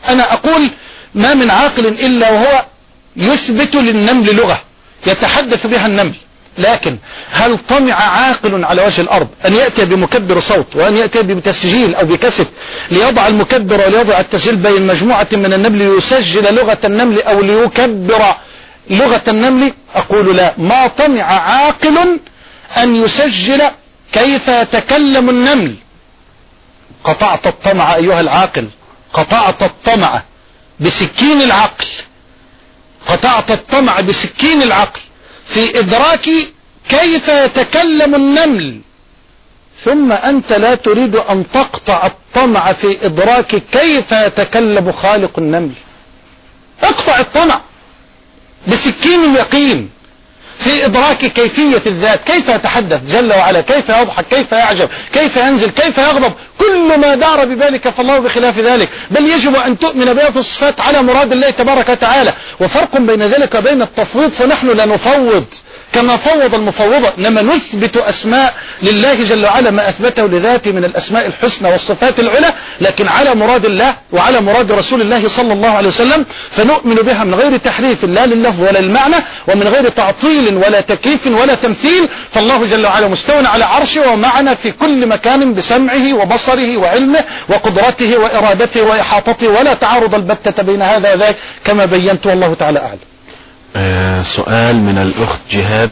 أنا 0.09 0.33
أقول 0.33 0.69
ما 1.15 1.35
من 1.35 1.51
عاقل 1.51 1.87
إلا 1.87 2.31
وهو 2.31 2.65
يثبت 3.17 3.75
للنمل 3.75 4.37
لغة 4.37 4.63
يتحدث 5.07 5.67
بها 5.67 5.87
النمل. 5.87 6.15
لكن 6.59 6.97
هل 7.31 7.59
طمع 7.59 7.95
عاقل 7.95 8.65
على 8.65 8.83
وجه 8.83 9.01
الأرض 9.01 9.29
أن 9.47 9.55
يأتي 9.55 9.85
بمكبر 9.85 10.41
صوت 10.41 10.77
وأن 10.77 10.97
يأتي 10.97 11.23
بتسجيل 11.23 11.95
أو 11.95 12.07
بكسف 12.07 12.47
ليضع 12.91 13.27
المكبر 13.27 13.81
وليضع 13.87 14.21
التسجيل 14.21 14.57
بين 14.57 14.87
مجموعة 14.87 15.27
من 15.33 15.53
النمل 15.53 15.95
ليسجل 15.95 16.55
لغة 16.55 16.79
النمل 16.85 17.23
أو 17.23 17.41
ليكبر 17.41 18.35
لغة 18.91 19.23
النمل؟ 19.29 19.73
أقول 19.95 20.37
لا. 20.37 20.55
ما 20.59 20.87
طمع 20.87 21.23
عاقل 21.23 22.19
أن 22.77 22.97
يسجل 23.05 23.63
كيف 24.13 24.49
يتكلم 24.49 25.31
النمل؟ 25.31 25.75
قطعت 27.07 27.47
الطمع 27.47 27.95
أيها 27.95 28.21
العاقل. 28.21 28.69
قطعت 29.13 29.63
الطمع 29.63 30.23
بسكين 30.81 31.43
العقل. 31.43 31.87
قطعت 33.07 33.51
الطمع 33.51 34.01
بسكين 34.01 34.63
العقل. 34.63 35.01
في 35.45 35.79
إدراك 35.79 36.29
كيف 36.89 37.29
يتكلم 37.29 38.15
النمل. 38.15 38.81
ثم 39.85 40.13
أنت 40.13 40.53
لا 40.53 40.75
تريد 40.75 41.17
أن 41.17 41.45
تقطع 41.53 42.07
الطمع 42.07 42.73
في 42.73 43.07
إدراك 43.07 43.63
كيف 43.73 44.13
يتكلم 44.13 44.93
خالق 44.93 45.39
النمل. 45.39 45.73
اقطع 46.83 47.21
الطمع 47.21 47.61
بسكين 48.69 49.25
اليقين. 49.25 49.91
في 50.59 50.87
إدراك 50.87 51.19
كيفية 51.19 51.83
الذات 51.87 52.21
كيف 52.27 52.49
يتحدث 52.49 53.01
جل 53.13 53.33
وعلا 53.33 53.61
كيف 53.61 53.89
يضحك 53.89 54.25
كيف 54.31 54.53
يعجب 54.53 54.89
كيف 55.13 55.37
ينزل 55.37 55.71
كيف 55.71 55.99
يغضب 55.99 56.33
كل 56.59 56.99
ما 57.01 57.15
دار 57.15 57.45
ببالك 57.45 57.89
فالله 57.89 58.19
بخلاف 58.19 58.59
ذلك. 58.59 58.89
بل 59.11 59.29
يجب 59.29 59.57
أن 59.57 59.79
تؤمن 59.79 60.05
بهذه 60.05 60.39
الصفات 60.39 60.81
على 60.81 61.03
مراد 61.03 61.33
الله 61.33 61.51
تبارك 61.51 61.89
وتعالى. 61.89 62.33
وفرق 62.61 62.99
بين 62.99 63.23
ذلك 63.23 63.55
وبين 63.55 63.83
التفويض 63.83 64.31
فنحن 64.31 64.67
لا 64.71 64.85
نفوض 64.87 65.45
كما 65.93 66.17
فوض 66.17 66.55
المفوضة 66.55 67.13
إنما 67.19 67.43
نثبت 67.43 67.97
أسماء 67.97 68.55
لله 68.83 69.15
جل 69.15 69.45
وعلا 69.45 69.71
ما 69.71 69.89
أثبته 69.89 70.27
لذاته 70.27 70.73
من 70.73 70.85
الأسماء 70.85 71.27
الحسنى 71.27 71.71
والصفات 71.71 72.21
العلى. 72.21 72.53
لكن 72.81 73.09
على 73.09 73.35
مراد 73.35 73.65
الله 73.65 73.95
وعلى 74.13 74.41
مراد 74.41 74.73
رسول 74.73 75.01
الله 75.01 75.29
صلى 75.29 75.53
الله 75.53 75.71
عليه 75.71 75.89
وسلم 75.89 76.27
فنؤمن 76.51 76.95
بها 76.95 77.25
من 77.25 77.35
غير 77.35 77.57
تحريف 77.57 78.05
لا 78.05 78.27
لللفظ 78.27 78.61
ولا 78.63 78.79
للمعنى 78.79 79.17
ومن 79.49 79.63
غير 79.63 79.89
تعطيل 79.89 80.46
ولا 80.49 80.81
تكييف 80.81 81.27
ولا 81.27 81.55
تمثيل 81.55 82.09
فالله 82.33 82.67
جل 82.67 82.87
وعلا 82.87 83.09
مستوى 83.09 83.47
على 83.47 83.65
عرشه 83.65 84.11
ومعنا 84.13 84.55
في 84.55 84.73
كل 84.73 85.07
مكان 85.09 85.55
بسمعه 85.55 86.15
وبصره 86.15 86.77
وعلمه 86.77 87.25
وقدرته 87.49 88.19
وإرادته 88.19 88.83
وإحاطته 88.83 89.49
ولا 89.49 89.75
تعارض 89.75 90.15
البتة 90.15 90.63
بين 90.63 90.83
هذا 90.83 91.15
وذاك 91.15 91.37
كما 91.65 91.85
بينت 91.85 92.27
والله 92.27 92.55
تعالى 92.55 92.79
أعلم 92.79 92.99
آه، 93.77 94.23
سؤال 94.23 94.77
من 94.77 94.99
الأخت 94.99 95.41
جهاد 95.51 95.91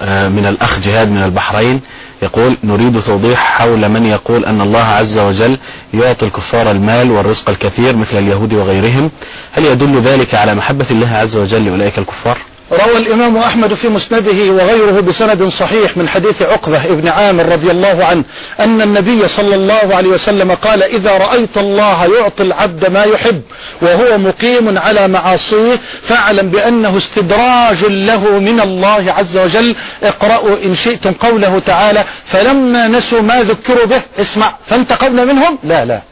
آه، 0.00 0.28
من 0.28 0.46
الأخ 0.46 0.78
جهاد 0.78 1.10
من 1.10 1.22
البحرين 1.22 1.80
يقول 2.22 2.56
نريد 2.64 3.02
توضيح 3.02 3.38
حول 3.58 3.88
من 3.88 4.06
يقول 4.06 4.44
أن 4.44 4.60
الله 4.60 4.84
عز 4.84 5.18
وجل 5.18 5.56
يعطي 5.94 6.26
الكفار 6.26 6.70
المال 6.70 7.10
والرزق 7.10 7.50
الكثير 7.50 7.96
مثل 7.96 8.18
اليهود 8.18 8.54
وغيرهم 8.54 9.10
هل 9.52 9.64
يدل 9.64 10.00
ذلك 10.00 10.34
على 10.34 10.54
محبة 10.54 10.86
الله 10.90 11.16
عز 11.16 11.36
وجل 11.36 11.66
لأولئك 11.66 11.98
الكفار؟ 11.98 12.38
روى 12.72 12.96
الإمام 12.96 13.36
أحمد 13.36 13.74
في 13.74 13.88
مسنده 13.88 14.52
وغيره 14.52 15.00
بسند 15.00 15.48
صحيح 15.48 15.96
من 15.96 16.08
حديث 16.08 16.42
عقبة 16.42 16.84
ابن 16.84 17.08
عامر 17.08 17.46
رضي 17.46 17.70
الله 17.70 18.04
عنه 18.04 18.24
أن 18.60 18.82
النبي 18.82 19.28
صلى 19.28 19.54
الله 19.54 19.94
عليه 19.96 20.08
وسلم 20.08 20.52
قال 20.52 20.82
إذا 20.82 21.10
رأيت 21.12 21.58
الله 21.58 22.16
يعطي 22.18 22.42
العبد 22.42 22.90
ما 22.90 23.04
يحب 23.04 23.42
وهو 23.82 24.18
مقيم 24.18 24.78
على 24.78 25.08
معاصيه 25.08 25.80
فاعلم 26.02 26.48
بأنه 26.48 26.98
استدراج 26.98 27.84
له 27.84 28.38
من 28.38 28.60
الله 28.60 29.12
عز 29.12 29.36
وجل. 29.36 29.74
اقرأوا 30.02 30.56
إن 30.64 30.74
شئتم 30.74 31.12
قوله 31.12 31.58
تعالى 31.58 32.04
فلما 32.26 32.88
نسوا 32.88 33.20
ما 33.20 33.42
ذكروا 33.42 33.84
به 33.86 34.02
اسمع 34.20 34.54
فانتقمنا 34.66 35.24
منهم؟ 35.24 35.58
لا 35.64 35.84
لا. 35.84 36.02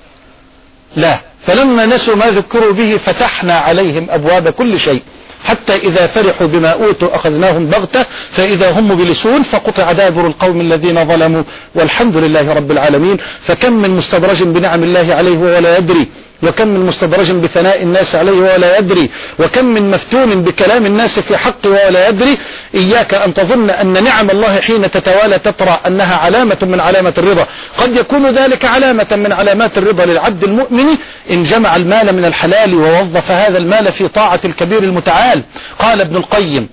لا. 0.97 1.19
فلما 1.47 1.87
نسوا 1.87 2.17
ما 2.17 2.27
ذكروا 2.27 2.73
به 2.73 2.97
فتحنا 2.97 3.55
عليهم 3.55 4.07
أبواب 4.11 4.49
كل 4.49 4.79
شيء. 4.79 5.03
حتى 5.45 5.77
إذا 5.77 6.07
فرحوا 6.07 6.47
بما 6.47 6.69
أوتوا 6.69 7.17
أخذناهم 7.17 7.67
بغتة 7.67 8.05
فإذا 8.31 8.71
هم 8.71 8.91
مبلسون 8.91 9.43
فقطع 9.43 9.93
دابر 9.93 10.27
القوم 10.27 10.61
الذين 10.61 11.05
ظلموا 11.05 11.43
والحمد 11.75 12.17
لله 12.17 12.53
رب 12.53 12.71
العالمين. 12.71 13.17
فكم 13.41 13.73
من 13.73 13.91
مستدرج 13.91 14.43
بنعم 14.43 14.83
الله 14.83 15.15
عليه 15.15 15.39
ولا 15.39 15.79
يدري. 15.79 16.07
وكم 16.43 16.69
من 16.69 16.87
مستدرج 16.87 17.33
بثناء 17.33 17.83
الناس 17.83 18.15
عليه 18.15 18.33
ولا 18.33 18.79
يدري 18.79 19.11
وكم 19.39 19.65
من 19.65 19.91
مفتون 19.91 20.43
بكلام 20.43 20.87
الناس 20.87 21.19
في 21.21 21.37
حقه 21.37 21.71
ولا 21.71 22.09
يدري. 22.09 22.39
إياك 22.75 23.15
أن 23.15 23.35
تظن 23.35 23.71
أن 23.71 24.05
نعم 24.05 24.31
الله 24.31 24.61
حين 24.61 24.91
تتوالى 24.91 25.39
تترى 25.39 25.81
أنها 25.87 26.17
علامة 26.17 26.57
من 26.63 26.81
علامة 26.81 27.15
الرضا. 27.19 27.47
قد 27.79 27.97
يكون 27.97 28.27
ذلك 28.27 28.65
علامة 28.65 29.07
من 29.13 29.33
علامات 29.33 29.79
الرضا 29.79 30.05
للعبد 30.05 30.45
المؤمن 30.45 30.87
إن 31.31 31.43
جمع 31.43 31.77
المال 31.77 32.13
من 32.17 32.25
الحلال 32.25 32.75
ووظف 32.75 33.31
هذا 33.31 33.59
المال 33.59 33.93
في 33.93 34.09
طاعة 34.09 34.41
الكبير 34.45 34.83
المتعال. 34.83 35.43
قال 35.79 36.01
ابن 36.01 36.17
القيم 36.17 36.69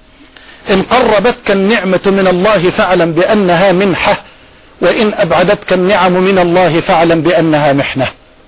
إن 0.70 0.82
قربتك 0.82 1.52
النعمة 1.52 2.00
من 2.06 2.28
الله 2.28 2.70
فاعلم 2.70 3.12
بأنها 3.12 3.72
منحة 3.72 4.18
وإن 4.82 5.14
أبعدتك 5.14 5.74
النعم 5.74 6.12
من 6.12 6.40
الله 6.40 6.80
فاعلم 6.80 7.22
بأنها 7.22 7.74
محنة. 7.74 8.08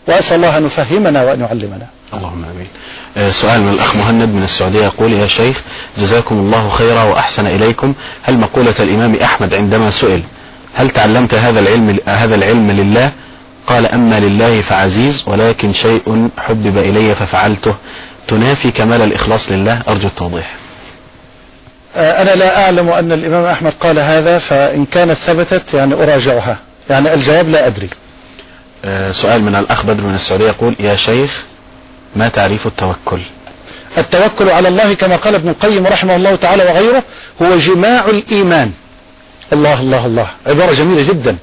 وأسأل 0.10 0.36
الله 0.36 0.58
أن 0.58 0.66
يفهمنا 0.66 1.24
وأن 1.24 1.40
يعلمنا. 1.40 1.88
اللهم 2.14 2.46
آمين. 2.56 2.68
آه، 3.18 3.32
سؤال 3.32 3.62
من 3.62 3.74
الأخ 3.74 3.96
مهند 3.96 4.30
من 4.30 4.44
السعودية 4.44 4.84
يقول 4.84 5.14
يا 5.14 5.28
شيخ 5.28 5.62
جزاكم 5.98 6.36
الله 6.36 6.70
خيرا 6.70 7.04
وأحسن 7.04 7.48
إليكم. 7.48 7.94
هل 8.24 8.38
مقولة 8.38 8.76
الإمام 8.80 9.16
أحمد 9.16 9.54
عندما 9.54 9.90
سئل 9.92 10.22
هل 10.76 10.90
تعلمت 10.90 11.34
هذا 11.34 11.60
العلم 11.60 12.00
هذا 12.06 12.36
العلم 12.36 12.72
لله؟ 12.72 13.12
قال 13.68 13.86
أما 13.86 14.20
لله 14.20 14.62
فعزيز 14.62 15.24
ولكن 15.28 15.74
شيء 15.74 16.30
حبب 16.38 16.78
إلي 16.78 17.16
ففعلته. 17.16 17.76
تنافي 18.28 18.72
كمال 18.72 19.02
الإخلاص 19.02 19.52
لله؟ 19.52 19.82
أرجو 19.88 20.08
التوضيح. 20.08 20.56
آه، 21.96 22.22
أنا 22.22 22.36
لا 22.36 22.66
أعلم 22.66 22.90
أن 22.90 23.12
الإمام 23.12 23.46
أحمد 23.46 23.74
قال 23.80 24.00
هذا 24.00 24.40
فإن 24.40 24.86
كانت 24.86 25.18
ثبتت 25.18 25.74
يعني 25.74 25.94
أراجعها. 25.94 26.58
يعني 26.90 27.14
الجواب 27.14 27.50
لا 27.50 27.68
أدري. 27.68 27.86
آه، 27.86 28.09
سؤال 29.12 29.42
من 29.42 29.56
الأخ 29.56 29.86
بدر 29.86 30.04
من 30.04 30.16
السعودية 30.16 30.48
يقول 30.48 30.76
يا 30.80 30.96
شيخ 30.96 31.44
ما 32.16 32.30
تعريف 32.30 32.68
التوكل؟ 32.68 33.20
التوكل 33.98 34.50
على 34.50 34.68
الله 34.68 34.94
كما 34.94 35.16
قال 35.16 35.36
ابن 35.36 35.50
القيم 35.50 35.88
رحمه 35.88 36.16
الله 36.16 36.36
تعالى 36.36 36.64
وغيره 36.64 37.04
هو 37.42 37.58
جماع 37.58 38.06
الإيمان. 38.06 38.72
الله 39.54 39.82
الله 39.82 40.06
الله. 40.06 40.28
عبارة 40.48 40.74
جميلة 40.74 41.02
جدا. 41.02 41.38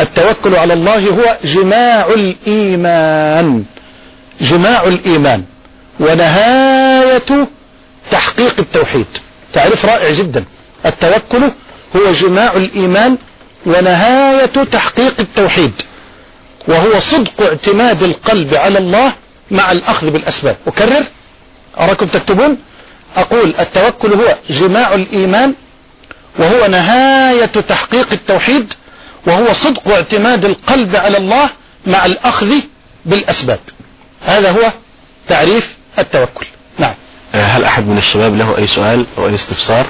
التوكل 0.00 0.56
على 0.56 0.74
الله 0.74 1.10
هو 1.10 1.38
جماع 1.44 2.06
الإيمان. 2.06 3.64
جماع 4.40 4.82
الإيمان. 4.82 5.44
ونهاية 6.00 7.48
تحقيق 8.10 8.54
التوحيد. 8.58 9.06
تعريف 9.52 9.84
رائع 9.84 10.10
جدا. 10.10 10.44
التوكل 10.86 11.50
هو 11.96 12.12
جماع 12.12 12.52
الإيمان 12.52 13.16
ونهاية 13.66 14.46
تحقيق 14.46 15.14
التوحيد. 15.20 15.72
وهو 16.68 17.00
صدق 17.00 17.42
اعتماد 17.42 18.02
القلب 18.02 18.54
على 18.54 18.78
الله 18.78 19.12
مع 19.50 19.72
الأخذ 19.72 20.10
بالأسباب. 20.10 20.56
أكرر؟ 20.66 21.04
أراكم 21.80 22.06
تكتبون؟ 22.06 22.58
أقول 23.16 23.54
التوكل 23.58 24.12
هو 24.12 24.36
جماع 24.50 24.94
الإيمان 24.94 25.54
وهو 26.38 26.66
نهاية 26.66 27.46
تحقيق 27.46 28.12
التوحيد 28.12 28.74
وهو 29.26 29.52
صدق 29.52 29.88
اعتماد 29.88 30.44
القلب 30.44 30.96
على 30.96 31.16
الله 31.16 31.50
مع 31.86 32.06
الأخذ 32.06 32.52
بالأسباب. 33.06 33.60
هذا 34.22 34.50
هو 34.50 34.72
تعريف 35.28 35.76
التوكل. 35.98 36.46
نعم. 36.78 36.94
آه، 37.34 37.44
هل 37.44 37.64
أحد 37.64 37.86
من 37.86 37.98
الشباب 37.98 38.36
له 38.36 38.58
أي 38.58 38.66
سؤال 38.66 39.06
أو 39.18 39.28
أي 39.28 39.34
استفسار؟ 39.34 39.86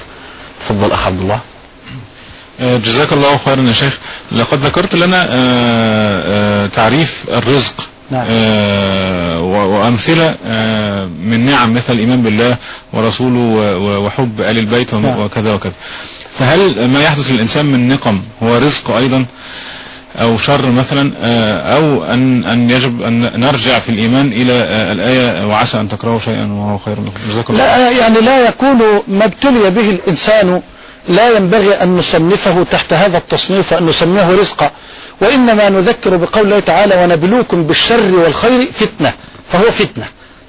تفضل 0.60 0.92
أخ 0.92 1.06
عبد 1.06 1.20
الله. 1.20 1.40
جزاك 2.60 3.12
الله 3.12 3.36
خيرا 3.44 3.62
يا 3.62 3.72
شيخ. 3.72 3.98
لقد 4.32 4.66
ذكرت 4.66 4.94
لنا 4.94 5.26
آه، 5.30 5.30
آه، 5.30 6.66
تعريف 6.66 7.24
الرزق. 7.28 7.74
نعم. 8.10 8.26
آه، 8.30 9.40
وأمثلة 9.42 10.34
من 11.24 11.46
نعم 11.46 11.74
مثل 11.74 11.92
الإيمان 11.92 12.22
بالله 12.22 12.56
ورسوله 12.92 13.76
وحب 13.78 14.40
آل 14.40 14.58
البيت 14.58 14.94
نعم. 14.94 15.20
وكذا 15.20 15.52
وكذا. 15.54 15.72
فهل 16.38 16.88
ما 16.88 17.02
يحدث 17.02 17.30
للإنسان 17.30 17.66
من 17.66 17.88
نقم 17.88 18.20
هو 18.42 18.56
رزق 18.58 18.90
أيضا؟ 18.90 19.24
أو 20.16 20.38
شر 20.38 20.70
مثلا؟ 20.70 21.12
أو 21.76 22.04
أن 22.04 22.44
أن 22.44 22.70
يجب 22.70 23.02
أن 23.02 23.40
نرجع 23.40 23.78
في 23.78 23.88
الإيمان 23.88 24.32
إلى 24.32 24.52
الآية 24.92 25.46
وعسى 25.46 25.80
أن 25.80 25.88
تكرهوا 25.88 26.18
شيئا 26.20 26.46
وهو 26.52 26.78
خير 26.78 26.94
لكم. 26.94 27.12
جزاك 27.30 27.50
الله 27.50 27.64
لا 27.78 27.90
يعني 27.90 28.20
لا 28.20 28.48
يكون 28.48 28.78
ما 29.08 29.24
ابتلي 29.24 29.70
به 29.70 29.90
الإنسان 29.90 30.62
لا 31.08 31.36
ينبغي 31.36 31.74
أن 31.74 31.96
نصنفه 31.96 32.62
تحت 32.70 32.92
هذا 32.92 33.18
التصنيف 33.18 33.72
وأن 33.72 33.86
نسميه 33.86 34.30
رزقا 34.30 34.70
وإنما 35.20 35.68
نذكر 35.68 36.16
بقول 36.16 36.44
الله 36.44 36.60
تعالى 36.60 36.94
ونبلوكم 37.04 37.62
بالشر 37.66 38.14
والخير 38.14 38.68
فتنة 38.72 39.12
فهو 39.52 39.70
فتنة 39.70 40.04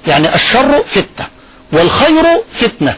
يعني 0.06 0.34
الشر 0.34 0.82
فتنة 0.86 1.26
والخير 1.72 2.24
فتنة. 2.52 2.96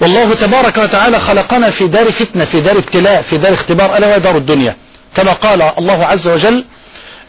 والله 0.00 0.34
تبارك 0.34 0.76
وتعالى 0.78 1.18
خلقنا 1.20 1.70
في 1.70 1.86
دار 1.88 2.10
فتنة 2.12 2.44
في 2.44 2.60
دار 2.60 2.78
ابتلاء 2.78 3.22
في 3.22 3.38
دار 3.38 3.54
اختبار 3.54 3.96
ألا 3.96 4.06
وهي 4.06 4.20
دار 4.20 4.36
الدنيا. 4.36 4.76
كما 5.16 5.32
قال 5.32 5.62
الله 5.62 6.04
عز 6.04 6.28
وجل 6.28 6.64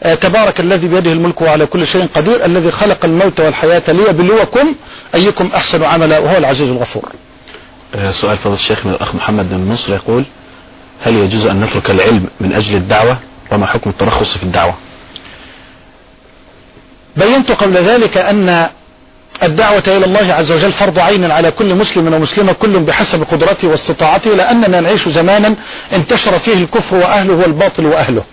آه، 0.02 0.14
تبارك 0.14 0.60
الذي 0.60 0.88
بيده 0.88 1.12
الملك 1.12 1.40
وعلى 1.42 1.66
كل 1.66 1.86
شيء 1.86 2.06
قدير 2.14 2.44
الذي 2.44 2.70
خلق 2.70 3.04
الموت 3.04 3.40
والحياة 3.40 3.82
ليبلوكم 3.88 4.74
أيكم 5.14 5.50
أحسن 5.54 5.82
عملا 5.84 6.18
وهو 6.18 6.36
العزيز 6.36 6.68
الغفور. 6.70 7.12
سؤال 8.10 8.38
فضل 8.38 8.54
الشيخ 8.54 8.86
من 8.86 8.92
الأخ 8.92 9.14
محمد 9.14 9.50
بن 9.50 9.72
نصر 9.72 9.94
يقول 9.94 10.24
هل 11.04 11.14
يجوز 11.14 11.46
أن 11.46 11.60
نترك 11.60 11.90
العلم 11.90 12.26
من 12.40 12.52
أجل 12.52 12.76
الدعوة؟ 12.76 13.18
وما 13.52 13.66
حكم 13.66 13.90
الترخص 13.90 14.36
في 14.36 14.42
الدعوة؟ 14.42 14.74
بينت 17.16 17.52
قبل 17.52 17.74
ذلك 17.76 18.16
أن 18.18 18.68
الدعوة 19.42 19.82
إلى 19.86 20.04
الله 20.04 20.34
عز 20.34 20.52
وجل 20.52 20.72
فرض 20.72 20.98
عين 20.98 21.30
على 21.30 21.50
كل 21.50 21.74
مسلم 21.74 22.14
ومسلمة 22.14 22.52
كل 22.52 22.78
بحسب 22.80 23.22
قدرته 23.22 23.68
واستطاعته 23.68 24.34
لأننا 24.34 24.80
نعيش 24.80 25.08
زمانا 25.08 25.54
انتشر 25.92 26.38
فيه 26.38 26.54
الكفر 26.54 26.96
وأهله 26.96 27.34
والباطل 27.34 27.86
وأهله. 27.86 28.24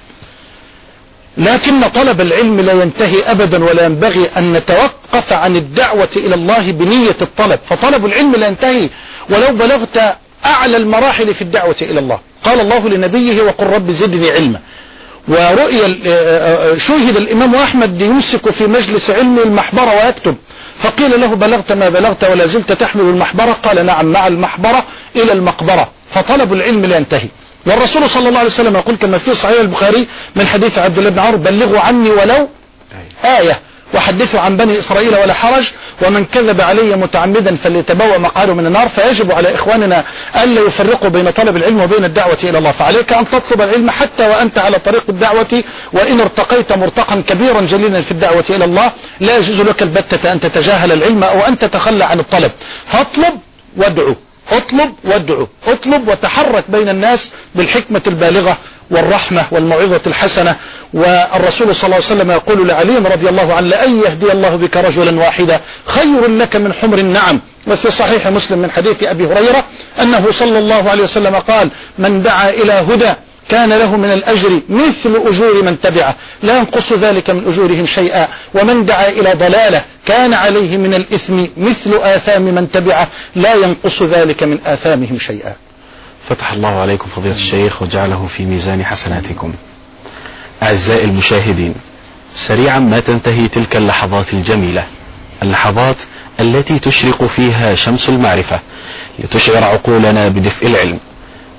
لكن 1.37 1.87
طلب 1.87 2.21
العلم 2.21 2.61
لا 2.61 2.73
ينتهي 2.73 3.31
أبدا 3.31 3.63
ولا 3.63 3.85
ينبغي 3.85 4.29
أن 4.37 4.53
نتوقف 4.53 5.33
عن 5.33 5.55
الدعوة 5.55 6.09
إلى 6.15 6.35
الله 6.35 6.71
بنية 6.71 7.15
الطلب. 7.21 7.59
فطلب 7.69 8.05
العلم 8.05 8.35
لا 8.35 8.47
ينتهي 8.47 8.89
ولو 9.29 9.53
بلغت 9.53 10.17
أعلى 10.45 10.77
المراحل 10.77 11.33
في 11.33 11.41
الدعوة 11.41 11.75
إلى 11.81 11.99
الله. 11.99 12.19
قال 12.43 12.59
الله 12.59 12.89
لنبيه 12.89 13.41
وقل 13.41 13.67
رب 13.67 13.91
زدني 13.91 14.31
علما. 14.31 14.59
ورؤي 15.27 15.79
شهد 16.77 17.17
الإمام 17.17 17.55
أحمد 17.55 18.01
يمسك 18.01 18.49
في 18.49 18.67
مجلس 18.67 19.09
علمه 19.09 19.43
المحبرة 19.43 20.05
ويكتب. 20.05 20.35
فقيل 20.77 21.21
له 21.21 21.35
بلغت 21.35 21.71
ما 21.71 21.89
بلغت 21.89 22.23
ولا 22.23 22.45
زلت 22.45 22.71
تحمل 22.71 23.01
المحبرة؟ 23.01 23.51
قال 23.51 23.85
نعم 23.85 24.05
مع 24.05 24.27
المحبرة 24.27 24.85
إلى 25.15 25.33
المقبرة. 25.33 25.89
فطلب 26.11 26.53
العلم 26.53 26.85
لا 26.85 26.97
ينتهي. 26.97 27.27
والرسول 27.65 28.09
صلى 28.09 28.27
الله 28.29 28.39
عليه 28.39 28.49
وسلم 28.49 28.75
يقول 28.75 28.95
كما 28.95 29.17
في 29.17 29.33
صحيح 29.33 29.59
البخاري 29.59 30.07
من 30.35 30.47
حديث 30.47 30.77
عبد 30.79 30.97
الله 30.97 31.09
بن 31.09 31.19
عمرو 31.19 31.37
بلغوا 31.37 31.79
عني 31.79 32.09
ولو 32.09 32.49
آية 33.25 33.59
وحدثوا 33.93 34.39
عن 34.39 34.57
بني 34.57 34.79
إسرائيل 34.79 35.15
ولا 35.15 35.33
حرج 35.33 35.71
ومن 36.01 36.25
كذب 36.25 36.61
علي 36.61 36.95
متعمدا 36.95 37.55
فليتبوأ 37.55 38.17
مقعده 38.17 38.53
من 38.53 38.65
النار 38.65 38.87
فيجب 38.89 39.31
على 39.31 39.55
إخواننا 39.55 40.03
ألا 40.43 40.61
يفرقوا 40.61 41.09
بين 41.09 41.29
طلب 41.29 41.57
العلم 41.57 41.81
وبين 41.81 42.05
الدعوة 42.05 42.37
إلى 42.43 42.57
الله. 42.57 42.71
فعليك 42.71 43.13
أن 43.13 43.25
تطلب 43.25 43.61
العلم 43.61 43.89
حتى 43.89 44.27
وأنت 44.27 44.57
على 44.59 44.79
طريق 44.79 45.03
الدعوة 45.09 45.63
وإن 45.93 46.19
ارتقيت 46.21 46.73
مرتقا 46.73 47.23
كبيرا 47.27 47.61
جليلا 47.61 48.01
في 48.01 48.11
الدعوة 48.11 48.45
إلى 48.49 48.65
الله 48.65 48.91
لا 49.19 49.37
يجوز 49.37 49.61
لك 49.61 49.81
البتة 49.81 50.31
أن 50.31 50.39
تتجاهل 50.39 50.91
العلم 50.91 51.23
أو 51.23 51.39
أن 51.39 51.57
تتخلى 51.57 52.05
عن 52.05 52.19
الطلب. 52.19 52.51
فاطلب 52.87 53.33
وادعو. 53.77 54.15
اطلب 54.51 54.93
وادعو. 55.03 55.47
اطلب 55.67 56.07
وتحرك 56.07 56.63
بين 56.69 56.89
الناس 56.89 57.31
بالحكمة 57.55 58.01
البالغة 58.07 58.57
والرحمة 58.91 59.45
والموعظة 59.51 60.01
الحسنة. 60.07 60.55
والرسول 60.93 61.75
صلى 61.75 61.85
الله 61.85 61.95
عليه 61.95 62.05
وسلم 62.05 62.31
يقول 62.31 62.67
لعلي 62.67 62.97
رضي 62.97 63.29
الله 63.29 63.53
عنه 63.53 63.67
لأن 63.67 63.99
يهدي 63.99 64.31
الله 64.31 64.55
بك 64.55 64.77
رجلا 64.77 65.19
واحدا 65.19 65.59
خير 65.85 66.27
لك 66.27 66.55
من 66.55 66.73
حمر 66.73 66.97
النعم. 66.97 67.39
وفي 67.67 67.91
صحيح 67.91 68.27
مسلم 68.27 68.59
من 68.59 68.71
حديث 68.71 69.03
أبي 69.03 69.25
هريرة 69.27 69.63
أنه 70.01 70.31
صلى 70.31 70.59
الله 70.59 70.89
عليه 70.89 71.03
وسلم 71.03 71.35
قال 71.35 71.69
من 71.97 72.21
دعا 72.21 72.49
إلى 72.49 72.73
هدى 72.73 73.13
كان 73.49 73.69
له 73.69 73.97
من 73.97 74.11
الأجر 74.11 74.61
مثل 74.69 75.15
أجور 75.25 75.63
من 75.63 75.81
تبعه. 75.81 76.15
لا 76.43 76.57
ينقص 76.57 76.93
ذلك 76.93 77.29
من 77.29 77.47
أجورهم 77.47 77.85
شيئا. 77.85 78.27
ومن 78.53 78.85
دعا 78.85 79.09
إلى 79.09 79.33
ضلالة 79.33 79.85
كان 80.05 80.33
عليه 80.33 80.77
من 80.77 80.93
الإثم 80.93 81.45
مثل 81.57 81.93
آثام 81.93 82.41
من 82.41 82.71
تبعه. 82.71 83.07
لا 83.35 83.53
ينقص 83.53 84.01
ذلك 84.01 84.43
من 84.43 84.59
آثامهم 84.65 85.19
شيئا. 85.19 85.55
فتح 86.29 86.51
الله 86.51 86.81
عليكم 86.81 87.09
فضيلة 87.15 87.35
الشيخ 87.35 87.81
وجعله 87.81 88.25
في 88.25 88.45
ميزان 88.45 88.85
حسناتكم. 88.85 89.53
أعزائي 90.63 91.03
المشاهدين 91.03 91.75
سريعا 92.33 92.79
ما 92.79 92.99
تنتهي 92.99 93.47
تلك 93.47 93.75
اللحظات 93.75 94.33
الجميلة. 94.33 94.83
اللحظات 95.43 95.95
التي 96.39 96.79
تشرق 96.79 97.23
فيها 97.23 97.75
شمس 97.75 98.09
المعرفة 98.09 98.59
لتشعر 99.19 99.63
عقولنا 99.63 100.27
بدفء 100.27 100.67
العلم. 100.67 100.99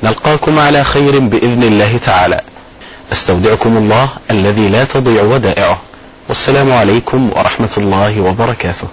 نلقاكم 0.03 0.59
على 0.59 0.85
خير 0.85 1.19
بإذن 1.19 1.63
الله 1.63 1.97
تعالى. 1.97 2.41
أستودعكم 3.13 3.77
الله 3.77 4.09
الذي 4.31 4.69
لا 4.69 4.85
تضيع 4.85 5.23
ودائعه. 5.23 5.79
والسلام 6.29 6.73
عليكم 6.73 7.31
ورحمة 7.37 7.75
الله 7.79 8.21
وبركاته. 8.21 8.89